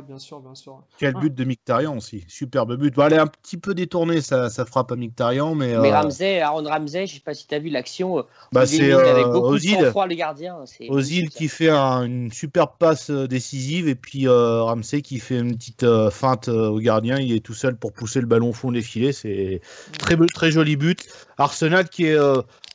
bien 0.08 0.20
sûr, 0.20 0.40
bien 0.40 0.56
sûr. 0.56 0.84
Quel 0.98 1.14
but 1.14 1.34
de 1.34 1.44
Mictarian 1.44 1.98
aussi, 1.98 2.26
superbe 2.28 2.76
but. 2.76 2.94
Bon, 2.96 3.06
elle 3.06 3.14
est 3.14 3.20
un 3.20 3.28
petit 3.28 3.58
peu 3.58 3.74
détournée, 3.74 4.22
ça, 4.22 4.50
ça 4.50 4.66
frappe 4.66 4.92
à 4.92 4.96
Mictarian, 4.96 5.56
mais. 5.56 5.78
Mais 5.78 5.92
euh, 5.92 6.02
Ramsey, 6.02 6.42
Aaron 6.42 6.64
Ramsey, 6.64 7.08
je 7.08 7.16
sais 7.16 7.20
pas 7.20 7.34
si 7.34 7.48
tu 7.48 7.56
as 7.56 7.60
vu 7.60 7.70
l'action. 7.70 8.20
Euh, 8.20 8.24
bah, 8.52 8.66
c'est 8.66 8.92
avec 8.92 9.26
beaucoup 9.28 9.54
Ozil, 9.54 9.78
de 9.80 9.90
froid, 9.90 10.08
les 10.08 10.16
gardiens. 10.16 10.58
Ozil 10.90 11.30
qui 11.30 11.48
fait 11.48 11.70
une 11.70 12.32
superbe 12.32 12.72
passe 12.80 13.10
euh, 13.10 13.28
décisive 13.28 13.88
et 13.88 13.96
puis 13.96 14.28
Ramsey 14.28 15.02
qui 15.02 15.20
fait 15.20 15.40
une 15.40 15.56
petite 15.56 15.86
feinte 16.10 16.48
au 16.48 16.80
gardien. 16.80 17.18
Il 17.20 17.34
est 17.34 17.44
tout 17.44 17.54
seul 17.54 17.76
pour 17.76 17.94
pousser 17.94 18.22
le 18.22 18.28
ballon 18.28 18.50
au 18.50 18.54
fond 18.54 18.72
des 18.72 18.82
filets. 18.82 19.14
C'est 19.14 19.62
très, 19.98 20.18
très 20.34 20.52
joli 20.52 20.76
but. 20.76 21.08
Arsenal 21.38 21.88
qui 21.90 22.06
est, 22.06 22.18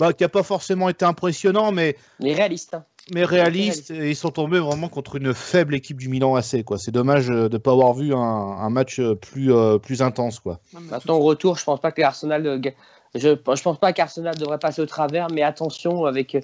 bah, 0.00 0.12
qui 0.12 0.24
a 0.24 0.28
pas 0.28 0.42
forcément 0.42 0.88
été 0.88 1.04
impressionnant, 1.04 1.72
mais. 1.72 1.96
Mais 2.20 2.34
réaliste. 2.34 2.74
Hein 2.74 2.84
mais 3.12 3.24
réalistes. 3.24 3.90
Et 3.90 4.10
ils 4.10 4.16
sont 4.16 4.30
tombés 4.30 4.58
vraiment 4.58 4.88
contre 4.88 5.16
une 5.16 5.34
faible 5.34 5.74
équipe 5.74 5.98
du 5.98 6.08
Milan 6.08 6.34
AC. 6.34 6.64
Quoi. 6.64 6.78
C'est 6.78 6.90
dommage 6.90 7.30
euh, 7.30 7.48
de 7.48 7.54
ne 7.54 7.58
pas 7.58 7.72
avoir 7.72 7.94
vu 7.94 8.14
un, 8.14 8.70
match 8.70 8.98
euh, 8.98 9.14
plus, 9.14 9.52
euh, 9.52 9.78
plus 9.78 10.02
intense. 10.02 10.40
Quoi. 10.40 10.60
Maintenant, 10.90 11.16
au 11.16 11.22
retour, 11.22 11.58
je 11.58 11.64
pense 11.64 11.80
pas 11.80 11.92
que 11.92 12.00
l'Arsenal. 12.00 12.60
Je, 13.14 13.20
je 13.28 13.62
pense 13.62 13.78
pas 13.78 13.92
qu'Arsenal 13.92 14.36
devrait 14.36 14.58
passer 14.58 14.82
au 14.82 14.86
travers, 14.86 15.28
mais 15.30 15.42
attention 15.42 16.06
avec. 16.06 16.36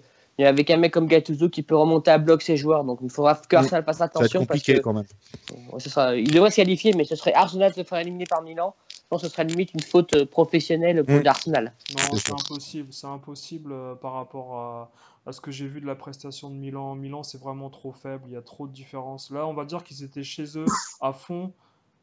Avec 0.44 0.70
un 0.70 0.76
mec 0.76 0.92
comme 0.92 1.06
Gattuso 1.06 1.48
qui 1.48 1.62
peut 1.62 1.76
remonter 1.76 2.10
à 2.10 2.18
bloc 2.18 2.42
ses 2.42 2.56
joueurs, 2.56 2.84
donc 2.84 3.00
il 3.02 3.10
faudra 3.10 3.34
que 3.34 3.56
Arsenal 3.56 3.84
fasse 3.84 4.00
attention. 4.00 4.40
compliqué 4.40 4.74
parce 4.74 4.84
quand 4.84 4.92
même. 4.94 5.78
Ce 5.78 5.90
sera, 5.90 6.16
il 6.16 6.30
devrait 6.30 6.50
se 6.50 6.56
qualifier, 6.56 6.92
mais 6.94 7.04
ce 7.04 7.16
serait 7.16 7.34
Arsenal 7.34 7.72
se 7.74 7.82
faire 7.82 7.98
éliminer 7.98 8.26
par 8.26 8.42
Milan. 8.42 8.74
Je 8.88 9.00
pense 9.08 9.22
que 9.22 9.28
ce 9.28 9.32
serait 9.32 9.44
limite 9.44 9.74
une 9.74 9.82
faute 9.82 10.24
professionnelle 10.26 11.04
pour 11.04 11.20
l'Arsenal. 11.20 11.72
Non, 11.96 12.16
c'est 12.16 12.32
impossible. 12.32 12.92
C'est 12.92 13.08
impossible 13.08 13.74
par 14.00 14.12
rapport 14.12 14.56
à, 14.56 14.92
à 15.26 15.32
ce 15.32 15.40
que 15.40 15.50
j'ai 15.50 15.66
vu 15.66 15.80
de 15.80 15.86
la 15.86 15.94
prestation 15.94 16.48
de 16.48 16.54
Milan. 16.54 16.94
Milan, 16.94 17.22
c'est 17.22 17.40
vraiment 17.40 17.70
trop 17.70 17.92
faible, 17.92 18.24
il 18.28 18.34
y 18.34 18.36
a 18.36 18.42
trop 18.42 18.66
de 18.66 18.72
différences. 18.72 19.30
Là, 19.30 19.46
on 19.46 19.54
va 19.54 19.64
dire 19.64 19.84
qu'ils 19.84 20.04
étaient 20.04 20.22
chez 20.22 20.56
eux 20.56 20.66
à 21.00 21.12
fond. 21.12 21.52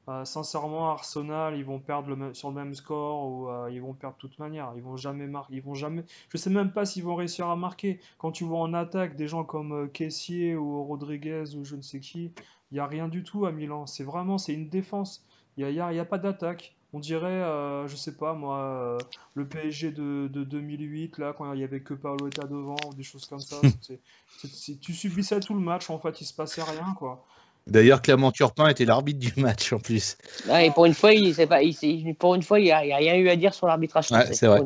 Euh, 0.10 0.24
sincèrement, 0.24 0.90
Arsenal, 0.92 1.58
ils 1.58 1.66
vont 1.66 1.80
perdre 1.80 2.16
le 2.16 2.34
sur 2.34 2.48
le 2.50 2.56
même 2.56 2.74
score 2.74 3.28
ou 3.28 3.50
euh, 3.50 3.70
ils 3.70 3.82
vont 3.82 3.94
perdre 3.94 4.16
de 4.16 4.22
toute 4.22 4.40
manière. 4.40 4.72
Ils 4.78 4.82
vont 4.82 4.96
jamais 4.96 5.28
marquer. 5.28 5.56
Ils 5.56 5.62
vont 5.62 5.74
jamais. 5.74 6.06
Je 6.30 6.38
sais 6.38 6.50
même 6.50 6.72
pas 6.72 6.86
s'ils 6.86 7.04
vont 7.04 7.16
réussir 7.16 7.50
à 7.50 7.58
marquer. 7.58 8.00
Quand 8.18 8.32
tu 8.32 8.46
vois 8.46 8.60
en 8.60 8.74
attaque 8.74 9.18
des 9.18 9.28
gens 9.28 9.44
comme 9.44 9.74
euh, 9.74 9.88
Kessier 9.88 10.56
ou 10.56 10.84
Rodriguez 10.86 11.56
ou 11.58 11.66
je 11.66 11.76
ne 11.76 11.82
sais 11.82 12.00
qui, 12.00 12.32
il 12.72 12.76
n'y 12.76 12.80
a 12.80 12.88
rien 12.88 13.10
du 13.10 13.24
tout 13.24 13.46
à 13.46 13.52
Milan. 13.52 13.86
C'est 13.86 14.06
vraiment, 14.06 14.38
c'est 14.38 14.54
une 14.54 14.70
défense. 14.70 15.26
Il 15.58 15.66
n'y 15.68 15.80
a, 15.80 15.92
y 15.92 16.00
a, 16.00 16.06
pas 16.06 16.20
d'attaque. 16.20 16.76
On 16.94 17.00
dirait, 17.00 17.28
euh, 17.28 17.86
je 17.88 17.96
sais 17.98 18.16
pas 18.16 18.34
moi, 18.34 18.98
le 19.34 19.46
PSG 19.46 19.92
de, 19.92 20.30
de, 20.32 20.44
2008, 20.46 21.18
là, 21.18 21.34
quand 21.38 21.52
il 21.52 21.60
y 21.60 21.64
avait 21.64 21.82
que 21.82 21.94
Paolo 21.94 22.28
était 22.28 22.48
devant, 22.48 22.78
ou 22.88 22.94
des 22.94 23.04
choses 23.04 23.26
comme 23.26 23.40
ça. 23.40 23.58
tu 24.82 24.94
subissais 24.94 25.40
tout 25.42 25.54
le 25.54 25.60
match, 25.60 25.90
en 25.90 26.00
fait, 26.00 26.22
il 26.22 26.26
se 26.26 26.34
passait 26.34 26.64
rien, 26.64 26.94
quoi. 26.98 27.26
D'ailleurs, 27.68 28.02
Clément 28.02 28.32
Turpin 28.32 28.68
était 28.70 28.86
l'arbitre 28.86 29.20
du 29.20 29.34
match 29.38 29.74
en 29.74 29.80
plus. 29.80 30.18
et 30.60 30.72
pour 30.72 30.86
une 30.86 30.94
fois, 30.94 31.14
il, 31.14 31.36
pas, 31.48 31.62
il, 31.62 32.16
pour 32.16 32.36
une 32.36 32.44
fois, 32.44 32.60
il 32.60 32.64
n'y 32.64 32.72
a, 32.72 32.80
rien 32.80 33.16
eu 33.16 33.30
à 33.30 33.36
dire 33.36 33.54
sur 33.54 33.68
l'arbitrage. 33.68 34.08
c'est 34.32 34.48
vrai. 34.48 34.62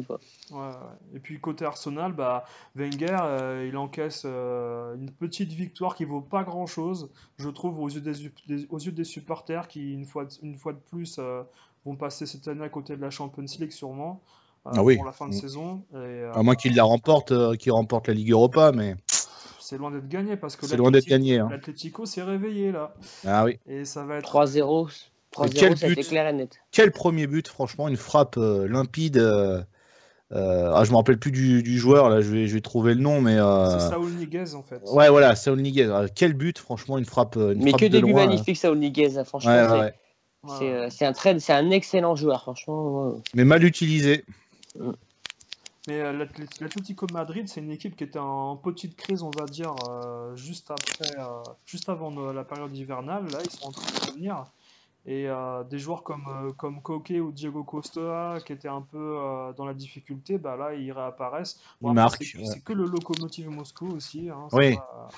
Et 1.16 1.20
puis 1.20 1.40
côté 1.40 1.66
Arsenal, 1.66 2.14
bah, 2.14 2.46
Wenger, 2.76 3.18
euh, 3.22 3.68
il 3.70 3.78
encaisse 3.78 4.24
euh, 4.26 4.96
une 4.96 5.10
petite 5.10 5.52
victoire 5.54 5.96
qui 5.96 6.06
vaut 6.06 6.22
pas 6.22 6.44
grand-chose, 6.44 7.10
je 7.38 7.50
trouve, 7.50 7.80
aux 7.80 7.90
yeux 7.90 8.02
des, 8.02 8.68
aux 8.70 8.80
yeux 8.80 8.92
des 8.92 9.04
supporters 9.04 9.68
qui, 9.68 9.94
une 9.94 10.06
fois, 10.06 10.28
une 10.42 10.58
fois 10.58 10.74
de 10.74 10.80
plus, 10.90 11.18
euh, 11.20 11.44
vont 11.86 11.96
passer 11.96 12.26
cette 12.26 12.48
année 12.48 12.64
à 12.64 12.70
côté 12.70 12.96
de 12.96 13.02
la 13.02 13.10
Champions 13.10 13.46
League 13.60 13.72
sûrement. 13.72 14.22
Ah 14.64 14.76
pour 14.76 15.06
la 15.06 15.12
fin 15.12 15.28
de 15.28 15.34
mm. 15.34 15.40
saison. 15.40 15.84
à 15.94 16.44
moins 16.44 16.54
qu'il 16.54 16.76
la 16.76 16.84
remporte, 16.84 17.58
qu'il 17.58 17.72
remporte 17.72 18.08
la 18.08 18.14
Ligue 18.14 18.30
Europa, 18.30 18.72
mais 18.72 18.96
c'est 19.72 19.78
loin 19.78 19.90
d'être 19.90 20.10
gagné 20.10 20.36
parce 20.36 20.58
que 20.58 20.66
c'est 20.68 20.76
loin 20.76 20.92
d'être 20.92 21.08
gagné. 21.08 21.40
Hein. 21.40 21.48
L'Atlético 21.50 22.06
s'est 22.06 22.24
réveillé 22.24 22.74
là. 22.74 22.94
Ah 23.26 23.46
oui. 23.46 23.58
Et 23.70 23.86
ça 23.86 24.04
va 24.04 24.18
être 24.18 24.30
3-0. 24.30 25.08
3-0, 25.34 25.76
ça 25.78 25.96
clair 26.04 26.28
et 26.28 26.34
net. 26.34 26.60
Quel 26.72 26.92
premier 26.92 27.26
but, 27.26 27.48
franchement, 27.48 27.88
une 27.88 27.96
frappe 27.96 28.36
euh, 28.38 28.68
limpide. 28.68 29.18
Euh, 29.18 29.62
euh, 30.34 30.74
ah, 30.76 30.84
je 30.84 30.92
me 30.92 30.98
rappelle 30.98 31.20
plus 31.20 31.32
du, 31.32 31.78
joueur, 31.80 32.10
là, 32.10 32.20
je 32.20 32.30
vais, 32.30 32.48
je 32.48 32.54
vais 32.54 32.60
trouver 32.60 32.96
le 32.96 33.00
nom, 33.00 33.22
mais. 33.22 33.38
C'est 33.38 33.90
Saul 33.90 34.12
Niguez 34.12 34.56
en 34.56 34.64
fait. 34.64 34.82
Ouais, 34.92 35.10
voilà, 35.10 35.38
Saul 35.38 35.62
Niguez. 35.62 35.90
Ah, 35.90 36.08
quel 36.14 36.34
but, 36.34 36.60
franchement, 36.60 36.98
une 36.98 37.06
frappe. 37.06 37.38
Une 37.38 37.64
mais 37.64 37.72
que 37.72 37.86
début 37.86 38.14
magnifique, 38.14 38.58
Saul 38.58 38.78
Niguez, 38.78 39.18
hein, 39.18 39.24
franchement. 39.24 39.90
C'est 40.60 40.70
euh, 40.70 40.88
c'est 40.90 41.06
un, 41.06 41.14
très- 41.14 41.40
c'est 41.40 41.54
un 41.54 41.70
excellent 41.70 42.18
joueur, 42.18 42.42
franchement. 42.42 43.12
ouais. 43.12 43.22
Mais 43.36 43.46
mal 43.46 43.64
utilisé. 43.64 44.26
Mais 45.88 46.00
euh, 46.00 46.14
l'Atlé- 46.14 46.46
l'Atlético 46.60 47.08
Madrid, 47.12 47.48
c'est 47.48 47.60
une 47.60 47.72
équipe 47.72 47.96
qui 47.96 48.04
était 48.04 48.20
en 48.20 48.56
petite 48.56 48.96
crise, 48.96 49.24
on 49.24 49.32
va 49.32 49.46
dire, 49.46 49.74
euh, 49.90 50.36
juste 50.36 50.70
après, 50.70 51.20
euh, 51.20 51.42
juste 51.66 51.90
avant 51.90 52.16
euh, 52.18 52.34
la 52.34 52.44
période 52.44 52.76
hivernale. 52.76 53.26
Là, 53.32 53.40
ils 53.44 53.50
sont 53.50 53.70
en 53.70 53.72
train 53.72 53.92
de 53.92 54.12
revenir. 54.12 54.46
Et 55.08 55.28
des 55.72 55.80
joueurs 55.80 56.04
comme, 56.04 56.54
comme 56.58 56.80
Koke 56.84 57.10
ou 57.10 57.32
Diego 57.32 57.64
Costa, 57.64 58.38
qui 58.46 58.54
étaient 58.54 58.68
un 58.68 58.82
peu 58.84 59.18
dans 59.58 59.66
la 59.66 59.74
difficulté, 59.74 60.38
bah 60.38 60.56
là, 60.56 60.76
ils 60.76 60.92
réapparaissent. 60.92 61.60
C'est 61.82 62.38
ouais. 62.38 62.60
que 62.64 62.72
le 62.72 62.86
locomotive 62.86 63.50
Moscou 63.50 63.88
aussi. 63.96 64.30
Hein, 64.30 64.48
Oui. 64.52 64.76
pas, 64.76 65.10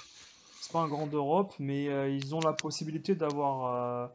c'est 0.61 0.71
pas 0.71 0.79
un 0.79 0.87
grand 0.87 1.07
d'Europe, 1.07 1.53
mais 1.59 1.83
ils 2.15 2.33
ont 2.33 2.39
la 2.39 2.53
possibilité 2.53 3.13
d'avoir 3.13 4.09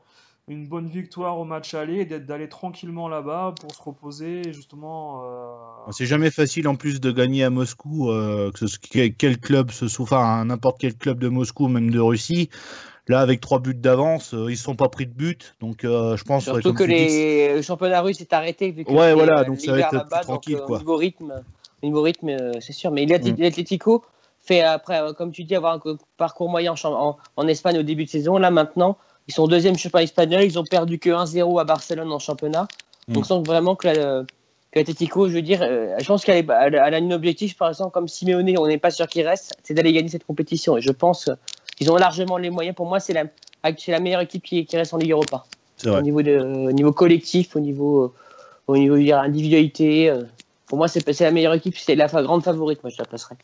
une 0.49 0.67
bonne 0.67 0.89
victoire 0.89 1.39
au 1.39 1.45
match 1.45 1.75
aller 1.75 2.01
et 2.01 2.05
d'être- 2.07 2.27
d'aller 2.27 2.49
tranquillement 2.49 3.09
là-bas 3.09 3.55
pour 3.61 3.71
se 3.75 3.83
reposer 3.83 4.43
justement. 4.53 5.23
euh, 5.25 5.91
C'est 5.91 6.07
jamais 6.07 6.31
facile 6.31 6.69
en 6.69 6.75
plus 6.75 7.01
de 7.01 7.11
gagner 7.11 7.45
à 7.45 7.51
Moscou, 7.51 8.11
euh, 8.11 8.51
que 8.53 8.67
ce, 8.67 8.79
quel, 8.79 9.15
quel 9.15 9.39
club 9.39 9.71
se 9.71 9.89
soit, 9.89 10.05
enfin 10.05 10.45
n'importe 10.45 10.79
quel 10.81 10.95
club 10.97 11.19
de 11.19 11.29
Moscou, 11.29 11.69
même 11.69 11.91
de 11.91 12.01
Russie. 12.01 12.49
Là, 13.09 13.21
avec 13.21 13.41
trois 13.41 13.59
buts 13.59 13.75
d'avance, 13.75 14.35
euh, 14.35 14.49
ils 14.49 14.53
ne 14.53 14.57
sont 14.57 14.77
pas 14.77 14.91
pris 14.91 15.07
de 15.07 15.13
but, 15.15 15.55
donc 15.61 15.85
euh, 15.85 16.15
je 16.17 16.25
pense. 16.25 16.45
Surtout 16.45 16.75
que 16.75 16.85
les... 16.85 17.55
le 17.55 17.63
championnat 17.63 18.03
russe 18.03 18.21
est 18.21 18.35
arrêté 18.35 18.71
vu 18.71 18.85
que 18.85 18.91
Ouais, 18.91 18.99
c'est, 19.09 19.15
voilà, 19.15 19.45
donc 19.45 19.61
ça 19.61 19.73
va 19.73 19.79
être 19.81 20.07
plus 20.09 20.21
tranquille, 20.21 20.57
donc, 20.57 20.67
quoi. 20.67 20.77
Au 20.77 20.81
niveau 20.81 20.97
rythme, 20.97 21.33
au 21.83 21.87
niveau 21.87 22.03
rythme 22.03 22.29
euh, 22.29 22.53
c'est 22.61 22.75
sûr. 22.75 22.91
Mais 22.91 23.07
l'Atl- 23.07 23.33
Mm. 23.33 23.37
l'Atlético 23.39 24.05
fait 24.41 24.61
après, 24.61 25.01
euh, 25.01 25.15
comme 25.15 25.33
tu 25.33 25.45
dis, 25.45 25.55
avoir 25.55 25.73
un 25.73 25.79
co- 25.79 25.97
parcours 26.19 26.51
moyen 26.51 26.73
en, 26.73 26.77
champ- 26.77 26.95
en, 26.95 27.17
en 27.37 27.49
Espagne 27.49 27.79
au 27.79 27.83
début 27.83 28.05
de 28.05 28.11
saison. 28.11 28.37
Là 28.37 28.51
maintenant, 28.51 28.99
ils 29.29 29.35
sont 29.35 29.47
deuxième 29.47 29.77
championnat 29.77 30.05
espagnol. 30.05 30.43
Ils 30.43 30.59
ont 30.59 30.65
perdu 30.65 30.99
que 30.99 31.11
1-0 31.11 31.59
à 31.61 31.65
Barcelone 31.65 32.11
en 32.11 32.19
championnat. 32.19 32.67
Mm. 33.09 33.13
Donc, 33.15 33.25
on 33.25 33.27
sent 33.27 33.43
vraiment 33.47 33.77
que 33.77 33.87
la- 33.89 34.25
je 34.75 35.33
veux 35.33 35.43
dire, 35.43 35.61
euh, 35.63 35.95
je 35.99 36.07
pense 36.07 36.25
qu'elle 36.25 36.51
a 36.51 36.85
un 36.87 37.11
objectif, 37.11 37.57
par 37.57 37.69
exemple, 37.69 37.91
comme 37.93 38.07
Simeone, 38.09 38.57
on 38.59 38.67
n'est 38.67 38.79
pas 38.79 38.91
sûr 38.91 39.07
qu'il 39.07 39.27
reste, 39.27 39.55
c'est 39.63 39.75
d'aller 39.75 39.93
gagner 39.93 40.09
cette 40.09 40.25
compétition. 40.25 40.77
Et 40.77 40.81
je 40.81 40.93
pense 40.93 41.31
qu'ils 41.77 41.91
ont 41.91 41.97
largement 41.97 42.37
les 42.39 42.51
moyens. 42.51 42.75
Pour 42.77 42.87
moi, 42.87 43.01
c'est 43.01 43.13
la, 43.13 43.25
c'est 43.77 43.93
la 43.93 44.01
meilleure 44.01 44.21
équipe 44.21 44.43
qui, 44.43 44.65
qui 44.67 44.77
reste 44.77 44.93
en 44.95 44.99
Ligue 44.99 45.13
Europa 45.13 45.45
au 45.99 46.03
niveau, 46.03 46.23
de, 46.23 46.39
au 46.39 46.73
niveau 46.73 46.93
collectif, 46.93 47.57
au 47.57 47.61
niveau, 47.61 48.15
au 48.67 48.77
niveau 48.77 48.97
de 48.97 49.03
l'individualité. 49.09 50.11
euh, 50.11 50.25
pour 50.67 50.77
moi, 50.79 50.87
c'est 50.89 51.11
c'est 51.13 51.25
la 51.25 51.31
meilleure 51.31 51.55
équipe, 51.55 51.77
c'est 51.79 51.95
la 51.95 52.09
fa- 52.09 52.23
grande 52.23 52.45
favorite, 52.45 52.83
moi 52.83 52.91
je 52.91 52.99
la 52.99 53.05
placerais. 53.07 53.37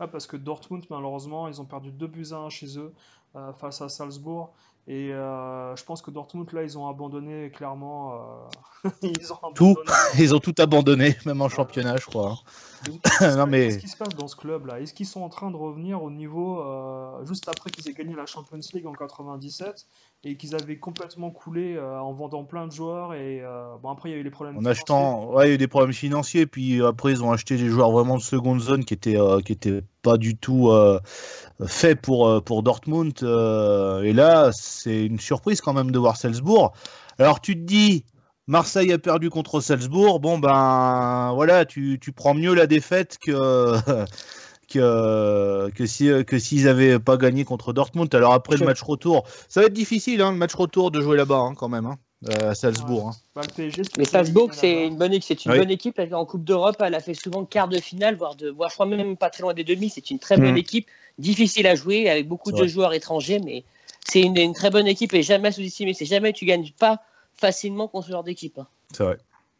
Ouais, 0.00 0.06
parce 0.10 0.26
que 0.26 0.36
Dortmund, 0.36 0.84
malheureusement, 0.90 1.48
ils 1.48 1.60
ont 1.60 1.64
perdu 1.64 1.90
2 1.90 2.06
buts 2.06 2.26
à 2.32 2.36
1 2.36 2.50
chez 2.50 2.78
eux 2.78 2.92
euh, 3.36 3.52
face 3.58 3.80
à 3.80 3.88
Salzbourg. 3.88 4.50
Et 4.86 5.12
euh, 5.12 5.74
je 5.76 5.84
pense 5.84 6.02
que 6.02 6.10
Dortmund, 6.10 6.52
là, 6.52 6.62
ils 6.62 6.76
ont 6.76 6.88
abandonné 6.88 7.50
clairement. 7.50 8.48
euh, 8.84 8.90
ils 9.02 9.32
ont 9.32 9.38
Tout. 9.54 9.76
Ils 10.18 10.34
ont 10.34 10.40
tout 10.40 10.54
abandonné, 10.58 11.16
même 11.24 11.40
en 11.40 11.48
championnat, 11.48 11.96
je 11.96 12.06
crois. 12.06 12.36
Non, 13.36 13.46
mais- 13.46 13.64
Qu'est-ce 13.68 13.78
qui 13.78 13.88
se 13.88 13.96
passe 13.96 14.14
dans 14.16 14.28
ce 14.28 14.36
club-là? 14.36 14.80
Est-ce 14.80 14.94
qu'ils 14.94 15.06
sont 15.06 15.22
en 15.22 15.28
train 15.28 15.50
de 15.50 15.56
revenir 15.56 16.02
au 16.02 16.10
niveau 16.10 16.60
euh, 16.60 17.24
juste 17.26 17.48
après 17.48 17.70
qu'ils 17.70 17.88
aient 17.88 17.94
gagné 17.94 18.14
la 18.14 18.26
Champions 18.26 18.58
League 18.72 18.86
en 18.86 18.92
97 18.92 19.86
et 20.24 20.36
qu'ils 20.36 20.54
avaient 20.54 20.78
complètement 20.78 21.30
coulé 21.30 21.76
euh, 21.76 21.98
en 22.00 22.12
vendant 22.12 22.44
plein 22.44 22.66
de 22.66 22.72
joueurs 22.72 23.14
et 23.14 23.40
euh, 23.42 23.76
bon 23.82 23.90
après 23.90 24.10
il 24.10 24.12
y 24.12 24.14
a 24.16 24.18
eu 24.18 24.22
les 24.22 24.30
problèmes 24.30 24.56
En 24.58 24.64
achetant, 24.64 25.30
ouais, 25.32 25.46
il 25.46 25.48
y 25.48 25.52
a 25.52 25.54
eu 25.54 25.58
des 25.58 25.68
problèmes 25.68 25.92
financiers, 25.92 26.46
puis 26.46 26.82
après 26.82 27.12
ils 27.12 27.22
ont 27.22 27.32
acheté 27.32 27.56
des 27.56 27.68
joueurs 27.68 27.90
vraiment 27.90 28.16
de 28.16 28.22
seconde 28.22 28.60
zone 28.60 28.84
qui 28.84 28.94
étaient, 28.94 29.18
qui 29.44 29.52
étaient 29.52 29.82
pas 30.02 30.16
du 30.16 30.36
tout 30.36 30.70
faits 31.66 32.00
pour, 32.00 32.42
pour 32.44 32.62
Dortmund. 32.62 33.12
et 33.22 34.12
là, 34.12 34.50
c'est 34.52 35.04
une 35.06 35.20
surprise 35.20 35.60
quand 35.60 35.72
même 35.72 35.90
de 35.90 35.98
voir 35.98 36.16
Salzbourg. 36.16 36.72
Alors 37.18 37.40
tu 37.40 37.54
te 37.54 37.60
dis, 37.60 38.04
Marseille 38.46 38.92
a 38.92 38.98
perdu 38.98 39.30
contre 39.30 39.60
Salzbourg, 39.60 40.20
bon 40.20 40.38
ben 40.38 41.32
voilà, 41.34 41.64
tu, 41.64 41.98
tu 42.00 42.12
prends 42.12 42.34
mieux 42.34 42.54
la 42.54 42.66
défaite 42.66 43.18
que. 43.20 43.76
Que, 44.66 45.70
que 45.74 45.84
si 45.84 46.08
que 46.26 46.38
s'ils 46.38 46.68
avaient 46.68 46.98
pas 46.98 47.18
gagné 47.18 47.44
contre 47.44 47.74
Dortmund 47.74 48.12
alors 48.14 48.32
après 48.32 48.56
le 48.56 48.64
match 48.64 48.80
retour 48.80 49.24
ça 49.46 49.60
va 49.60 49.66
être 49.66 49.74
difficile 49.74 50.22
hein, 50.22 50.32
le 50.32 50.38
match 50.38 50.54
retour 50.54 50.90
de 50.90 51.02
jouer 51.02 51.18
là-bas 51.18 51.36
hein, 51.36 51.54
quand 51.54 51.68
même 51.68 51.84
hein, 51.84 51.98
euh, 52.30 52.50
à 52.50 52.54
Salzbourg 52.54 53.08
hein. 53.08 53.12
Bah, 53.36 53.42
Mais 53.98 54.06
Salzbourg, 54.06 54.54
c'est 54.54 54.86
une 54.86 54.96
bonne 54.96 55.12
équipe. 55.12 55.24
C'est 55.26 55.44
une 55.44 55.52
Oui. 55.52 55.58
bonne 55.58 55.70
équipe. 55.70 55.98
Elle- 55.98 56.14
En 56.14 56.24
Coupe 56.24 56.44
d'Europe, 56.44 56.76
elle 56.80 56.94
a 56.94 57.00
fait 57.00 57.12
souvent 57.14 57.44
quart 57.44 57.68
de 57.68 57.78
finale, 57.78 58.16
voire, 58.16 58.36
de, 58.36 58.48
voire 58.48 58.70
je 58.70 58.74
crois 58.74 58.86
même 58.86 59.18
pas 59.18 59.28
très 59.28 59.42
loin 59.42 59.52
des 59.52 59.64
demi. 59.64 59.90
C'est 59.90 60.10
une 60.10 60.18
très 60.18 60.36
bonne 60.38 60.52
Mhm. 60.52 60.56
équipe, 60.56 60.86
difficile 61.18 61.66
à 61.66 61.74
jouer, 61.74 62.08
avec 62.08 62.26
beaucoup 62.26 62.50
de 62.50 62.56
vrai. 62.56 62.68
joueurs 62.68 62.94
étrangers, 62.94 63.40
mais 63.40 63.64
c'est 64.06 64.22
une, 64.22 64.36
une 64.38 64.54
très 64.54 64.70
bonne 64.70 64.86
équipe 64.86 65.12
et 65.12 65.22
jamais 65.22 65.52
sous-estimée. 65.52 65.92
C'est 65.92 66.06
jamais 66.06 66.32
tu 66.32 66.46
gagnes 66.46 66.70
pas 66.78 67.02
facilement 67.36 67.88
contre 67.88 68.06
ce 68.06 68.12
genre 68.12 68.24
d'équipe. 68.24 68.58
hein. 68.58 68.66
c'est 68.92 69.04
vrai 69.04 69.18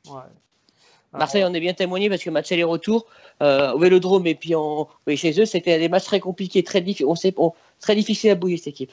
Ouais. 0.08 0.20
Marseille 1.12 1.44
en 1.44 1.54
est 1.54 1.60
bien 1.60 1.74
témoigné 1.74 2.08
parce 2.08 2.22
que 2.24 2.30
match 2.30 2.50
aller-retour 2.50 3.06
euh, 3.40 3.72
au 3.72 3.78
Vélodrome 3.78 4.26
et 4.26 4.34
puis 4.34 4.54
en, 4.56 4.88
oui, 5.06 5.16
chez 5.16 5.40
eux, 5.40 5.44
c'était 5.44 5.78
des 5.78 5.88
matchs 5.88 6.06
très 6.06 6.18
compliqués, 6.18 6.64
très, 6.64 6.80
diffi- 6.80 7.04
on 7.04 7.14
sait, 7.14 7.32
on- 7.36 7.52
très 7.78 7.94
difficile 7.94 8.30
à 8.30 8.34
bouger 8.34 8.56
cette 8.56 8.68
équipe. 8.68 8.92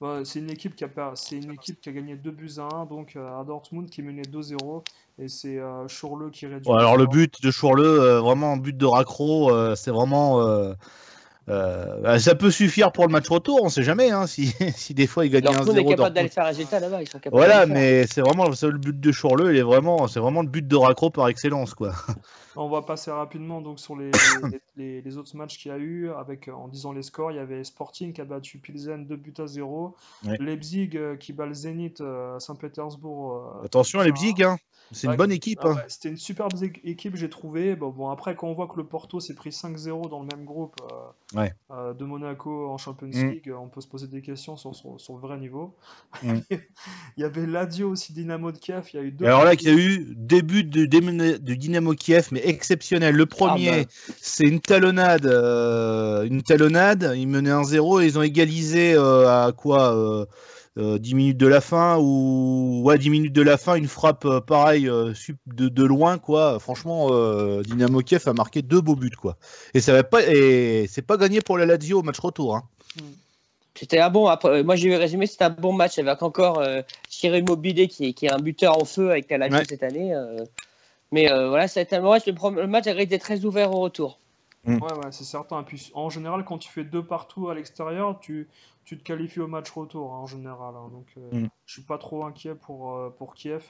Ouais, 0.00 0.24
c'est 0.24 0.40
une 0.40 0.50
équipe 0.50 0.74
qui 0.76 0.84
a 0.84 0.88
per- 0.88 1.12
c'est 1.14 1.36
une 1.36 1.52
équipe 1.52 1.80
qui 1.80 1.88
a 1.88 1.92
gagné 1.92 2.16
2 2.16 2.32
buts 2.32 2.54
à 2.58 2.68
1 2.74 2.84
donc 2.86 3.14
euh, 3.16 3.40
à 3.40 3.44
Dortmund 3.44 3.88
qui 3.88 4.02
menait 4.02 4.22
2-0 4.22 4.82
et 5.18 5.28
c'est 5.28 5.58
euh, 5.58 5.86
Schorle 5.88 6.30
qui 6.32 6.44
réduit. 6.46 6.64
Bon, 6.64 6.74
alors 6.74 6.96
le 6.96 7.06
but 7.06 7.40
de 7.40 7.50
Chourle, 7.50 7.80
euh, 7.80 8.20
vraiment 8.20 8.56
but 8.56 8.76
de 8.76 8.84
raccro, 8.84 9.50
euh, 9.50 9.74
c'est 9.76 9.90
vraiment. 9.92 10.40
Euh, 11.50 12.00
bah, 12.02 12.18
ça 12.18 12.34
peut 12.34 12.50
suffire 12.50 12.92
pour 12.92 13.06
le 13.06 13.12
match 13.12 13.28
retour, 13.28 13.60
on 13.62 13.68
sait 13.68 13.82
jamais 13.82 14.10
hein, 14.10 14.26
si, 14.26 14.52
si 14.76 14.94
des 14.94 15.06
fois 15.06 15.24
il 15.26 15.30
gagne 15.30 15.42
Dortmund 15.42 15.76
est 15.78 15.82
1-0. 15.82 15.88
capable 15.90 16.14
d'aller 16.14 16.28
faire 16.28 16.44
un 16.44 16.48
résultat 16.48 16.80
là-bas. 16.80 17.02
Ils 17.02 17.08
sont 17.08 17.18
capables 17.18 17.36
Voilà, 17.36 17.66
mais 17.66 18.06
c'est 18.06 18.20
vraiment 18.20 18.44
le 18.48 18.78
but 18.78 18.98
de 19.00 19.12
Chourle, 19.12 19.50
il 19.52 19.56
est 19.56 19.62
vraiment, 19.62 20.06
c'est 20.08 20.20
vraiment 20.20 20.42
le 20.42 20.48
but 20.48 20.66
de 20.66 20.76
raccro 20.76 21.10
par 21.10 21.28
excellence 21.28 21.74
quoi. 21.74 21.92
On 22.60 22.68
va 22.68 22.82
passer 22.82 23.12
rapidement 23.12 23.60
donc 23.60 23.78
sur 23.78 23.94
les, 23.96 24.10
les, 24.52 24.60
les- 24.76 25.02
les 25.02 25.16
autres 25.16 25.36
matchs 25.36 25.58
qu'il 25.58 25.70
y 25.70 25.74
a 25.74 25.78
eu 25.78 26.10
avec 26.10 26.48
euh, 26.48 26.52
en 26.52 26.66
disant 26.66 26.92
les 26.92 27.02
scores. 27.02 27.30
Il 27.30 27.36
y 27.36 27.40
avait 27.40 27.62
Sporting 27.62 28.12
qui 28.12 28.20
a 28.20 28.24
battu 28.24 28.58
Pilsen 28.58 29.06
2 29.06 29.16
buts 29.16 29.34
à 29.38 29.46
0. 29.46 29.94
Ouais. 30.26 30.36
Leipzig 30.40 30.90
euh, 30.96 31.16
qui 31.16 31.32
bat 31.32 31.46
le 31.46 31.54
Zénith 31.54 32.00
à 32.00 32.40
Saint-Pétersbourg. 32.40 33.60
Attention 33.64 34.00
à 34.00 34.04
Leipzig, 34.04 34.34
hein. 34.42 34.56
C'est 34.92 35.06
une 35.06 35.10
Ouais, 35.12 35.16
bonne 35.16 35.32
équipe. 35.32 35.58
Ah 35.62 35.68
hein. 35.68 35.74
ouais, 35.74 35.82
C'était 35.88 36.08
une 36.08 36.16
superbe 36.16 36.52
équipe, 36.84 37.16
j'ai 37.16 37.28
trouvé. 37.28 37.76
Bon, 37.76 37.90
bon, 37.90 38.08
après, 38.10 38.34
quand 38.36 38.48
on 38.48 38.54
voit 38.54 38.68
que 38.68 38.76
le 38.76 38.84
Porto 38.84 39.20
s'est 39.20 39.34
pris 39.34 39.50
5-0 39.50 40.08
dans 40.08 40.20
le 40.22 40.26
même 40.34 40.44
groupe 40.44 40.74
euh, 40.82 41.38
Ouais. 41.38 41.52
euh, 41.70 41.92
de 41.94 42.04
Monaco 42.04 42.68
en 42.70 42.78
Champions 42.78 43.08
Mm. 43.12 43.30
League, 43.30 43.48
euh, 43.48 43.56
on 43.56 43.68
peut 43.68 43.80
se 43.80 43.86
poser 43.88 44.06
des 44.06 44.22
questions 44.22 44.56
sur, 44.56 44.74
son- 44.74 45.16
vrai 45.18 45.36
niveau. 45.38 45.74
Mm. 46.22 46.38
il 47.16 47.20
y 47.20 47.24
avait 47.24 47.46
Lazio 47.46 47.90
aussi, 47.90 48.12
Dynamo 48.12 48.50
de 48.52 48.58
Kiev. 48.58 48.88
Il 48.92 48.96
y 48.96 49.00
a 49.00 49.02
eu 49.02 49.12
deux 49.12 49.26
alors 49.26 49.44
là, 49.44 49.54
il 49.54 49.62
y 49.62 49.68
a 49.68 49.74
eu 49.74 50.06
début 50.16 50.64
de, 50.64 50.86
de 50.86 51.54
Dynamo 51.54 51.92
Kiev, 51.94 52.28
mais 52.32 52.40
exceptionnel. 52.46 53.14
Le 53.14 53.26
premier, 53.26 53.80
Ah 53.80 53.84
bah. 53.84 54.14
c'est 54.20 54.44
une 54.44 54.60
talonnade, 54.60 55.26
euh, 55.26 56.22
une 56.24 56.42
talonnade. 56.42 57.12
Ils 57.16 57.28
menaient 57.28 57.50
1-0 57.50 58.00
et 58.02 58.06
ils 58.06 58.18
ont 58.18 58.22
égalisé 58.22 58.94
à 58.96 59.52
quoi 59.56 60.26
euh, 60.78 60.94
euh, 60.94 60.98
10 60.98 61.14
minutes 61.14 61.36
de 61.38 61.46
la 61.46 61.60
fin 61.60 61.98
ou 61.98 62.82
ouais 62.84 62.98
10 62.98 63.10
minutes 63.10 63.32
de 63.32 63.42
la 63.42 63.56
fin, 63.56 63.74
une 63.74 63.88
frappe 63.88 64.24
euh, 64.24 64.40
pareil 64.40 64.88
euh, 64.88 65.12
de, 65.46 65.68
de 65.68 65.84
loin 65.84 66.18
quoi. 66.18 66.58
Franchement, 66.60 67.08
euh, 67.10 67.62
Dynamo 67.62 68.00
Kiev 68.00 68.22
a 68.26 68.32
marqué 68.32 68.62
deux 68.62 68.80
beaux 68.80 68.96
buts 68.96 69.10
quoi. 69.10 69.36
Et 69.74 69.80
ça 69.80 69.92
va 69.92 70.02
pas 70.04 70.22
et 70.26 70.86
c'est 70.88 71.02
pas 71.02 71.16
gagné 71.16 71.40
pour 71.40 71.58
la 71.58 71.66
Lazio 71.66 71.98
au 72.00 72.02
match 72.02 72.18
retour. 72.20 72.56
Hein. 72.56 72.62
C'était 73.74 74.00
un 74.00 74.10
bon. 74.10 74.26
Après, 74.26 74.64
moi, 74.64 74.74
j'ai 74.74 74.96
résumé, 74.96 75.26
c'était 75.26 75.44
un 75.44 75.50
bon 75.50 75.72
match 75.72 75.98
avec 75.98 76.20
encore 76.22 76.58
euh, 76.58 76.82
Cyril 77.08 77.44
Mobilé 77.46 77.86
qui, 77.86 78.06
est- 78.06 78.12
qui 78.12 78.26
est 78.26 78.32
un 78.32 78.38
buteur 78.38 78.76
en 78.80 78.84
feu 78.84 79.10
avec 79.10 79.30
la 79.30 79.38
Lazio 79.38 79.58
Ouais. 79.58 79.64
cette 79.68 79.82
année. 79.84 80.14
euh. 80.14 80.44
mais 81.12 81.30
euh, 81.30 81.48
voilà, 81.48 81.68
c'était 81.68 81.96
un 81.96 82.02
bon 82.02 82.10
match. 82.10 82.26
Le, 82.26 82.66
match 82.66 82.86
a 82.88 83.00
été 83.00 83.18
très 83.20 83.44
ouvert 83.44 83.72
au 83.72 83.78
retour. 83.80 84.18
Ouais, 84.66 84.74
ouais, 84.74 84.88
c'est 85.12 85.24
certain. 85.24 85.60
Et 85.60 85.64
puis, 85.64 85.90
en 85.94 86.10
général, 86.10 86.44
quand 86.44 86.58
tu 86.58 86.68
fais 86.68 86.82
deux 86.84 87.04
partout 87.04 87.48
à 87.48 87.54
l'extérieur, 87.54 88.18
tu, 88.20 88.48
tu 88.88 88.96
te 88.96 89.02
qualifies 89.02 89.40
au 89.40 89.46
match 89.48 89.70
retour, 89.70 90.14
hein, 90.14 90.20
en 90.20 90.26
général. 90.26 90.74
hein. 90.74 90.88
Donc, 90.90 91.06
euh, 91.18 91.40
Mm. 91.42 91.48
je 91.66 91.72
suis 91.74 91.82
pas 91.82 91.98
trop 91.98 92.24
inquiet 92.24 92.54
pour, 92.54 92.94
euh, 92.94 93.10
pour 93.10 93.34
Kiev. 93.34 93.62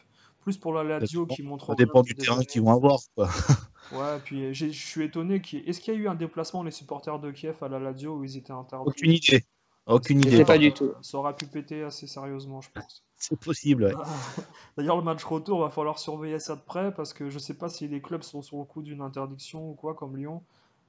Plus 0.43 0.57
pour 0.57 0.73
la 0.73 0.85
Lazio 0.85 1.27
qui 1.27 1.43
montre 1.43 1.67
Ça 1.67 1.75
dépend 1.75 2.03
du 2.03 2.15
des 2.15 2.23
terrain 2.23 2.45
qu'ils 2.45 2.63
vont 2.63 2.71
avoir. 2.71 3.01
Quoi. 3.17 3.27
Ouais, 3.91 4.21
puis 4.23 4.55
j'ai- 4.55 4.71
je 4.71 4.87
suis 4.87 5.03
étonné. 5.03 5.37
ait- 5.53 5.69
Est-ce 5.69 5.81
qu'il 5.81 5.93
y 5.95 5.97
a 5.97 6.01
eu 6.01 6.07
un 6.09 6.15
déplacement 6.15 6.63
les 6.63 6.71
supporters 6.71 7.19
de 7.19 7.33
Kiev 7.33 7.57
à 7.63 7.69
la 7.69 7.81
Lazio 7.81 8.15
où 8.15 8.23
ils 8.23 8.37
étaient 8.37 8.53
interdits? 8.53 8.89
Aucune 8.91 9.11
idée. 9.11 9.45
Aucune 9.87 10.21
idée. 10.21 10.45
pas 10.45 10.59
du 10.59 10.73
tout. 10.73 10.93
Ça 11.03 11.19
aurait 11.19 11.35
pu 11.35 11.47
péter 11.47 11.83
assez 11.83 12.07
sérieusement, 12.07 12.61
je 12.61 12.71
pense. 12.71 13.03
C'est 13.17 13.41
possible. 13.41 13.87
ouais. 13.87 13.95
D'ailleurs, 14.77 14.99
le 14.99 15.03
match 15.03 15.25
retour, 15.25 15.61
va 15.63 15.71
falloir 15.71 15.99
surveiller 15.99 16.39
ça 16.39 16.55
de 16.55 16.61
près 16.61 16.95
parce 16.95 17.13
que 17.13 17.29
je 17.29 17.41
sais 17.41 17.55
pas 17.55 17.69
si 17.69 17.89
les 17.89 18.01
clubs 18.01 18.23
sont 18.23 18.43
sur 18.43 18.59
le 18.59 18.65
coup 18.65 18.83
d'une 18.83 19.01
interdiction 19.01 19.69
ou 19.71 19.75
quoi, 19.75 19.95
comme 19.95 20.17
Lyon. 20.17 20.45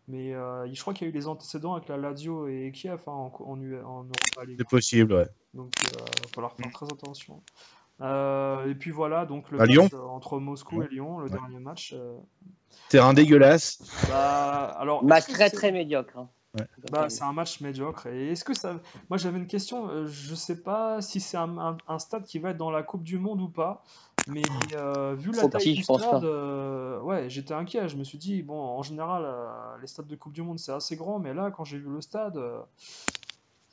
Mais 0.10 0.34
euh, 0.34 0.68
je 0.74 0.82
crois 0.82 0.94
qu'il 0.94 1.06
y 1.06 1.08
a 1.08 1.10
eu 1.10 1.14
des 1.14 1.28
antécédents 1.28 1.76
avec 1.76 1.88
la 1.88 1.96
Lazio 1.98 2.48
et 2.48 2.72
Kiev 2.74 3.02
hein, 3.08 3.12
en, 3.12 3.32
en, 3.46 3.62
U- 3.62 3.80
en 3.82 4.04
Europa 4.04 4.44
League. 4.46 4.56
C'est 4.58 4.68
possible. 4.68 5.14
Ouais. 5.14 5.28
Donc, 5.54 5.72
il 5.84 5.98
va 6.00 6.06
falloir 6.34 6.54
faire 6.54 6.72
très 6.72 6.88
attention. 6.88 7.42
Euh, 8.02 8.70
et 8.70 8.76
puis 8.76 8.92
voilà, 8.92 9.26
donc 9.26 9.52
le 9.52 9.60
À 9.62 9.66
match 9.66 9.94
euh, 9.94 10.02
entre 10.02 10.40
Moscou 10.40 10.82
et 10.84 10.88
Lyon, 10.88 11.20
le 11.20 11.26
Ouais. 11.26 11.30
dernier 11.32 11.60
match. 11.60 11.94
euh, 11.96 12.18
Terrain 12.90 13.14
dégueulasse. 13.14 13.82
bah, 14.10 14.66
alors, 14.80 15.04
Match 15.04 15.28
très 15.28 15.50
c'est- 15.50 15.56
très 15.56 15.72
médiocre. 15.72 16.18
hein. 16.18 16.28
Bah, 16.92 17.10
c'est 17.10 17.24
un 17.24 17.32
match 17.34 17.62
médiocre. 17.62 18.08
Et 18.08 18.32
est-ce 18.32 18.44
que 18.44 18.56
ça. 18.56 18.80
Moi, 19.10 19.18
j'avais 19.18 19.38
une 19.38 19.46
question. 19.46 19.88
euh, 19.90 20.08
Je 20.08 20.34
sais 20.34 20.64
pas 20.64 21.00
si 21.02 21.20
c'est 21.20 21.38
un, 21.38 21.58
un- 21.60 21.78
un 21.88 22.00
stade 22.00 22.24
qui 22.26 22.40
va 22.40 22.50
être 22.50 22.58
dans 22.58 22.72
la 22.72 22.82
Coupe 22.82 23.04
du 23.04 23.20
Monde 23.20 23.40
ou 23.42 23.50
pas. 23.50 23.84
Mais 24.32 24.48
euh, 24.74 25.16
vu 25.18 25.32
la 25.32 25.48
taille 25.48 25.70
du 25.70 25.84
stade, 25.84 26.24
euh, 26.24 27.00
ouais, 27.02 27.30
j'étais 27.30 27.54
inquiet. 27.54 27.88
Je 27.90 27.98
me 27.98 28.04
suis 28.04 28.18
dit, 28.18 28.44
bon, 28.44 28.60
en 28.60 28.84
général, 28.84 29.24
euh, 29.26 29.78
les 29.82 29.88
stades 29.88 30.08
de 30.08 30.16
Coupe 30.16 30.34
du 30.34 30.42
Monde, 30.44 30.60
c'est 30.60 30.72
assez 30.72 30.96
grand. 30.96 31.20
Mais 31.20 31.34
là, 31.34 31.52
quand 31.52 31.64
j'ai 31.64 31.78
vu 31.80 31.90
le 31.90 32.02
stade. 32.02 32.38
euh, 32.38 32.62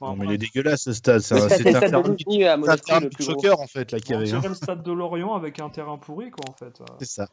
enfin, 0.00 0.12
Non, 0.12 0.16
mais 0.16 0.26
il 0.26 0.32
est 0.32 0.38
dégueulasse 0.38 0.82
ce 0.84 0.92
stade. 0.92 1.20
C'est 1.20 1.74
un 1.74 2.76
terrain 2.76 3.00
de 3.00 3.10
choker 3.20 3.60
en 3.60 3.66
fait 3.66 3.92
là 3.92 3.98
On 4.08 4.12
avait. 4.12 4.48
le 4.48 4.54
stade 4.54 4.82
de 4.82 4.92
Lorient 4.92 5.34
avec 5.34 5.58
un 5.60 5.68
terrain 5.70 5.98
pourri, 5.98 6.30
quoi, 6.30 6.44
en 6.46 6.52
fait. 6.52 6.80
C'est 6.98 7.06
ça. 7.06 7.28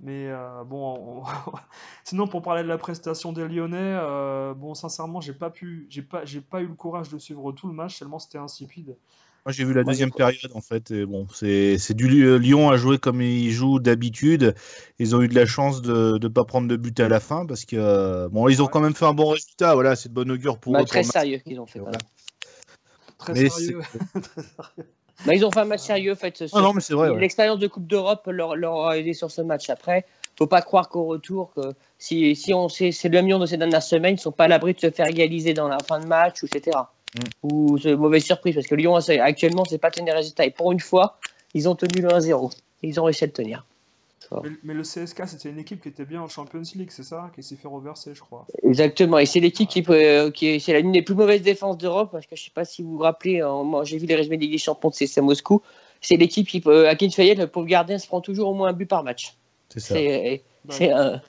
Mais 0.00 0.28
euh, 0.28 0.62
bon, 0.64 1.22
on- 1.24 1.24
sinon 2.04 2.26
pour 2.28 2.42
parler 2.42 2.62
de 2.62 2.68
la 2.68 2.76
prestation 2.76 3.32
des 3.32 3.48
Lyonnais, 3.48 3.78
euh, 3.80 4.52
bon 4.52 4.74
sincèrement 4.74 5.22
j'ai 5.22 5.32
pas 5.32 5.48
pu, 5.48 5.86
j'ai 5.88 6.02
pas, 6.02 6.22
j'ai 6.26 6.42
pas 6.42 6.60
eu 6.60 6.66
le 6.66 6.74
courage 6.74 7.08
de 7.08 7.16
suivre 7.18 7.50
tout 7.52 7.66
le 7.66 7.72
match 7.72 7.98
tellement 7.98 8.18
c'était 8.18 8.36
insipide. 8.36 8.96
Moi, 9.46 9.52
j'ai 9.52 9.64
vu 9.64 9.74
la 9.74 9.84
deuxième 9.84 10.10
période 10.10 10.50
en 10.54 10.60
fait. 10.60 10.90
Et 10.90 11.06
bon, 11.06 11.28
c'est 11.32 11.78
c'est 11.78 11.94
du 11.94 12.08
Ly- 12.08 12.36
Lyon 12.40 12.68
à 12.68 12.76
jouer 12.76 12.98
comme 12.98 13.22
ils 13.22 13.52
jouent 13.52 13.78
d'habitude. 13.78 14.56
Ils 14.98 15.14
ont 15.14 15.22
eu 15.22 15.28
de 15.28 15.36
la 15.36 15.46
chance 15.46 15.82
de 15.82 16.18
ne 16.20 16.26
pas 16.28 16.44
prendre 16.44 16.66
de 16.66 16.74
but 16.74 16.98
à 16.98 17.08
la 17.08 17.20
fin 17.20 17.46
parce 17.46 17.64
que 17.64 17.76
euh, 17.78 18.28
bon, 18.28 18.48
ils 18.48 18.60
ont 18.60 18.64
Ouais. 18.64 18.70
quand 18.72 18.80
même 18.80 18.94
fait 18.96 19.04
un 19.04 19.14
bon 19.14 19.28
résultat. 19.28 19.74
Voilà, 19.74 19.94
c'est 19.94 20.08
de 20.08 20.14
bon 20.14 20.28
augure 20.32 20.58
pour 20.58 20.72
Bah, 20.72 20.80
eux. 20.80 20.82
pour 20.82 20.90
très 20.90 21.04
sérieux 21.04 21.38
qu'ils 21.38 21.60
ont 21.60 21.66
fait. 21.66 21.78
Voilà. 21.78 21.98
Très 23.18 23.34
Mais 23.34 23.48
sérieux, 23.48 23.80
très 24.24 24.42
sérieux. 24.42 24.90
Bah, 25.24 25.34
ils 25.34 25.44
ont 25.46 25.50
fait 25.52 25.60
un 25.60 25.64
match 25.64 25.80
sérieux. 25.82 26.12
En 26.12 26.16
fait, 26.16 26.44
Ah 26.52 26.60
non, 26.60 26.72
mais 26.74 26.80
c'est 26.80 26.94
vrai. 26.94 27.10
ouais. 27.10 27.20
L'expérience 27.20 27.60
de 27.60 27.68
Coupe 27.68 27.86
d'Europe 27.86 28.26
leur, 28.26 28.56
leur 28.56 28.86
a 28.88 28.98
aidé 28.98 29.14
sur 29.14 29.30
ce 29.30 29.42
match. 29.42 29.70
Après, 29.70 30.04
faut 30.36 30.48
pas 30.48 30.60
croire 30.60 30.88
qu'au 30.88 31.04
retour, 31.04 31.52
que 31.54 31.72
si, 31.98 32.34
si 32.34 32.52
on 32.52 32.68
sait 32.68 32.90
c'est 32.90 33.08
le 33.08 33.20
Lyon 33.20 33.38
de 33.38 33.46
ces 33.46 33.56
dernières 33.58 33.82
semaines, 33.84 34.16
ils 34.16 34.20
sont 34.20 34.32
pas 34.32 34.44
à 34.44 34.48
l'abri 34.48 34.74
de 34.74 34.80
se 34.80 34.90
faire 34.90 35.06
égaliser 35.06 35.54
dans 35.54 35.68
la 35.68 35.78
fin 35.78 36.00
de 36.00 36.06
match, 36.06 36.42
ou 36.42 36.46
etc. 36.46 36.76
Mm. 37.14 37.20
Ou 37.44 37.78
de 37.78 37.94
mauvaises 37.94 38.24
surprises, 38.24 38.54
parce 38.54 38.66
que 38.66 38.74
Lyon 38.74 39.00
c'est- 39.00 39.18
actuellement, 39.20 39.64
c'est 39.64 39.78
pas 39.78 39.90
tenu 39.90 40.06
les 40.06 40.12
résultats. 40.12 40.44
Et 40.44 40.50
pour 40.50 40.72
une 40.72 40.80
fois, 40.80 41.18
ils 41.54 41.68
ont 41.68 41.74
tenu 41.74 42.02
le 42.02 42.08
1-0. 42.12 42.50
Ils 42.82 43.00
ont 43.00 43.04
réussi 43.04 43.24
à 43.24 43.26
le 43.28 43.32
tenir. 43.32 43.64
Mais, 44.42 44.50
mais 44.64 44.74
le 44.74 44.82
CSK 44.82 45.22
c'était 45.28 45.50
une 45.50 45.58
équipe 45.60 45.80
qui 45.80 45.88
était 45.88 46.04
bien 46.04 46.20
en 46.20 46.26
Champions 46.26 46.60
League, 46.74 46.88
c'est 46.90 47.04
ça, 47.04 47.30
qui 47.36 47.44
s'est 47.44 47.54
fait 47.54 47.68
reverser, 47.68 48.12
je 48.12 48.20
crois. 48.20 48.44
Exactement. 48.64 49.18
Et 49.18 49.26
c'est 49.26 49.38
l'équipe 49.38 49.68
qui, 49.68 49.82
peut, 49.82 49.94
euh, 49.94 50.30
qui 50.32 50.48
est, 50.48 50.58
c'est 50.58 50.78
l'une 50.80 50.90
des 50.90 51.02
plus 51.02 51.14
mauvaises 51.14 51.42
défenses 51.42 51.78
d'Europe, 51.78 52.08
parce 52.10 52.26
que 52.26 52.34
je 52.34 52.42
sais 52.42 52.50
pas 52.52 52.64
si 52.64 52.82
vous 52.82 52.90
vous 52.96 52.98
rappelez, 52.98 53.40
moi 53.64 53.84
j'ai 53.84 53.98
vu 53.98 54.06
les 54.06 54.16
résumés 54.16 54.36
des 54.36 54.58
Champions 54.58 54.90
de 54.90 54.94
CSKA 54.96 55.22
Moscou. 55.22 55.62
C'est 56.00 56.16
l'équipe 56.16 56.46
qui, 56.48 56.60
peut, 56.60 56.88
à 56.88 56.96
Kinsfayet, 56.96 57.36
le 57.36 57.46
pauvre 57.46 57.66
gardien 57.68 57.98
se 57.98 58.08
prend 58.08 58.20
toujours 58.20 58.48
au 58.48 58.54
moins 58.54 58.70
un 58.70 58.72
but 58.72 58.86
par 58.86 59.04
match. 59.04 59.34
C'est 59.68 59.78
ça. 59.80 59.94
C'est, 59.94 60.42
Bah, 60.64 60.74
c'est 60.76 60.90
un- 60.90 61.20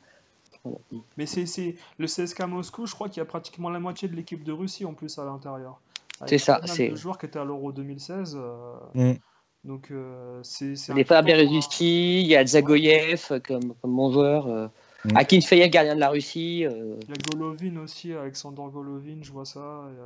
Mais 1.17 1.25
c'est, 1.25 1.45
c'est 1.45 1.75
le 1.97 2.07
CSK 2.07 2.41
Moscou, 2.41 2.85
je 2.85 2.93
crois 2.93 3.09
qu'il 3.09 3.17
y 3.17 3.21
a 3.21 3.25
pratiquement 3.25 3.69
la 3.69 3.79
moitié 3.79 4.07
de 4.07 4.15
l'équipe 4.15 4.43
de 4.43 4.51
Russie 4.51 4.85
en 4.85 4.93
plus 4.93 5.17
à 5.19 5.25
l'intérieur. 5.25 5.79
C'est 6.25 6.37
ça, 6.37 6.61
c'est- 6.65 6.89
de 6.89 6.95
joueurs 6.95 7.17
qui 7.17 7.27
étaient 7.27 7.39
à 7.39 7.45
l'Euro 7.45 7.71
2016. 7.71 8.35
euh, 8.39 8.75
Mm. 8.95 9.13
Donc 9.63 9.91
euh, 9.91 10.39
c'est, 10.43 10.73
Il 10.73 10.97
y 10.97 11.01
a 11.01 11.03
pas 11.05 11.19
inquiétant, 11.19 11.23
Berezuski, 11.23 12.21
il 12.21 12.27
y 12.27 12.35
a 12.35 12.45
Zagoyev 12.45 13.27
euh, 13.31 13.39
comme, 13.39 13.73
comme 13.81 13.95
bon 13.95 14.11
joueur. 14.11 14.47
Euh, 14.47 14.67
Mm. 15.05 15.15
Akin 15.15 15.41
Feyev, 15.41 15.69
gardien 15.69 15.93
de 15.95 15.99
la 15.99 16.09
Russie. 16.09 16.65
euh, 16.65 16.95
Il 17.03 17.09
y 17.09 17.11
a 17.13 17.15
Golovin 17.31 17.77
aussi, 17.83 18.13
Alexander 18.13 18.63
Golovin, 18.73 19.19
je 19.21 19.31
vois 19.31 19.45
ça. 19.45 19.59
et, 19.59 19.99
euh, 19.99 20.05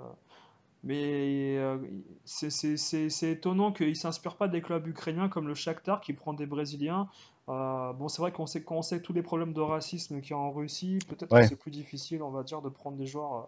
Mais 0.84 1.58
euh, 1.58 1.78
c'est 2.26 3.32
étonnant 3.32 3.72
qu'il 3.72 3.90
ne 3.90 3.94
s'inspire 3.94 4.36
pas 4.36 4.48
des 4.48 4.62
clubs 4.62 4.88
ukrainiens 4.88 5.30
comme 5.30 5.48
le 5.48 5.54
Shakhtar 5.54 6.02
qui 6.02 6.14
prend 6.14 6.34
des 6.34 6.48
Brésiliens. 6.48 7.08
Euh, 7.50 7.94
bon, 7.94 8.08
c'est 8.08 8.22
vrai 8.22 8.32
qu'on 8.32 8.46
sait, 8.48 8.64
qu'on 8.64 8.82
sait 8.82 9.02
tous 9.02 9.14
les 9.14 9.22
problèmes 9.22 9.54
de 9.54 9.62
racisme 9.62 10.22
qu'il 10.22 10.32
y 10.32 10.34
a 10.34 10.38
en 10.38 10.52
Russie. 10.52 11.00
Peut-être 11.08 11.32
Ouais. 11.34 11.42
que 11.42 11.48
c'est 11.48 11.56
plus 11.56 11.72
difficile, 11.72 12.24
on 12.24 12.32
va 12.32 12.44
dire, 12.44 12.62
de 12.62 12.70
prendre 12.70 12.98
des 12.98 13.06
joueurs 13.06 13.36
euh, 13.36 13.44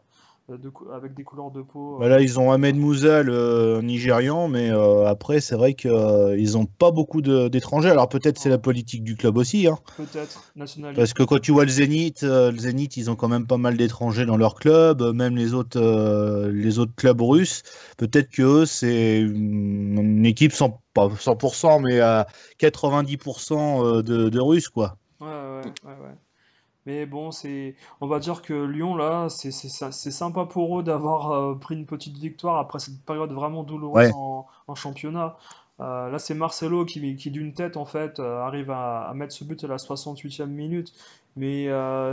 de 0.49 0.69
cou- 0.69 0.91
avec 0.91 1.13
des 1.13 1.23
couleurs 1.23 1.51
de 1.51 1.61
peau. 1.61 2.01
euh, 2.03 2.09
Bah 2.09 2.21
ils 2.21 2.37
ont 2.39 2.51
Ahmed 2.51 2.75
Moussa, 2.75 3.23
le 3.23 3.79
Nigérian, 3.81 4.49
mais 4.49 4.69
euh, 4.71 5.05
après, 5.05 5.39
c'est 5.39 5.55
vrai 5.55 5.73
qu'ils 5.73 6.51
n'ont 6.53 6.65
pas 6.65 6.91
beaucoup 6.91 7.21
de- 7.21 7.47
d'étrangers. 7.47 7.89
Alors 7.89 8.09
peut-être 8.09 8.37
c'est 8.37 8.49
la 8.49 8.57
politique 8.57 9.03
du 9.03 9.15
club 9.15 9.37
aussi, 9.37 9.67
hein, 9.67 9.77
Peut-être 9.95 10.51
nationalité. 10.55 10.99
parce 11.01 11.13
que 11.13 11.23
quand 11.23 11.39
tu 11.39 11.51
vois 11.53 11.63
le 11.63 11.71
Zénith, 11.71 12.23
euh, 12.23 12.51
le 12.51 12.57
Zénith, 12.57 12.97
ils 12.97 13.09
ont 13.09 13.15
quand 13.15 13.29
même 13.29 13.47
pas 13.47 13.57
mal 13.57 13.77
d'étrangers 13.77 14.25
dans 14.25 14.35
leur 14.37 14.55
club, 14.55 15.01
euh, 15.01 15.13
même 15.13 15.37
les 15.37 15.53
autres, 15.53 15.79
euh, 15.79 16.51
les 16.51 16.77
autres 16.77 16.93
clubs 16.95 17.21
russes. 17.21 17.63
Peut-être 17.97 18.29
que 18.29 18.41
eux, 18.41 18.65
c'est 18.65 19.21
une, 19.21 20.25
équipe 20.25 20.51
100, 20.51 20.81
pas 20.93 21.09
100%, 21.17 21.79
mais 21.79 22.01
à 22.01 22.27
90% 22.59 23.85
euh, 23.85 24.01
de, 24.03 24.29
de 24.29 24.39
Russes, 24.41 24.69
quoi. 24.69 24.97
Ouais, 25.21 25.27
ouais, 25.27 25.61
ouais, 25.85 25.97
ouais. 26.03 26.15
Mais 26.85 27.05
bon, 27.05 27.31
c'est, 27.31 27.75
on 28.01 28.07
va 28.07 28.19
dire 28.19 28.41
que 28.41 28.53
Lyon, 28.53 28.95
là, 28.95 29.27
c'est 29.29 29.51
sympa 30.11 30.45
pour 30.45 30.79
eux 30.79 30.83
d'avoir 30.83 31.31
euh, 31.31 31.55
pris 31.55 31.75
une 31.75 31.85
petite 31.85 32.17
victoire 32.17 32.57
après 32.57 32.79
cette 32.79 33.01
période 33.05 33.31
vraiment 33.31 33.63
douloureuse 33.63 34.09
Ouais. 34.09 34.13
en, 34.13 34.45
en 34.67 34.75
championnat. 34.75 35.37
Euh, 35.79 36.09
là, 36.09 36.19
c'est 36.19 36.33
Marcelo 36.33 36.85
qui, 36.85 37.15
qui 37.15 37.31
d'une 37.31 37.53
tête, 37.53 37.77
en 37.77 37.85
fait, 37.85 38.19
euh, 38.19 38.39
arrive 38.41 38.69
à, 38.71 39.03
à 39.07 39.13
mettre 39.13 39.33
ce 39.33 39.43
but 39.45 39.63
à 39.63 39.67
la 39.67 39.77
68e 39.77 40.49
minute. 40.49 40.93
Mais 41.35 41.65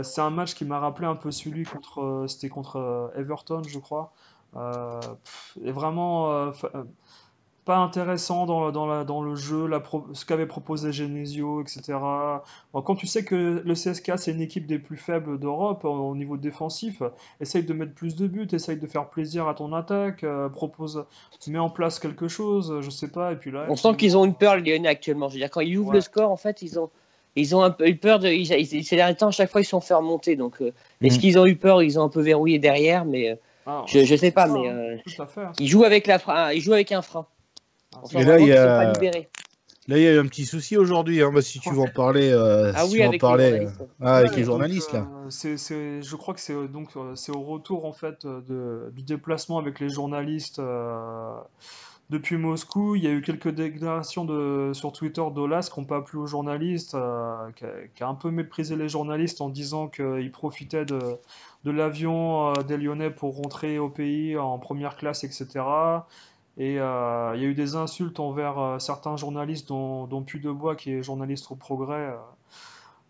c'est 0.03 0.21
un 0.21 0.31
match 0.31 0.55
qui 0.55 0.65
m'a 0.65 0.79
rappelé 0.79 1.07
un 1.07 1.15
peu 1.15 1.29
celui 1.31 1.63
contre, 1.63 2.25
c'était 2.27 2.49
contre 2.49 3.11
Everton, 3.15 3.61
je 3.67 3.77
crois. 3.79 4.13
Pff, 4.53 5.57
et 5.63 5.71
vraiment, 5.71 6.51
pas 7.65 7.77
intéressant 7.77 8.45
dans, 8.47 8.65
la- 8.65 8.71
dans, 8.71 8.85
la, 8.87 9.03
dans 9.03 9.21
le 9.21 9.35
jeu, 9.35 9.67
la 9.67 9.79
pro- 9.79 10.05
ce 10.13 10.25
qu'avait 10.25 10.45
proposé 10.47 10.91
Genesio, 10.91 11.61
etc. 11.61 11.93
Bon, 12.73 12.81
quand 12.81 12.95
tu 12.95 13.05
sais 13.07 13.23
que 13.23 13.61
le 13.63 13.73
CSK, 13.73 14.13
c'est 14.17 14.31
une 14.31 14.41
équipe 14.41 14.65
des 14.65 14.79
plus 14.79 14.97
faibles 14.97 15.39
d'Europe 15.39 15.85
au, 15.85 15.89
au 15.89 16.15
niveau 16.15 16.37
défensif, 16.37 17.03
essaye 17.39 17.63
de 17.63 17.73
mettre 17.73 17.93
plus 17.93 18.15
de 18.15 18.25
buts, 18.27 18.47
essaye 18.51 18.77
de 18.77 18.87
faire 18.87 19.09
plaisir 19.09 19.47
à 19.47 19.53
ton 19.53 19.73
attaque, 19.73 20.23
euh, 20.23 20.49
propose, 20.49 21.05
met 21.47 21.59
en 21.59 21.69
place 21.69 21.99
quelque 21.99 22.27
chose, 22.27 22.79
je 22.81 22.89
sais 22.89 23.09
pas, 23.09 23.31
et 23.31 23.35
puis 23.35 23.51
là... 23.51 23.65
On 23.69 23.75
sent 23.75 23.95
qu'ils 23.95 24.17
ont 24.17 24.25
une 24.25 24.33
peur, 24.35 24.55
les 24.57 24.71
Lyonnais, 24.71 24.89
actuellement. 24.89 25.29
Je 25.29 25.35
veux 25.35 25.39
dire, 25.39 25.51
quand 25.51 25.61
ils 25.61 25.77
ouvrent 25.77 25.89
Ouais. 25.89 25.95
le 25.95 26.01
score, 26.01 26.31
en 26.31 26.37
fait, 26.37 26.61
ils 26.63 26.79
ont, 26.79 26.89
ils 27.35 27.55
ont 27.55 27.61
un 27.61 27.69
peu 27.71 27.87
eu 27.87 27.95
peur. 27.95 28.19
De, 28.19 28.27
ils, 28.27 28.51
ils- 28.51 28.83
ces 28.83 28.95
derniers 28.95 29.15
temps, 29.15 29.27
à 29.27 29.31
chaque 29.31 29.51
fois, 29.51 29.61
ils 29.61 29.65
se 29.65 29.69
sont 29.69 29.81
fait 29.81 29.93
remonter. 29.93 30.35
Donc, 30.35 30.61
euh, 30.61 30.73
est-ce 31.01 31.17
Mm. 31.17 31.19
qu'ils 31.19 31.39
ont 31.39 31.45
eu 31.45 31.55
peur 31.55 31.81
Ils 31.83 31.99
ont 31.99 32.03
un 32.03 32.09
peu 32.09 32.21
verrouillé 32.21 32.57
derrière, 32.59 33.05
mais 33.05 33.29
euh, 33.29 33.35
Ah, 33.67 33.83
je, 33.87 34.03
je 34.03 34.15
sais 34.15 34.31
pas. 34.31 34.47
ça, 34.47 34.53
Mais 34.53 34.67
hein, 34.67 34.73
euh, 34.75 34.97
tout 35.05 35.21
à 35.21 35.27
fait. 35.27 35.41
hein. 35.41 35.51
ils 35.59 35.67
jouent 35.67 35.83
avec 35.83 36.07
la, 36.07 36.17
fra- 36.19 36.53
ils 36.55 36.61
jouent 36.61 36.73
avec 36.73 36.91
un 36.91 37.01
frein. 37.03 37.25
Et 38.13 38.23
là, 38.23 38.39
il 38.39 38.47
y 38.47 38.53
a-. 38.53 38.93
Là, 39.87 39.97
il 39.97 40.03
y 40.03 40.07
a 40.07 40.13
eu 40.13 40.19
un 40.19 40.27
petit 40.27 40.45
souci 40.45 40.77
aujourd'hui, 40.77 41.21
hein, 41.23 41.31
bah, 41.33 41.41
si 41.41 41.59
tu 41.59 41.73
veux 41.73 41.79
en 41.81 41.87
parler. 41.87 42.29
euh, 42.31 42.71
Ah 42.75 42.85
si 42.85 42.91
oui, 42.91 42.97
tu 42.97 43.01
veux 43.01 43.07
en 43.07 43.09
avec 43.09 43.21
les 43.23 43.27
parler, 43.27 43.51
journalistes. 43.51 43.81
euh, 43.81 43.85
ah, 44.01 44.15
avec 44.17 44.29
Ouais, 44.29 44.37
les 44.37 44.43
donc, 44.43 44.45
journalistes, 44.45 44.93
là. 44.93 45.07
euh, 45.09 46.01
je 46.01 46.15
crois 46.15 46.33
que 46.35 46.39
c'est 46.39 46.67
donc 46.67 46.89
c'est 47.15 47.31
au 47.31 47.41
retour 47.41 47.85
en 47.85 47.93
fait 47.93 48.25
de, 48.25 48.91
du 48.95 49.01
déplacement 49.01 49.57
avec 49.57 49.79
les 49.79 49.89
journalistes 49.89 50.59
euh, 50.59 51.33
depuis 52.11 52.37
Moscou. 52.37 52.95
Il 52.95 53.03
y 53.03 53.07
a 53.07 53.11
eu 53.11 53.21
quelques 53.21 53.49
déclarations 53.49 54.23
de, 54.23 54.71
sur 54.73 54.91
Twitter 54.91 55.23
d'Olas 55.33 55.69
qui 55.73 55.79
n'ont 55.79 55.85
pas 55.85 56.01
plu 56.01 56.19
aux 56.19 56.27
journalistes, 56.27 56.93
euh, 56.95 57.51
qui 57.55 57.65
a, 57.65 57.69
qui 57.95 58.03
a 58.03 58.07
un 58.07 58.15
peu 58.15 58.29
méprisé 58.29 58.75
les 58.75 58.87
journalistes 58.87 59.41
en 59.41 59.49
disant 59.49 59.87
qu'ils 59.87 60.31
profitaient 60.31 60.85
de, 60.85 60.99
de 61.63 61.71
l'avion 61.71 62.49
euh, 62.49 62.63
des 62.63 62.77
Lyonnais 62.77 63.09
pour 63.09 63.35
rentrer 63.37 63.79
au 63.79 63.89
pays 63.89 64.37
en 64.37 64.59
première 64.59 64.95
classe, 64.95 65.23
etc. 65.23 66.05
Et 66.57 66.79
euh, 66.79 67.33
il 67.35 67.41
y 67.41 67.45
a 67.45 67.47
eu 67.49 67.55
des 67.55 67.75
insultes 67.75 68.19
envers 68.19 68.59
euh, 68.59 68.79
certains 68.79 69.17
journalistes, 69.17 69.67
dont, 69.69 70.05
dont 70.07 70.21
Puy 70.23 70.39
de 70.41 70.51
Bois, 70.51 70.75
qui 70.75 70.91
est 70.91 71.03
journaliste 71.03 71.51
au 71.51 71.55
Progrès. 71.55 72.13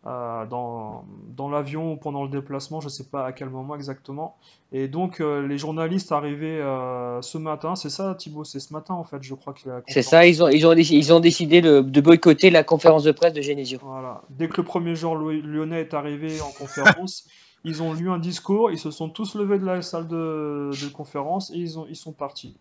euh, 0.06 0.46
dans, 0.48 1.06
dans 1.38 1.50
l'avion 1.50 1.94
ou 1.94 1.98
pendant 1.98 2.24
le 2.24 2.30
déplacement, 2.30 2.80
je 2.82 2.88
ne 2.88 2.92
sais 2.92 3.10
pas 3.10 3.26
à 3.26 3.34
quel 3.34 3.50
moment 3.50 3.76
exactement. 3.76 4.36
Et 4.72 4.88
donc 4.88 5.20
les 5.20 5.58
journalistes 5.58 6.12
arrivaient 6.12 6.60
euh, 6.62 7.22
ce 7.22 7.38
matin, 7.38 7.76
c'est 7.76 7.90
ça 7.92 8.16
Thibaut, 8.16 8.44
c'est 8.44 8.60
ce 8.60 8.74
matin 8.74 8.96
en 8.96 9.04
fait, 9.04 9.22
je 9.22 9.36
crois 9.36 9.54
qu'il 9.54 9.68
y 9.68 9.72
a 9.72 9.76
la 9.76 9.84
C'est 9.86 10.02
ça, 10.02 10.26
ils 10.26 10.42
ont, 10.44 10.48
ils 10.50 10.66
ont, 10.66 10.74
décidé, 10.74 10.98
ils 11.00 11.14
ont 11.14 11.20
décidé 11.20 11.62
le- 11.62 11.84
de 11.84 12.02
boycotter 12.02 12.50
la 12.50 12.64
conférence 12.64 13.04
de 13.04 13.12
presse 13.12 13.34
de 13.34 13.42
Genesio. 13.42 13.80
Voilà. 13.82 14.24
Dès 14.30 14.48
que 14.48 14.58
le 14.58 14.64
premier 14.64 14.96
joueur 14.96 15.16
lyonnais 15.16 15.82
est 15.82 15.94
arrivé 15.94 16.42
en 16.42 16.52
conférence, 16.52 17.28
ils 17.64 17.84
ont 17.84 17.94
lu 17.94 18.10
un 18.10 18.20
discours, 18.20 18.72
ils 18.72 18.80
se 18.80 18.92
sont 18.92 19.10
tous 19.10 19.36
levés 19.36 19.60
de 19.60 19.66
la 19.66 19.82
salle 19.82 20.08
de, 20.08 20.72
de 20.82 20.90
conférence 20.92 21.52
et 21.52 21.58
ils, 21.58 21.78
ont, 21.80 21.86
ils 21.90 21.96
sont 21.96 22.14
partis. 22.14 22.58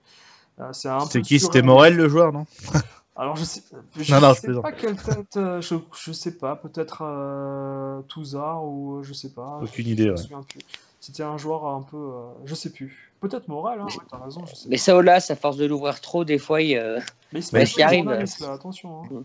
Euh, 0.59 0.73
c'est 0.73 1.23
qui? 1.23 1.39
C'était. 1.41 1.63
Morel, 1.63 1.97
le 1.97 2.09
joueur, 2.09 2.33
non? 2.33 2.47
Alors 3.17 3.37
je 3.37 3.45
sais, 3.45 3.63
je 3.99 4.15
Non, 4.15 4.21
non, 4.21 4.29
je 4.31 4.35
sais 4.35 4.47
plaisante. 4.47 4.63
pas 4.63 4.73
quelle 4.73 4.97
tête, 4.97 5.37
euh, 5.37 5.61
je, 5.61 5.75
je 5.95 6.13
sais 6.13 6.39
pas, 6.39 6.57
peut-être 6.57 7.03
euh, 7.05 8.01
Touzard 8.09 8.65
ou 8.65 8.99
euh, 8.99 9.03
je 9.03 9.13
sais 9.13 9.31
pas, 9.31 9.59
Aucune 9.63 9.87
je 9.87 9.91
idée, 9.91 10.07
me 10.07 10.11
ouais. 10.13 10.17
souviens 10.17 10.43
plus. 10.43 10.61
C'était 11.01 11.23
un 11.23 11.37
joueur 11.37 11.67
un 11.67 11.83
peu, 11.83 11.97
euh, 11.97 12.29
je 12.47 12.55
sais 12.55 12.71
plus. 12.71 13.13
Peut-être 13.21 13.49
Morel, 13.49 13.81
hein, 13.81 13.85
ouais, 13.85 14.05
t'as 14.11 14.19
raison, 14.25 14.45
je 14.47 14.55
sais 14.55 14.69
Mais 14.71 14.77
pas. 14.77 14.83
ça, 14.83 15.03
là, 15.03 15.15
à 15.17 15.37
force 15.37 15.57
de 15.59 15.67
l'ouvrir 15.67 16.01
trop, 16.01 16.25
des 16.25 16.39
fois, 16.39 16.63
il, 16.63 16.77
euh, 16.79 16.99
Mais 17.33 17.41
il 17.41 17.43
se 17.43 17.55
méfie 17.55 17.73
j'y 17.73 17.77
des 17.79 17.83
arrive. 17.83 18.09
là, 18.09 18.53
attention. 18.53 19.03
hein. 19.03 19.23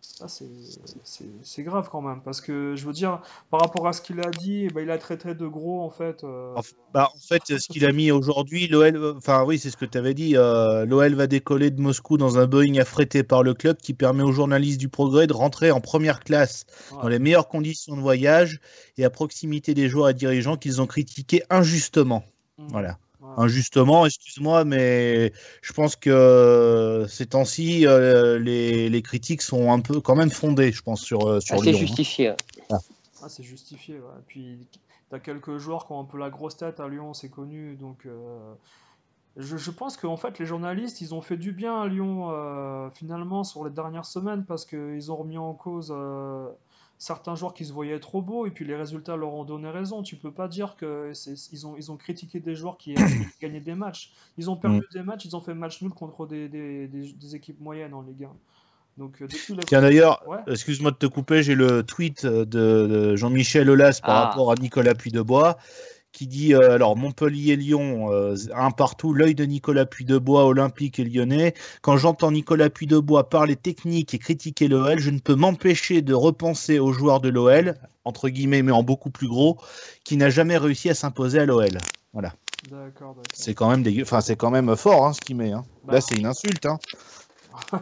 Ça, 0.00 0.26
c'est- 0.28 1.62
grave 1.62 1.88
quand 1.90 2.00
même. 2.00 2.20
Parce 2.24 2.40
que, 2.40 2.74
je 2.76 2.84
veux 2.86 2.92
dire, 2.92 3.20
par 3.50 3.60
rapport 3.60 3.86
à 3.86 3.92
ce 3.92 4.00
qu'il 4.00 4.20
a 4.20 4.30
dit, 4.30 4.64
eh 4.64 4.68
ben, 4.68 4.80
il 4.82 4.90
a 4.90 4.98
traité 4.98 5.34
de 5.34 5.46
gros, 5.46 5.80
en 5.82 5.90
fait. 5.90 6.24
euh, 6.24 6.54
En 6.56 6.62
bah, 6.92 7.10
en 7.14 7.18
fait, 7.18 7.42
ce 7.46 7.68
qu'il 7.68 7.84
a 7.84 7.92
mis 7.92 8.10
aujourd'hui, 8.10 8.66
l'OL, 8.66 9.14
enfin 9.16 9.44
oui, 9.44 9.58
c'est 9.58 9.70
ce 9.70 9.76
que 9.76 9.84
tu 9.84 9.98
avais 9.98 10.14
dit, 10.14 10.36
euh, 10.36 10.84
l'OL 10.86 11.14
va 11.14 11.26
décoller 11.26 11.70
de 11.70 11.80
Moscou 11.80 12.16
dans 12.16 12.38
un 12.38 12.46
Boeing 12.46 12.78
affrété 12.80 13.22
par 13.22 13.42
le 13.42 13.54
club 13.54 13.76
qui 13.76 13.94
permet 13.94 14.22
aux 14.22 14.32
journalistes 14.32 14.80
du 14.80 14.88
Progrès 14.88 15.26
de 15.26 15.34
rentrer 15.34 15.70
en 15.70 15.80
première 15.80 16.20
classe 16.20 16.64
dans 16.90 17.08
les 17.08 17.18
meilleures 17.18 17.48
conditions 17.48 17.94
de 17.96 18.00
voyage 18.00 18.60
et 18.96 19.04
à 19.04 19.10
proximité 19.10 19.74
des 19.74 19.88
joueurs 19.88 20.08
et 20.08 20.14
dirigeants 20.14 20.56
qu'ils 20.56 20.80
ont 20.80 20.86
critiqués 20.86 21.42
injustement. 21.50 22.24
Mm. 22.58 22.68
Voilà. 22.70 22.98
Injustement, 23.40 24.04
excuse-moi, 24.04 24.64
mais 24.64 25.32
je 25.62 25.72
pense 25.72 25.94
que 25.94 26.10
euh, 26.10 27.06
ces 27.06 27.26
temps-ci, 27.26 27.86
euh, 27.86 28.36
les, 28.40 28.88
les 28.88 29.02
critiques 29.02 29.42
sont 29.42 29.70
un 29.70 29.78
peu 29.78 30.00
quand 30.00 30.16
même 30.16 30.30
fondées, 30.30 30.72
je 30.72 30.82
pense, 30.82 31.02
sur, 31.02 31.28
euh, 31.28 31.38
sur 31.38 31.54
Lyon. 31.62 31.70
hein. 31.76 31.78
justifié. 31.78 32.32
Ah, 32.70 33.28
c'est 33.28 33.44
justifié. 33.44 33.94
ouais. 33.94 34.22
Puis, 34.26 34.66
t'as 35.10 35.20
quelques 35.20 35.58
joueurs 35.58 35.86
qui 35.86 35.92
ont 35.92 36.00
un 36.00 36.04
peu 36.04 36.18
la 36.18 36.30
grosse 36.30 36.56
tête 36.56 36.80
à 36.80 36.88
Lyon, 36.88 37.14
c'est 37.14 37.28
connu. 37.28 37.76
Donc, 37.76 38.06
euh, 38.06 38.54
je, 39.36 39.56
je 39.56 39.70
pense 39.70 39.96
qu'en 39.96 40.16
fait, 40.16 40.40
les 40.40 40.46
journalistes, 40.46 41.00
ils 41.00 41.14
ont 41.14 41.22
fait 41.22 41.36
du 41.36 41.52
bien 41.52 41.80
à 41.80 41.86
Lyon, 41.86 42.30
euh, 42.32 42.90
finalement, 42.90 43.44
sur 43.44 43.64
les 43.64 43.70
dernières 43.70 44.04
semaines, 44.06 44.44
parce 44.46 44.64
qu'ils 44.64 45.12
ont 45.12 45.16
remis 45.16 45.38
en 45.38 45.54
cause 45.54 45.94
euh, 45.96 46.48
certains 46.98 47.36
joueurs 47.36 47.54
qui 47.54 47.64
se 47.64 47.72
voyaient 47.72 48.00
trop 48.00 48.20
beaux, 48.22 48.44
et 48.46 48.50
puis 48.50 48.64
les 48.64 48.74
résultats 48.74 49.16
leur 49.16 49.32
ont 49.32 49.44
donné 49.44 49.70
raison. 49.70 50.02
Tu 50.02 50.16
peux 50.16 50.32
pas 50.32 50.48
dire 50.48 50.74
que 50.76 51.12
c'est- 51.14 51.52
ils 51.52 51.66
ont, 51.66 51.76
ils 51.76 51.90
ont 51.92 51.96
critiqué 51.96 52.40
des 52.40 52.54
joueurs 52.56 52.76
qui 52.76 52.94
avaient 52.96 53.26
gagné 53.40 53.60
des 53.60 53.74
matchs. 53.74 54.12
Ils 54.36 54.50
ont 54.50 54.56
perdu 54.56 54.82
des 54.92 55.02
matchs, 55.02 55.24
ils 55.24 55.36
ont 55.36 55.40
fait 55.40 55.54
match 55.54 55.80
nul 55.80 55.92
contre 55.92 56.26
des, 56.26 56.48
des, 56.48 56.88
des- 56.88 57.12
des 57.12 57.34
équipes 57.36 57.60
moyennes 57.60 57.94
en 57.94 58.02
Ligue 58.02 58.24
1. 58.24 58.30
Donc, 58.98 59.22
euh, 59.22 59.28
Tiens 59.68 59.80
d'ailleurs, 59.80 60.24
Ouais. 60.28 60.38
excuse-moi 60.48 60.90
de 60.90 60.96
te 60.96 61.06
couper, 61.06 61.44
j'ai 61.44 61.54
le 61.54 61.84
tweet 61.84 62.26
de, 62.26 62.44
de 62.44 63.14
Jean-Michel 63.14 63.70
Aulas 63.70 64.00
par 64.02 64.16
Ah. 64.16 64.24
rapport 64.30 64.50
à 64.50 64.56
Nicolas 64.56 64.94
Puydebois 64.96 65.56
qui 66.18 66.26
dit 66.26 66.52
euh, 66.52 66.72
alors 66.72 66.96
Montpellier-Lyon, 66.96 68.12
euh, 68.12 68.34
un 68.52 68.72
partout, 68.72 69.14
l'œil 69.14 69.36
de 69.36 69.44
Nicolas 69.44 69.86
Puydebois, 69.86 70.46
Olympique 70.46 70.98
et 70.98 71.04
Lyonnais. 71.04 71.54
Quand 71.80 71.96
j'entends 71.96 72.32
Nicolas 72.32 72.70
Puydebois 72.70 73.28
parler 73.28 73.54
technique 73.54 74.14
et 74.14 74.18
critiquer 74.18 74.66
l'OL, 74.66 74.98
je 74.98 75.10
ne 75.10 75.20
peux 75.20 75.36
m'empêcher 75.36 76.02
de 76.02 76.14
repenser 76.14 76.80
aux 76.80 76.92
joueurs 76.92 77.20
de 77.20 77.28
l'OL, 77.28 77.76
entre 78.04 78.30
guillemets, 78.30 78.62
mais 78.62 78.72
en 78.72 78.82
beaucoup 78.82 79.10
plus 79.10 79.28
gros, 79.28 79.58
qui 80.04 80.16
n'a 80.16 80.28
jamais 80.28 80.58
réussi 80.58 80.90
à 80.90 80.94
s'imposer 80.94 81.38
à 81.38 81.46
l'OL. 81.46 81.78
Voilà. 82.12 82.34
D'accord, 82.68 83.10
d'accord. 83.10 83.22
C'est 83.32 83.54
quand 83.54 83.70
même 83.70 83.84
dégueu. 83.84 84.02
Enfin, 84.02 84.20
c'est 84.20 84.34
quand 84.34 84.50
même 84.50 84.74
fort 84.74 85.06
hein, 85.06 85.12
ce 85.12 85.20
qu'il 85.20 85.36
met. 85.36 85.52
hein. 85.52 85.62
Bah, 85.84 85.94
Là, 85.94 86.00
c'est 86.00 86.16
une 86.16 86.26
insulte. 86.26 86.66
Hein. 86.66 86.80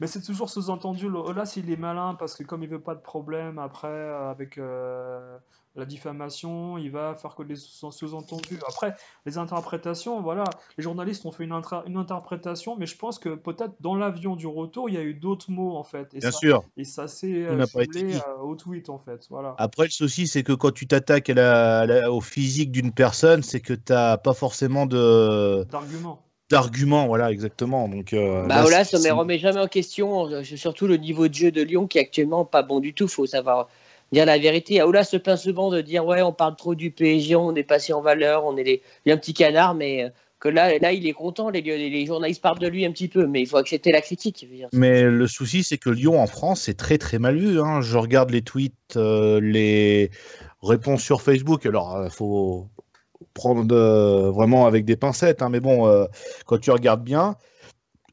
Mais 0.00 0.06
c'est 0.06 0.20
toujours 0.20 0.50
sous-entendu. 0.50 1.08
Là, 1.34 1.46
s'il 1.46 1.70
est 1.70 1.76
malin, 1.76 2.16
parce 2.18 2.34
que 2.34 2.42
comme 2.42 2.62
il 2.62 2.68
veut 2.68 2.82
pas 2.82 2.94
de 2.94 3.00
problème 3.00 3.58
après 3.58 3.88
euh, 3.88 4.30
avec 4.30 4.58
euh, 4.58 5.38
la 5.76 5.84
diffamation, 5.84 6.78
il 6.78 6.90
va 6.90 7.14
faire 7.14 7.34
que 7.34 7.42
des 7.42 7.56
sous- 7.56 7.92
sous-entendus. 7.92 8.58
Après, 8.66 8.94
les 9.26 9.38
interprétations, 9.38 10.20
voilà, 10.22 10.44
les 10.78 10.82
journalistes 10.82 11.24
ont 11.26 11.32
fait 11.32 11.44
une, 11.44 11.52
intra- 11.52 11.84
une 11.86 11.96
interprétation, 11.96 12.76
mais 12.76 12.86
je 12.86 12.96
pense 12.96 13.18
que 13.18 13.34
peut-être 13.34 13.74
dans 13.80 13.94
l'avion 13.94 14.36
du 14.36 14.46
retour, 14.46 14.88
il 14.88 14.94
y 14.94 14.98
a 14.98 15.02
eu 15.02 15.14
d'autres 15.14 15.50
mots 15.50 15.76
en 15.76 15.84
fait. 15.84 16.14
Et 16.14 16.20
Bien 16.20 16.30
ça, 16.30 16.38
sûr. 16.38 16.64
et 16.76 16.84
ça 16.84 17.08
s'est 17.08 17.28
Il 17.28 17.36
euh, 17.44 17.58
n'a 17.58 17.66
pas 17.66 17.82
été 17.82 17.98
jumelé 18.00 18.14
dit. 18.14 18.20
euh, 18.26 18.42
au 18.42 18.54
tweet 18.54 18.88
en 18.88 18.98
fait. 18.98 19.26
Voilà. 19.30 19.54
Après, 19.58 19.84
le 19.84 19.90
souci, 19.90 20.26
c'est 20.26 20.42
que 20.42 20.52
quand 20.52 20.72
tu 20.72 20.86
t'attaques 20.86 21.30
au 22.10 22.20
physique 22.20 22.72
d'une 22.72 22.92
personne, 22.92 23.42
c'est 23.42 23.60
que 23.60 23.74
tu 23.74 23.92
n'as 23.92 24.16
pas 24.16 24.34
forcément 24.34 24.86
de 24.86 25.64
D'arguments. 25.70 26.22
d'arguments. 26.50 27.06
Voilà, 27.06 27.30
exactement. 27.32 27.88
Donc, 27.88 28.12
euh, 28.12 28.42
Bah 28.46 28.56
là, 28.56 28.62
voilà, 28.62 28.84
ça 28.84 28.98
ne 28.98 29.10
remet 29.12 29.38
jamais 29.38 29.60
en 29.60 29.66
question, 29.66 30.28
euh, 30.30 30.42
surtout 30.44 30.86
le 30.86 30.96
niveau 30.96 31.28
de 31.28 31.34
jeu 31.34 31.50
de 31.50 31.62
Lyon 31.62 31.86
qui 31.86 31.98
est 31.98 32.02
actuellement 32.02 32.44
pas 32.44 32.62
bon 32.62 32.80
du 32.80 32.94
tout. 32.94 33.08
faut 33.08 33.26
savoir 33.26 33.68
dire 34.12 34.26
la 34.26 34.38
vérité. 34.38 34.80
Aoula 34.80 35.04
se 35.04 35.16
plaint 35.16 35.38
souvent 35.38 35.70
de 35.70 35.80
dire 35.80 36.04
ouais, 36.04 36.22
on 36.22 36.32
parle 36.32 36.56
trop 36.56 36.74
du 36.74 36.90
PSG, 36.90 37.36
on 37.36 37.54
est 37.54 37.62
passé 37.62 37.92
en 37.92 38.00
valeur, 38.00 38.44
on 38.44 38.56
est 38.56 38.82
un 39.06 39.16
petit 39.16 39.34
canard, 39.34 39.74
mais 39.74 40.04
euh, 40.04 40.08
que 40.38 40.48
là, 40.48 40.78
là, 40.78 40.92
il 40.92 41.06
est 41.06 41.12
content. 41.12 41.48
Les, 41.48 41.62
les, 41.62 42.06
journalistes 42.06 42.42
parlent 42.42 42.58
de 42.58 42.68
lui 42.68 42.84
un 42.84 42.92
petit 42.92 43.08
peu, 43.08 43.26
mais 43.26 43.40
il 43.40 43.46
faut 43.46 43.56
accepter 43.56 43.90
la 43.90 44.00
critique. 44.00 44.46
Mais 44.72 45.02
le 45.02 45.26
souci, 45.26 45.62
c'est 45.62 45.78
que 45.78 45.90
Lyon 45.90 46.20
en 46.20 46.26
France, 46.26 46.62
c'est 46.62 46.76
très 46.76 46.98
très 46.98 47.18
mal 47.18 47.36
vu. 47.36 47.60
hein. 47.60 47.80
Je 47.80 47.96
regarde 47.96 48.30
les 48.30 48.42
tweets, 48.42 48.96
euh, 48.96 49.40
les 49.40 50.10
réponses 50.62 51.02
sur 51.02 51.22
Facebook. 51.22 51.64
Alors, 51.64 52.02
il 52.04 52.10
faut 52.10 52.68
prendre 53.34 53.74
euh, 53.74 54.30
vraiment 54.30 54.66
avec 54.66 54.84
des 54.84 54.96
pincettes. 54.96 55.42
hein. 55.42 55.48
Mais 55.48 55.60
bon, 55.60 55.86
euh, 55.86 56.06
quand 56.46 56.58
tu 56.58 56.70
regardes 56.70 57.02
bien, 57.02 57.36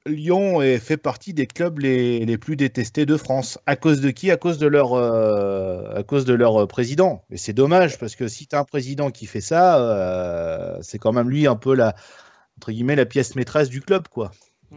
Lyon 0.05 0.61
est, 0.61 0.79
fait 0.79 0.97
partie 0.97 1.33
des 1.33 1.47
clubs 1.47 1.79
les, 1.79 2.25
les 2.25 2.37
plus 2.37 2.57
détestés 2.57 3.05
de 3.05 3.15
France. 3.15 3.57
À 3.65 3.77
cause 3.77 4.01
de 4.01 4.11
qui? 4.11 4.31
À 4.31 4.37
cause 4.37 4.57
de 4.57 4.67
leur, 4.67 4.93
euh, 4.93 5.95
à 5.95 6.03
cause 6.03 6.25
de 6.25 6.33
leur 6.33 6.61
euh, 6.63 6.67
président. 6.67 7.23
Et 7.31 7.37
c'est 7.37 7.53
dommage 7.53 7.97
parce 7.97 8.15
que 8.15 8.27
si 8.27 8.45
tu 8.47 8.55
as 8.55 8.59
un 8.59 8.63
président 8.65 9.11
qui 9.11 9.25
fait 9.25 9.39
ça, 9.41 9.79
euh, 9.79 10.77
c'est 10.81 10.99
quand 10.99 11.13
même 11.13 11.29
lui 11.29 11.47
un 11.47 11.55
peu 11.55 11.73
la, 11.73 11.95
entre 12.57 12.71
guillemets, 12.71 12.97
la 12.97 13.05
pièce 13.05 13.35
maîtresse 13.35 13.69
du 13.69 13.79
club, 13.81 14.07
quoi. 14.09 14.31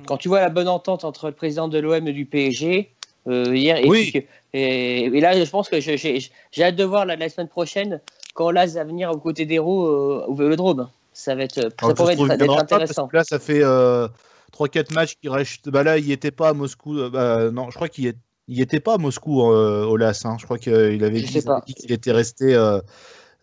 Quand 0.06 0.16
tu 0.16 0.28
vois 0.28 0.40
la 0.40 0.50
bonne 0.50 0.68
entente 0.68 1.04
entre 1.04 1.26
le 1.26 1.32
président 1.32 1.68
de 1.68 1.78
l'OM 1.78 2.06
et 2.06 2.12
du 2.12 2.26
PSG 2.26 2.92
euh, 3.26 3.56
hier, 3.56 3.78
et, 3.78 3.88
Oui. 3.88 4.10
puis 4.12 4.26
et, 4.52 5.06
et 5.06 5.20
là, 5.20 5.42
je 5.42 5.50
pense 5.50 5.68
que 5.68 5.80
j'ai 5.80 6.30
hâte 6.60 6.76
de 6.76 6.84
voir 6.84 7.04
la, 7.06 7.16
la 7.16 7.28
semaine 7.28 7.48
prochaine 7.48 8.00
quand 8.34 8.50
Laz 8.50 8.74
va 8.74 8.84
venir 8.84 9.10
aux 9.10 9.18
côtés 9.18 9.46
d'Hérault 9.46 9.86
euh, 9.86 10.24
au 10.28 10.34
Vélodrome. 10.34 10.88
Ça 11.14 11.34
va 11.34 11.44
être, 11.44 11.70
ça 11.80 11.94
pourrait 11.94 12.12
être, 12.12 12.26
pas, 12.28 12.36
parce 12.36 12.58
intéressant. 12.60 13.08
que 13.08 13.16
là, 13.16 13.24
ça 13.24 13.38
fait 13.38 13.62
euh, 13.62 14.06
3-4 14.52 14.92
matchs 14.94 15.16
qu'il 15.16 15.30
reste. 15.30 15.68
Bah 15.68 15.82
là, 15.82 15.98
il 15.98 16.10
était 16.10 16.30
pas 16.30 16.50
à 16.50 16.52
Moscou. 16.52 16.98
euh, 16.98 17.10
bah, 17.10 17.50
non, 17.50 17.70
je 17.70 17.76
crois 17.76 17.88
qu'il 17.88 18.06
est... 18.06 18.16
il 18.48 18.60
était 18.60 18.80
pas 18.80 18.94
à 18.94 18.98
Moscou 18.98 19.42
euh, 19.42 19.84
au 19.84 19.96
LAS. 19.96 20.24
hein. 20.24 20.36
Je 20.38 20.44
crois 20.44 20.58
qu'il 20.58 20.72
avait 21.04 21.18
Je 21.18 21.26
dit, 21.66 21.74
qu'il 21.74 21.92
était 21.92 22.12
resté, 22.12 22.54
euh, 22.54 22.80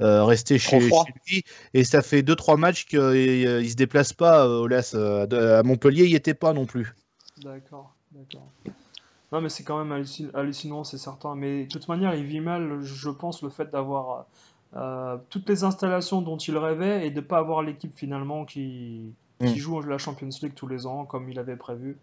euh, 0.02 0.24
resté 0.26 0.58
chez, 0.58 0.80
lui. 0.80 1.44
Et 1.74 1.84
ça 1.84 2.02
fait 2.02 2.22
2-3 2.24 2.58
matchs 2.58 2.86
qu'il 2.86 3.00
ne 3.00 3.64
se 3.64 3.76
déplace 3.76 4.14
pas 4.14 4.48
au 4.48 4.68
LAS. 4.68 4.94
de- 4.94 5.36
à 5.36 5.64
Montpellier, 5.64 6.06
il 6.06 6.16
était 6.16 6.34
pas 6.34 6.54
non 6.54 6.66
plus. 6.66 6.96
D'accord, 7.44 7.94
d'accord. 8.12 8.48
Non, 9.32 9.42
mais 9.42 9.50
c'est 9.50 9.64
quand 9.64 9.84
même 9.84 9.92
hallucin- 9.92 10.30
hallucinant, 10.36 10.84
c'est 10.84 11.00
certain. 11.00 11.36
Mais 11.36 11.66
de 11.66 11.70
toute 11.72 11.88
manière, 11.88 12.14
il 12.14 12.24
vit 12.24 12.40
mal, 12.40 12.82
je 12.84 13.10
pense, 13.10 13.42
le 13.42 13.50
fait 13.50 13.72
d'avoir 13.72 14.28
euh, 14.76 15.18
toutes 15.30 15.50
les 15.50 15.64
installations 15.64 16.22
dont 16.22 16.38
il 16.38 16.56
rêvait 16.58 17.08
et 17.08 17.10
de 17.10 17.16
ne 17.16 17.22
pas 17.26 17.40
avoir 17.40 17.64
l'équipe 17.64 17.98
finalement 17.98 18.46
qui, 18.46 19.02
qui 19.44 19.60
Mm. 19.60 19.62
joue 19.62 19.82
la 19.82 19.98
Champions 19.98 20.30
League 20.42 20.54
tous 20.56 20.68
les 20.68 20.86
ans 20.86 21.06
comme 21.06 21.30
il 21.30 21.40
avait 21.40 21.56
prévu. 21.58 21.98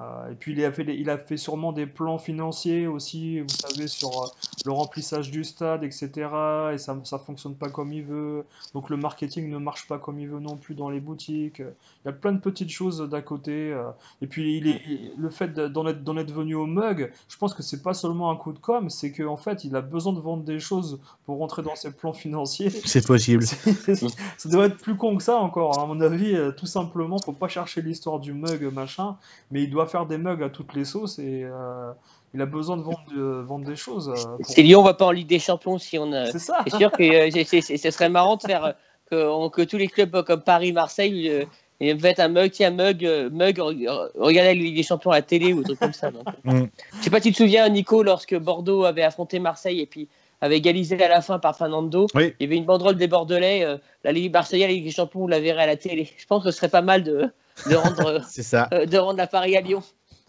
Euh, 0.00 0.32
et 0.32 0.34
puis 0.34 0.52
il 0.52 0.64
a 0.64 0.72
fait, 0.72 0.82
des- 0.82 0.94
il 0.94 1.08
a 1.08 1.16
fait 1.18 1.36
sûrement 1.36 1.72
des 1.72 1.86
plans 1.86 2.18
financiers 2.18 2.88
aussi, 2.88 3.38
vous 3.40 3.54
savez, 3.54 3.86
sur 3.86 4.22
euh, 4.22 4.26
le 4.64 4.72
remplissage 4.72 5.30
du 5.30 5.44
stade, 5.44 5.84
etc. 5.84 6.72
Et 6.74 6.78
ça 6.78 6.94
ne 6.96 7.18
fonctionne 7.18 7.54
pas 7.54 7.68
comme 7.70 7.92
il 7.92 8.02
veut. 8.02 8.44
Donc 8.74 8.90
le 8.90 8.96
marketing 8.96 9.48
ne 9.50 9.58
marche 9.58 9.86
pas 9.86 9.98
comme 9.98 10.18
il 10.18 10.28
veut 10.28 10.40
non 10.40 10.56
plus 10.56 10.74
dans 10.74 10.90
les 10.90 10.98
boutiques. 10.98 11.58
Il 11.60 12.06
y 12.06 12.08
a 12.08 12.12
plein 12.12 12.32
de 12.32 12.40
petites 12.40 12.70
choses 12.70 13.08
d'à 13.08 13.22
côté. 13.22 13.72
euh, 13.72 13.90
et 14.20 14.26
puis 14.26 14.56
il 14.56 14.66
est, 14.66 14.80
il- 14.88 15.12
le 15.16 15.30
fait 15.30 15.48
de- 15.54 15.68
d'en 15.68 15.86
être, 15.86 16.02
d'en 16.02 16.16
être 16.16 16.32
venu 16.32 16.56
au 16.56 16.66
mug, 16.66 17.12
je 17.28 17.36
pense 17.36 17.54
que 17.54 17.62
c'est 17.62 17.82
pas 17.82 17.94
seulement 17.94 18.30
un 18.32 18.36
coup 18.36 18.52
de 18.52 18.58
com', 18.58 18.90
c'est 18.90 19.12
qu'en 19.12 19.36
fait 19.36 19.62
il 19.64 19.76
a 19.76 19.80
besoin 19.80 20.12
de 20.12 20.20
vendre 20.20 20.42
des 20.42 20.58
choses 20.58 20.98
pour 21.26 21.38
rentrer 21.38 21.62
dans 21.62 21.76
ses 21.76 21.92
plans 21.92 22.12
financiers. 22.12 22.70
C'est 22.84 23.06
possible. 23.06 23.44
ça 24.38 24.48
doit 24.48 24.66
être 24.66 24.78
plus 24.78 24.96
con 24.96 25.16
que 25.16 25.22
ça 25.22 25.36
encore, 25.38 25.78
à 25.78 25.86
mon 25.86 26.00
avis. 26.00 26.36
tout 26.56 26.66
simplement, 26.66 27.20
faut 27.20 27.32
pas 27.32 27.48
chercher 27.48 27.82
l'histoire 27.82 28.18
du 28.20 28.32
mug 28.32 28.62
machin, 28.72 29.16
mais 29.50 29.62
il 29.62 29.70
doit 29.70 29.83
faire 29.86 30.06
des 30.06 30.18
mugs 30.18 30.42
à 30.42 30.48
toutes 30.48 30.74
les 30.74 30.84
sauces 30.84 31.18
et 31.18 31.42
euh, 31.44 31.92
il 32.34 32.40
a 32.42 32.46
besoin 32.46 32.76
de 32.76 32.82
vendre, 32.82 33.04
de 33.14 33.22
vendre 33.42 33.64
des 33.64 33.76
choses. 33.76 34.08
euh, 34.08 34.36
pour- 34.36 34.46
Si 34.46 34.62
Lyon 34.62 34.82
va 34.82 34.94
pas 34.94 35.06
en 35.06 35.10
Ligue 35.10 35.28
des 35.28 35.38
Champions, 35.38 35.78
si 35.78 35.98
on 35.98 36.12
a... 36.12 36.26
C'est 36.26 36.38
ça. 36.38 36.58
c'est 36.66 36.76
sûr 36.76 36.90
que 36.90 37.02
euh, 37.02 37.30
c'est- 37.32 37.44
c'est- 37.44 37.60
c'est- 37.60 37.76
ce 37.76 37.90
serait 37.90 38.08
marrant 38.08 38.36
de 38.36 38.42
faire 38.42 38.74
que, 39.10 39.28
on- 39.28 39.50
que 39.50 39.62
tous 39.62 39.76
les 39.76 39.88
clubs 39.88 40.22
comme 40.24 40.40
Paris, 40.42 40.72
Marseille, 40.72 41.28
euh, 41.28 41.44
et 41.80 41.92
mettent 41.94 42.20
un 42.20 42.28
mug, 42.28 42.50
tiens, 42.52 42.70
mug, 42.70 43.02
mug, 43.32 43.58
re- 43.58 44.10
regardez 44.16 44.54
la 44.54 44.54
Ligue 44.54 44.76
des 44.76 44.82
Champions 44.84 45.10
à 45.10 45.16
la 45.16 45.22
télé 45.22 45.52
ou 45.52 45.58
des 45.62 45.64
trucs 45.74 45.78
comme 45.80 45.92
ça. 45.92 46.10
donc. 46.10 46.24
Mm. 46.44 46.64
Je 46.98 47.02
sais 47.02 47.10
pas 47.10 47.20
si 47.20 47.28
tu 47.28 47.32
te 47.32 47.36
souviens, 47.38 47.68
Nico, 47.68 48.02
lorsque 48.02 48.36
Bordeaux 48.38 48.84
avait 48.84 49.02
affronté 49.02 49.38
Marseille 49.40 49.80
et 49.80 49.86
puis 49.86 50.08
avait 50.44 50.58
égalisé 50.58 51.02
à 51.02 51.08
la 51.08 51.20
fin 51.22 51.38
par 51.38 51.56
Fernando, 51.56 52.06
Oui. 52.14 52.34
il 52.38 52.44
y 52.44 52.46
avait 52.46 52.56
une 52.56 52.64
banderole 52.64 52.96
des 52.96 53.08
Bordelais, 53.08 53.64
euh, 53.64 53.76
la 54.04 54.12
Ligue 54.12 54.32
Marseillaise, 54.32 54.66
la 54.68 54.72
Ligue 54.74 54.84
des 54.84 54.90
Champions, 54.90 55.20
vous 55.20 55.28
la 55.28 55.40
verrez 55.40 55.62
à 55.62 55.66
la 55.66 55.76
télé. 55.76 56.10
Je 56.16 56.26
pense 56.26 56.44
que 56.44 56.50
ce 56.50 56.56
serait 56.56 56.68
pas 56.68 56.82
mal 56.82 57.02
de, 57.02 57.30
de 57.68 57.74
rendre, 57.76 58.20
C'est 58.28 58.42
ça. 58.42 58.68
euh, 58.72 58.86
de 58.86 58.98
rendre 58.98 59.18
la 59.18 59.26
Paris 59.26 59.56
à 59.56 59.60
Lyon. 59.60 59.82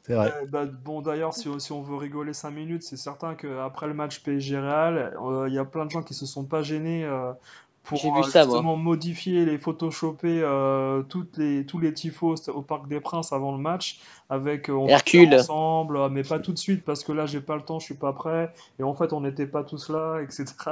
C'est 0.08 0.14
vrai. 0.14 0.32
Euh, 0.42 0.46
bah, 0.48 0.66
bon, 0.66 1.02
d'ailleurs, 1.02 1.34
si, 1.34 1.50
si 1.58 1.72
on 1.72 1.82
veut 1.82 1.96
rigoler 1.96 2.34
5 2.34 2.52
minutes, 2.52 2.84
c'est 2.84 2.96
certain 2.98 3.34
qu'après 3.34 3.88
le 3.88 3.96
match 3.96 4.20
PSG 4.22 4.58
Real, 4.60 5.18
euh, 5.20 5.46
il 5.48 5.54
y 5.56 5.58
a 5.58 5.66
plein 5.66 5.86
de 5.86 5.90
gens 5.92 6.04
qui 6.04 6.14
se 6.14 6.28
sont 6.28 6.44
pas 6.46 6.62
gênés 6.62 7.04
euh, 7.04 7.32
pour 7.86 7.98
J'ai 7.98 8.12
vu 8.12 8.20
euh, 8.20 8.24
ça, 8.24 8.46
moi. 8.46 8.56
justement 8.56 8.76
modifier 8.76 9.46
les 9.46 9.58
photoshopper 9.58 10.42
euh, 10.44 11.04
toutes 11.04 11.38
les, 11.38 11.66
tous 11.66 11.80
les 11.80 11.94
tifos 11.94 12.36
au 12.50 12.62
Parc 12.62 12.88
des 12.88 13.00
Princes 13.00 13.32
avant 13.32 13.52
le 13.52 13.58
match 13.58 14.00
avec 14.30 14.70
euh, 14.70 14.74
on 14.74 14.88
Hercule. 14.88 15.34
ensemble, 15.36 15.98
euh, 15.98 16.10
mais 16.10 16.24
pas 16.24 16.40
tout 16.40 16.52
de 16.52 16.58
suite 16.58 16.84
parce 16.84 17.04
que 17.04 17.12
là 17.12 17.26
j'ai 17.28 17.42
pas 17.42 17.56
le 17.56 17.62
temps, 17.62 17.80
je 17.80 17.86
suis 17.86 17.94
pas 17.96 18.12
prêt 18.12 18.52
et 18.80 18.84
en 18.84 18.94
fait 18.96 19.14
on 19.14 19.22
n'était 19.22 19.46
pas 19.48 19.64
tous 19.64 19.90
là, 19.90 20.20
etc. 20.22 20.46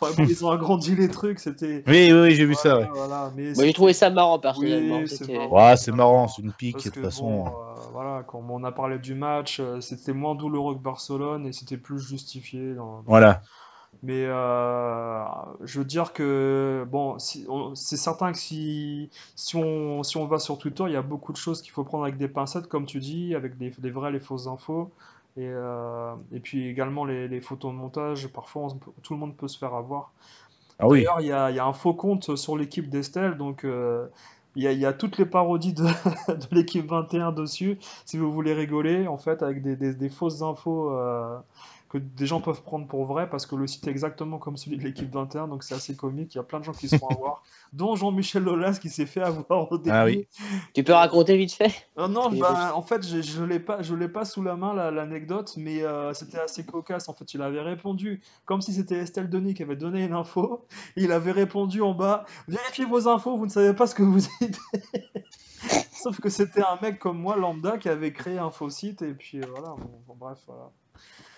Enfin, 0.00 0.12
bon, 0.16 0.24
ils 0.28 0.44
ont 0.44 0.50
agrandi 0.50 0.94
les 0.94 1.08
trucs, 1.08 1.38
c'était. 1.40 1.82
Oui, 1.86 2.12
oui, 2.12 2.20
oui, 2.20 2.34
j'ai 2.34 2.44
vu 2.44 2.54
ça. 2.54 2.78
Ouais. 2.78 2.88
voilà, 2.92 3.32
mais 3.34 3.52
Moi, 3.54 3.64
j'ai 3.64 3.72
trouvé 3.72 3.92
ça 3.94 4.10
marrant 4.10 4.38
personnellement. 4.38 4.98
Oui, 4.98 5.08
c'est 5.08 5.28
marrant. 5.32 5.68
Ouais, 5.70 5.76
c'est 5.76 5.92
marrant, 5.92 6.28
c'est 6.28 6.42
une 6.42 6.52
pique 6.52 6.74
Parce 6.74 6.84
de 6.84 6.90
toute 6.90 7.02
façon. 7.04 7.44
bon, 7.44 7.46
euh, 7.46 7.50
voilà, 7.92 8.22
quand 8.26 8.44
on 8.48 8.62
a 8.64 8.72
parlé 8.72 8.98
du 8.98 9.14
match, 9.14 9.58
euh, 9.60 9.80
c'était 9.80 10.12
moins 10.12 10.34
douloureux 10.34 10.74
que 10.74 10.80
Barcelone 10.82 11.46
et 11.46 11.52
c'était 11.52 11.78
plus 11.78 11.98
justifié. 11.98 12.74
dans- 12.74 13.02
Voilà. 13.06 13.40
Mais 14.02 14.24
euh, 14.26 15.24
je 15.64 15.78
veux 15.80 15.84
dire 15.84 16.12
que 16.12 16.86
bon, 16.88 17.18
si, 17.18 17.46
c'est 17.74 17.96
certain 17.96 18.30
que 18.32 18.38
si, 18.38 19.10
si 19.34 19.56
on, 19.56 20.02
si 20.04 20.16
on 20.16 20.26
va 20.26 20.38
sur 20.38 20.56
Twitter, 20.58 20.84
il 20.86 20.92
y 20.92 20.96
a 20.96 21.02
beaucoup 21.02 21.32
de 21.32 21.36
choses 21.36 21.62
qu'il 21.62 21.72
faut 21.72 21.82
prendre 21.84 22.04
avec 22.04 22.16
des 22.16 22.28
pincettes, 22.28 22.68
comme 22.68 22.86
tu 22.86 23.00
dis, 23.00 23.34
avec 23.34 23.58
des, 23.58 23.70
des 23.78 23.90
vraies, 23.90 24.12
les 24.12 24.20
fausses 24.20 24.46
infos. 24.46 24.92
Et, 25.36 25.46
euh, 25.48 26.14
et 26.32 26.40
puis 26.40 26.68
également 26.68 27.04
les, 27.04 27.28
les 27.28 27.40
photos 27.40 27.72
de 27.72 27.76
montage, 27.76 28.28
parfois 28.28 28.62
on 28.64 28.68
tout 29.02 29.14
le 29.14 29.18
monde 29.20 29.36
peut 29.36 29.48
se 29.48 29.58
faire 29.58 29.74
avoir. 29.74 30.12
Ah 30.78 30.86
oui. 30.88 31.08
D'ailleurs, 31.08 31.20
il 31.20 31.26
y 31.28 31.32
a, 31.32 31.50
il 31.50 31.56
y 31.56 31.58
a 31.58 31.66
un 31.66 31.72
faux 31.72 31.94
compte 31.94 32.36
sur 32.36 32.56
l'équipe 32.56 32.88
d'Estelle, 32.88 33.36
donc 33.36 33.64
euh, 33.64 34.06
il 34.56 34.62
y 34.62 34.66
a, 34.68 34.72
il 34.72 34.78
y 34.78 34.86
a 34.86 34.92
toutes 34.92 35.18
les 35.18 35.26
parodies 35.26 35.72
de, 35.74 35.84
de 36.28 36.54
l'équipe 36.54 36.86
21 36.86 37.32
dessus, 37.32 37.78
si 38.06 38.16
vous 38.18 38.32
voulez 38.32 38.54
rigoler, 38.54 39.06
en 39.08 39.18
fait, 39.18 39.42
avec 39.42 39.62
des, 39.62 39.76
des- 39.76 39.94
des 39.94 40.08
fausses 40.08 40.42
infos 40.42 40.90
que 41.88 41.98
des 41.98 42.26
gens 42.26 42.40
peuvent 42.40 42.62
prendre 42.62 42.86
pour 42.86 43.06
vrai, 43.06 43.30
parce 43.30 43.46
que 43.46 43.56
le 43.56 43.66
site 43.66 43.86
est 43.86 43.90
exactement 43.90 44.38
comme 44.38 44.56
celui 44.56 44.76
de 44.76 44.82
l'équipe 44.82 45.10
21, 45.10 45.48
donc 45.48 45.62
c'est 45.64 45.74
assez 45.74 45.96
comique, 45.96 46.34
il 46.34 46.38
y 46.38 46.40
a 46.40 46.44
plein 46.44 46.60
de 46.60 46.64
gens 46.64 46.72
qui 46.72 46.88
se 46.88 46.96
font 46.96 47.08
avoir, 47.08 47.42
dont 47.72 47.96
Jean-Michel 47.96 48.42
Lolas 48.42 48.78
qui 48.80 48.90
s'est 48.90 49.06
fait 49.06 49.22
avoir 49.22 49.72
au 49.72 49.78
début. 49.78 49.90
Ah 49.90 50.04
oui. 50.04 50.28
Tu 50.74 50.84
peux 50.84 50.92
raconter 50.92 51.36
vite 51.36 51.52
fait? 51.52 51.88
Euh, 51.98 52.06
non, 52.08 52.30
Et 52.32 52.40
bah, 52.40 52.72
en 52.74 52.82
fait, 52.82 53.06
je, 53.06 53.22
je 53.22 53.42
l'ai 53.42 53.58
pas, 53.58 53.80
je 53.82 53.94
l'ai 53.94 54.08
pas 54.08 54.24
sous 54.24 54.42
la 54.42 54.54
main 54.56 54.74
la- 54.74 54.90
l'anecdote, 54.90 55.54
mais 55.56 55.82
euh, 55.82 56.12
c'était 56.12 56.38
assez 56.38 56.64
cocasse. 56.64 57.08
En 57.08 57.14
fait, 57.14 57.32
il 57.34 57.40
avait 57.42 57.62
répondu 57.62 58.20
comme 58.44 58.60
si 58.60 58.72
c'était 58.72 58.98
Estelle 58.98 59.30
Denis 59.30 59.54
qui 59.54 59.62
avait 59.62 59.76
donné 59.76 60.04
une 60.04 60.12
info. 60.12 60.66
Il 60.96 61.10
avait 61.10 61.32
répondu 61.32 61.80
en 61.80 61.94
bas, 61.94 62.24
vérifiez 62.48 62.84
vos 62.84 63.08
infos, 63.08 63.36
vous 63.38 63.46
ne 63.46 63.50
savez 63.50 63.72
pas 63.74 63.86
ce 63.86 63.94
que 63.94 64.02
vous 64.02 64.20
dites. 64.40 64.58
Sauf 65.92 66.20
que 66.20 66.28
c'était 66.28 66.62
un 66.62 66.78
mec 66.80 66.98
comme 66.98 67.18
moi, 67.18 67.36
lambda, 67.36 67.78
qui 67.78 67.88
avait 67.88 68.12
créé 68.12 68.38
un 68.38 68.50
faux 68.50 68.70
site 68.70 69.02
et 69.02 69.14
puis 69.14 69.40
euh, 69.40 69.46
voilà. 69.50 69.70
Bon, 69.70 70.00
bon, 70.06 70.14
bref, 70.14 70.38
voilà. 70.46 70.70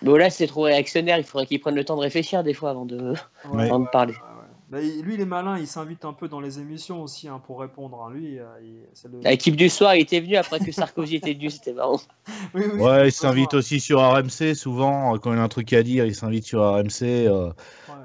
Bon, 0.01 0.15
là, 0.15 0.29
c'est 0.29 0.47
trop 0.47 0.63
réactionnaire. 0.63 1.17
Il 1.17 1.23
faudrait 1.23 1.45
qu'il 1.45 1.59
prenne 1.59 1.75
le 1.75 1.85
temps 1.85 1.95
de 1.95 2.01
réfléchir 2.01 2.43
des 2.43 2.53
fois 2.53 2.71
avant 2.71 2.85
de, 2.85 3.13
Ouais, 3.51 3.65
avant 3.65 3.79
de 3.79 3.87
parler. 3.87 4.13
ouais, 4.13 4.19
ouais. 4.19 4.47
Bah, 4.69 4.79
lui, 5.03 5.15
il 5.15 5.21
est 5.21 5.25
malin, 5.25 5.57
il 5.59 5.67
s'invite 5.67 6.05
un 6.05 6.13
peu 6.13 6.27
dans 6.29 6.39
les 6.39 6.59
émissions 6.59 7.03
aussi 7.03 7.27
hein, 7.27 7.41
pour 7.45 7.59
répondre. 7.59 8.01
hein. 8.07 8.11
Lui, 8.13 8.39
euh, 8.39 8.45
il- 8.63 8.85
c'est 8.93 9.11
le. 9.11 9.19
L'équipe 9.21 9.55
du 9.57 9.67
soir, 9.69 9.95
il 9.95 10.01
était 10.01 10.21
venu 10.21 10.37
après 10.37 10.59
que 10.59 10.71
Sarkozy 10.71 11.17
était 11.17 11.33
venu. 11.33 11.49
C'était 11.49 11.73
marrant. 11.73 11.99
Oui, 12.55 12.63
oui, 12.73 12.79
Ouais, 12.81 13.07
il 13.09 13.11
s'invite 13.11 13.53
aussi 13.53 13.79
sur 13.79 13.99
RMC 13.99 14.55
souvent 14.55 15.13
euh, 15.13 15.17
quand 15.17 15.33
il 15.33 15.39
a 15.39 15.43
un 15.43 15.47
truc 15.49 15.71
à 15.73 15.83
dire, 15.83 16.05
il 16.05 16.15
s'invite 16.15 16.45
sur 16.45 16.61
RMC 16.61 17.03
euh, 17.27 17.47
Ouais. 17.47 17.53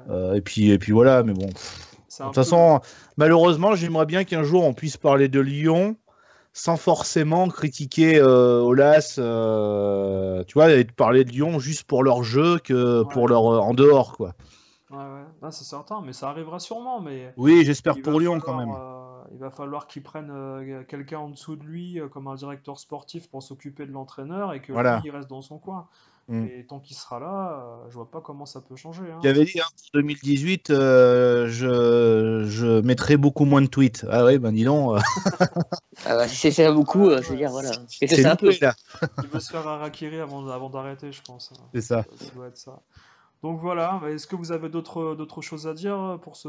euh, 0.09 0.33
et 0.35 0.41
puis 0.41 0.69
et 0.71 0.77
puis 0.77 0.91
voilà. 0.91 1.23
Mais 1.23 1.33
bon, 1.33 1.45
de 1.47 1.51
toute 1.51 2.25
peu- 2.27 2.33
façon, 2.33 2.79
malheureusement, 3.15 3.75
j'aimerais 3.75 4.05
bien 4.05 4.23
qu'un 4.25 4.43
jour 4.43 4.63
on 4.65 4.73
puisse 4.73 4.97
parler 4.97 5.29
de 5.29 5.39
Lyon 5.39 5.95
sans 6.57 6.75
forcément 6.75 7.47
critiquer 7.49 8.17
euh, 8.19 8.61
Olas, 8.61 9.15
euh, 9.19 10.43
tu 10.45 10.55
vois, 10.55 10.71
et 10.71 10.83
de 10.83 10.91
parler 10.91 11.23
de 11.23 11.29
Lyon 11.29 11.59
juste 11.59 11.83
pour 11.83 12.03
leur 12.03 12.23
jeu 12.23 12.57
que 12.57 13.03
Ouais. 13.03 13.13
pour 13.13 13.27
leur 13.27 13.45
euh, 13.53 13.59
en 13.59 13.75
dehors, 13.75 14.17
quoi. 14.17 14.33
Ouais, 14.89 14.97
ouais. 14.97 15.51
C'est 15.51 15.65
certain, 15.65 16.01
mais 16.01 16.13
ça 16.13 16.29
arrivera 16.29 16.59
sûrement. 16.59 16.99
Mais 16.99 17.31
Oui, 17.37 17.63
j'espère 17.63 18.01
pour 18.01 18.19
Lyon 18.19 18.39
quand 18.39 18.57
même. 18.57 18.73
euh, 18.75 19.23
il 19.31 19.37
va 19.37 19.51
falloir 19.51 19.85
qu'il 19.87 20.01
prenne 20.01 20.31
euh, 20.31 20.83
quelqu'un 20.83 21.19
en 21.19 21.29
dessous 21.29 21.55
de 21.57 21.63
lui, 21.63 21.99
comme 22.11 22.27
un 22.27 22.35
directeur 22.35 22.79
sportif, 22.79 23.29
pour 23.29 23.43
s'occuper 23.43 23.85
de 23.85 23.91
l'entraîneur 23.91 24.53
et 24.53 24.61
que 24.61 24.73
Voilà. 24.73 24.97
lui, 24.97 25.09
il 25.09 25.11
reste 25.11 25.29
dans 25.29 25.41
son 25.41 25.59
coin. 25.59 25.87
Mm. 26.29 26.45
Et 26.45 26.65
tant 26.67 26.79
qu'il 26.79 26.95
sera 26.97 27.19
là, 27.19 27.61
euh, 27.85 27.89
je 27.89 27.93
vois 27.95 28.11
pas 28.11 28.19
comment 28.19 28.45
ça 28.45 28.59
peut 28.61 28.75
changer. 28.75 29.03
hein. 29.09 29.19
J'avais 29.23 29.45
dit, 29.45 29.59
hein, 29.61 29.65
en 29.65 29.99
2018, 29.99 30.69
euh, 30.71 31.47
je, 31.47 32.45
je 32.49 32.81
mettrai 32.81 33.15
beaucoup 33.15 33.45
moins 33.45 33.61
de 33.61 33.67
tweets. 33.67 34.05
Ah 34.09 34.25
oui, 34.25 34.37
ben 34.37 34.51
dis 34.51 34.65
donc, 34.65 34.97
euh, 34.97 34.99
Ah 36.05 36.15
bah, 36.15 36.27
si 36.27 36.35
c'est 36.35 36.51
ça 36.51 36.71
beaucoup, 36.71 37.09
euh, 37.09 37.21
je 37.21 37.29
veux 37.29 37.37
dire, 37.37 37.49
voilà. 37.49 37.71
Et 38.01 38.07
c'est 38.07 38.25
un 38.25 38.35
peu. 38.35 38.51
là. 38.61 38.75
Il 39.23 39.29
veut 39.29 39.39
se 39.39 39.51
faire 39.51 39.65
harakiri 39.67 40.19
avant, 40.19 40.47
avant 40.49 40.69
d'arrêter, 40.69 41.11
je 41.11 41.21
pense. 41.21 41.51
hein. 41.53 41.63
C'est 41.73 41.81
ça. 41.81 42.03
Ça 42.19 42.25
doit 42.35 42.47
être 42.47 42.57
ça. 42.57 42.79
Donc 43.43 43.59
voilà, 43.61 44.01
est-ce 44.09 44.25
que 44.25 44.35
vous 44.35 44.51
avez 44.51 44.67
d'autres 44.67 45.13
d'autres 45.15 45.41
choses 45.43 45.67
à 45.67 45.73
dire 45.75 46.17
pour 46.23 46.35
ce 46.35 46.47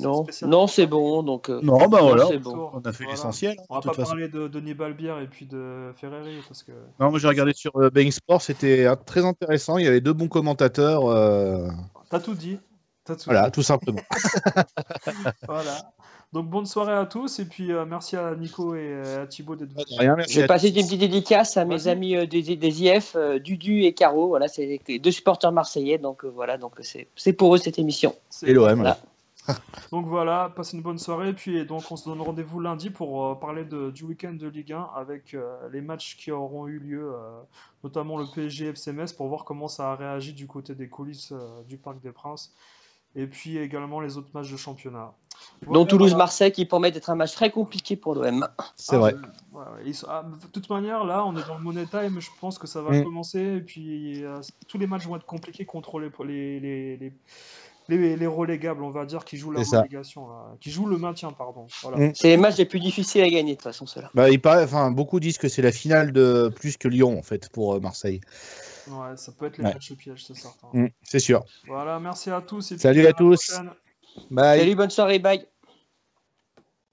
Non, 0.00 0.24
non, 0.42 0.66
c'est 0.68 0.86
bon. 0.86 1.22
Donc, 1.24 1.50
euh, 1.50 1.60
Non, 1.62 1.88
bah 1.88 1.98
voilà, 2.02 2.26
c'est 2.26 2.38
bon. 2.38 2.70
on 2.72 2.78
a 2.80 2.92
fait 2.92 3.02
Voilà. 3.04 3.10
l'essentiel. 3.16 3.56
hein, 3.58 3.64
On 3.68 3.74
va 3.74 3.80
de 3.80 3.82
toute 3.88 3.92
pas 3.96 4.02
façon. 4.02 4.10
parler 4.12 4.28
de 4.28 4.46
Denis 4.46 4.74
Balbière 4.74 5.18
et 5.18 5.26
puis 5.26 5.46
de 5.46 5.92
Ferreri 5.96 6.38
parce 6.46 6.62
que 6.62 6.70
Non, 7.00 7.10
moi 7.10 7.18
j'ai 7.18 7.26
regardé 7.28 7.52
sur 7.52 7.72
euh, 7.76 7.90
Bein 7.90 8.10
Sport, 8.12 8.42
c'était 8.42 8.86
euh, 8.86 8.94
très 8.94 9.24
intéressant. 9.24 9.76
Il 9.78 9.84
y 9.84 9.88
avait 9.88 10.00
deux 10.00 10.12
bons 10.12 10.28
commentateurs. 10.28 11.06
euh, 11.06 11.66
t'as 12.10 12.20
tout 12.20 12.34
dit. 12.34 12.58
T'as 13.04 13.16
tout 13.16 13.24
voilà, 13.26 13.46
dit. 13.46 13.52
tout 13.52 13.62
simplement. 13.62 14.00
Voilà. 15.48 15.92
Donc 16.32 16.46
bonne 16.48 16.66
soirée 16.66 16.92
à 16.92 17.06
tous 17.06 17.40
et 17.40 17.44
puis 17.44 17.72
euh, 17.72 17.84
merci 17.84 18.16
à 18.16 18.36
Nico 18.36 18.76
et 18.76 18.78
euh, 18.92 19.24
à 19.24 19.26
Thibaut 19.26 19.56
d'être 19.56 19.72
venus. 19.72 19.86
Rien, 19.98 20.14
merci 20.14 20.34
Je 20.34 20.40
vais 20.42 20.46
passer 20.46 20.68
une 20.68 20.74
petite 20.74 21.00
dédicace 21.00 21.56
à 21.56 21.64
mes 21.64 21.88
amis 21.88 22.14
euh, 22.16 22.24
des, 22.26 22.42
des 22.56 22.82
IF, 22.84 23.16
euh, 23.16 23.40
Dudu 23.40 23.82
et 23.82 23.92
Caro. 23.94 24.28
Voilà, 24.28 24.46
c'est 24.46 24.80
les 24.86 24.98
deux 25.00 25.10
supporters 25.10 25.50
marseillais. 25.50 25.98
Donc 25.98 26.24
euh, 26.24 26.28
voilà, 26.28 26.56
donc 26.56 26.74
c'est 26.82 27.08
c'est 27.16 27.32
pour 27.32 27.52
eux 27.54 27.58
cette 27.58 27.80
émission. 27.80 28.14
C'est- 28.28 28.46
Et 28.48 28.52
l'OM. 28.52 28.76
Voilà. 28.76 28.98
Donc 29.90 30.06
voilà, 30.06 30.52
passez 30.54 30.76
une 30.76 30.82
bonne 30.82 30.98
soirée. 30.98 31.32
Puis 31.32 31.64
donc 31.66 31.82
on 31.90 31.96
se 31.96 32.08
donne 32.08 32.20
rendez-vous 32.20 32.60
lundi 32.60 32.90
pour 32.90 33.24
euh, 33.26 33.34
parler 33.34 33.64
de- 33.64 33.90
du 33.90 34.04
week-end 34.04 34.34
de 34.34 34.46
Ligue 34.46 34.74
1 34.74 34.88
avec 34.94 35.34
euh, 35.34 35.56
les 35.72 35.80
matchs 35.80 36.16
qui 36.16 36.30
auront 36.30 36.68
eu 36.68 36.78
lieu, 36.78 37.10
euh, 37.12 37.40
notamment 37.82 38.18
le 38.18 38.26
PSG 38.32 38.66
FCMS 38.72 39.12
pour 39.16 39.26
voir 39.28 39.44
comment 39.44 39.66
ça 39.66 39.90
a 39.92 39.96
réagi 39.96 40.34
du 40.34 40.46
côté 40.46 40.74
des 40.76 40.88
coulisses 40.88 41.32
euh, 41.32 41.62
du 41.66 41.78
Parc 41.78 42.00
des 42.02 42.12
Princes. 42.12 42.52
Et 43.16 43.26
puis 43.26 43.58
également 43.58 44.00
les 44.00 44.16
autres 44.16 44.30
matchs 44.34 44.50
de 44.52 44.56
championnat. 44.56 45.12
Voilà, 45.62 45.72
Donc 45.80 45.88
Toulouse 45.88 46.14
voilà. 46.14 46.50
Qui 46.50 46.64
promet 46.64 46.90
d'être 46.92 47.10
un 47.10 47.14
match 47.16 47.32
très 47.34 47.50
compliqué 47.50 47.96
pour 47.96 48.14
l'OM. 48.14 48.46
C'est 48.76 48.94
Ah, 48.96 48.98
vrai. 48.98 49.14
ouais, 49.52 49.92
sont- 49.92 50.06
ah, 50.08 50.24
de 50.24 50.46
toute 50.48 50.68
manière, 50.70 51.04
là, 51.04 51.24
on 51.24 51.34
est 51.36 51.46
dans 51.46 51.56
le 51.58 51.62
Money 51.64 51.86
Time. 51.86 52.20
Je 52.20 52.28
pense 52.40 52.58
que 52.58 52.66
ça 52.66 52.82
va 52.82 52.92
Mm. 52.92 53.04
commencer. 53.04 53.40
Et 53.56 53.60
puis, 53.60 54.24
euh, 54.24 54.40
tous 54.68 54.78
les 54.78 54.86
matchs 54.86 55.06
vont 55.06 55.16
être 55.16 55.26
compliqués 55.26 55.64
contre 55.64 55.98
les, 55.98 56.10
les, 56.24 56.60
les, 56.60 56.96
les, 56.96 57.12
les- 57.98 58.16
les 58.16 58.26
relégables, 58.26 58.82
on 58.84 58.90
va 58.90 59.04
dire, 59.06 59.24
qui 59.24 59.36
jouent 59.38 59.50
la 59.50 59.62
relégation, 59.62 60.28
là, 60.28 60.54
qui 60.60 60.70
jouent 60.70 60.86
le 60.86 60.98
maintien, 60.98 61.32
pardon. 61.32 61.66
Voilà. 61.82 61.96
Mm. 62.08 62.12
C'est 62.14 62.28
les 62.28 62.36
matchs 62.36 62.58
les 62.58 62.66
plus 62.66 62.80
difficiles 62.80 63.22
à 63.22 63.28
gagner 63.28 63.52
de 63.52 63.56
toute 63.56 63.64
façon 63.64 63.86
ceux-là. 63.86 64.10
Bah, 64.14 64.30
il 64.30 64.40
paraît, 64.40 64.62
enfin, 64.64 64.90
beaucoup 64.92 65.18
disent 65.18 65.38
que 65.38 65.48
c'est 65.48 65.62
la 65.62 65.72
finale 65.72 66.12
de 66.12 66.52
plus 66.54 66.76
que 66.76 66.86
Lyon 66.86 67.18
en 67.18 67.22
fait 67.22 67.48
pour 67.48 67.74
euh, 67.74 67.80
Marseille. 67.80 68.20
Ouais, 68.88 69.16
ça 69.16 69.32
peut 69.32 69.46
être 69.46 69.58
les 69.58 69.64
Ouais. 69.64 69.74
matchs 69.74 69.92
pièges, 69.94 70.24
c'est 70.24 70.36
certain. 70.36 70.68
Mm, 70.72 70.88
c'est 71.02 71.18
sûr. 71.18 71.44
Voilà, 71.66 71.98
merci 72.00 72.30
à 72.30 72.40
tous. 72.40 72.72
Et 72.72 72.78
Salut 72.78 73.00
à 73.00 73.04
la 73.04 73.12
tous. 73.12 73.52
Bye. 74.30 74.60
Salut, 74.60 74.74
bonne 74.74 74.90
soirée, 74.90 75.18
bye. 75.18 75.46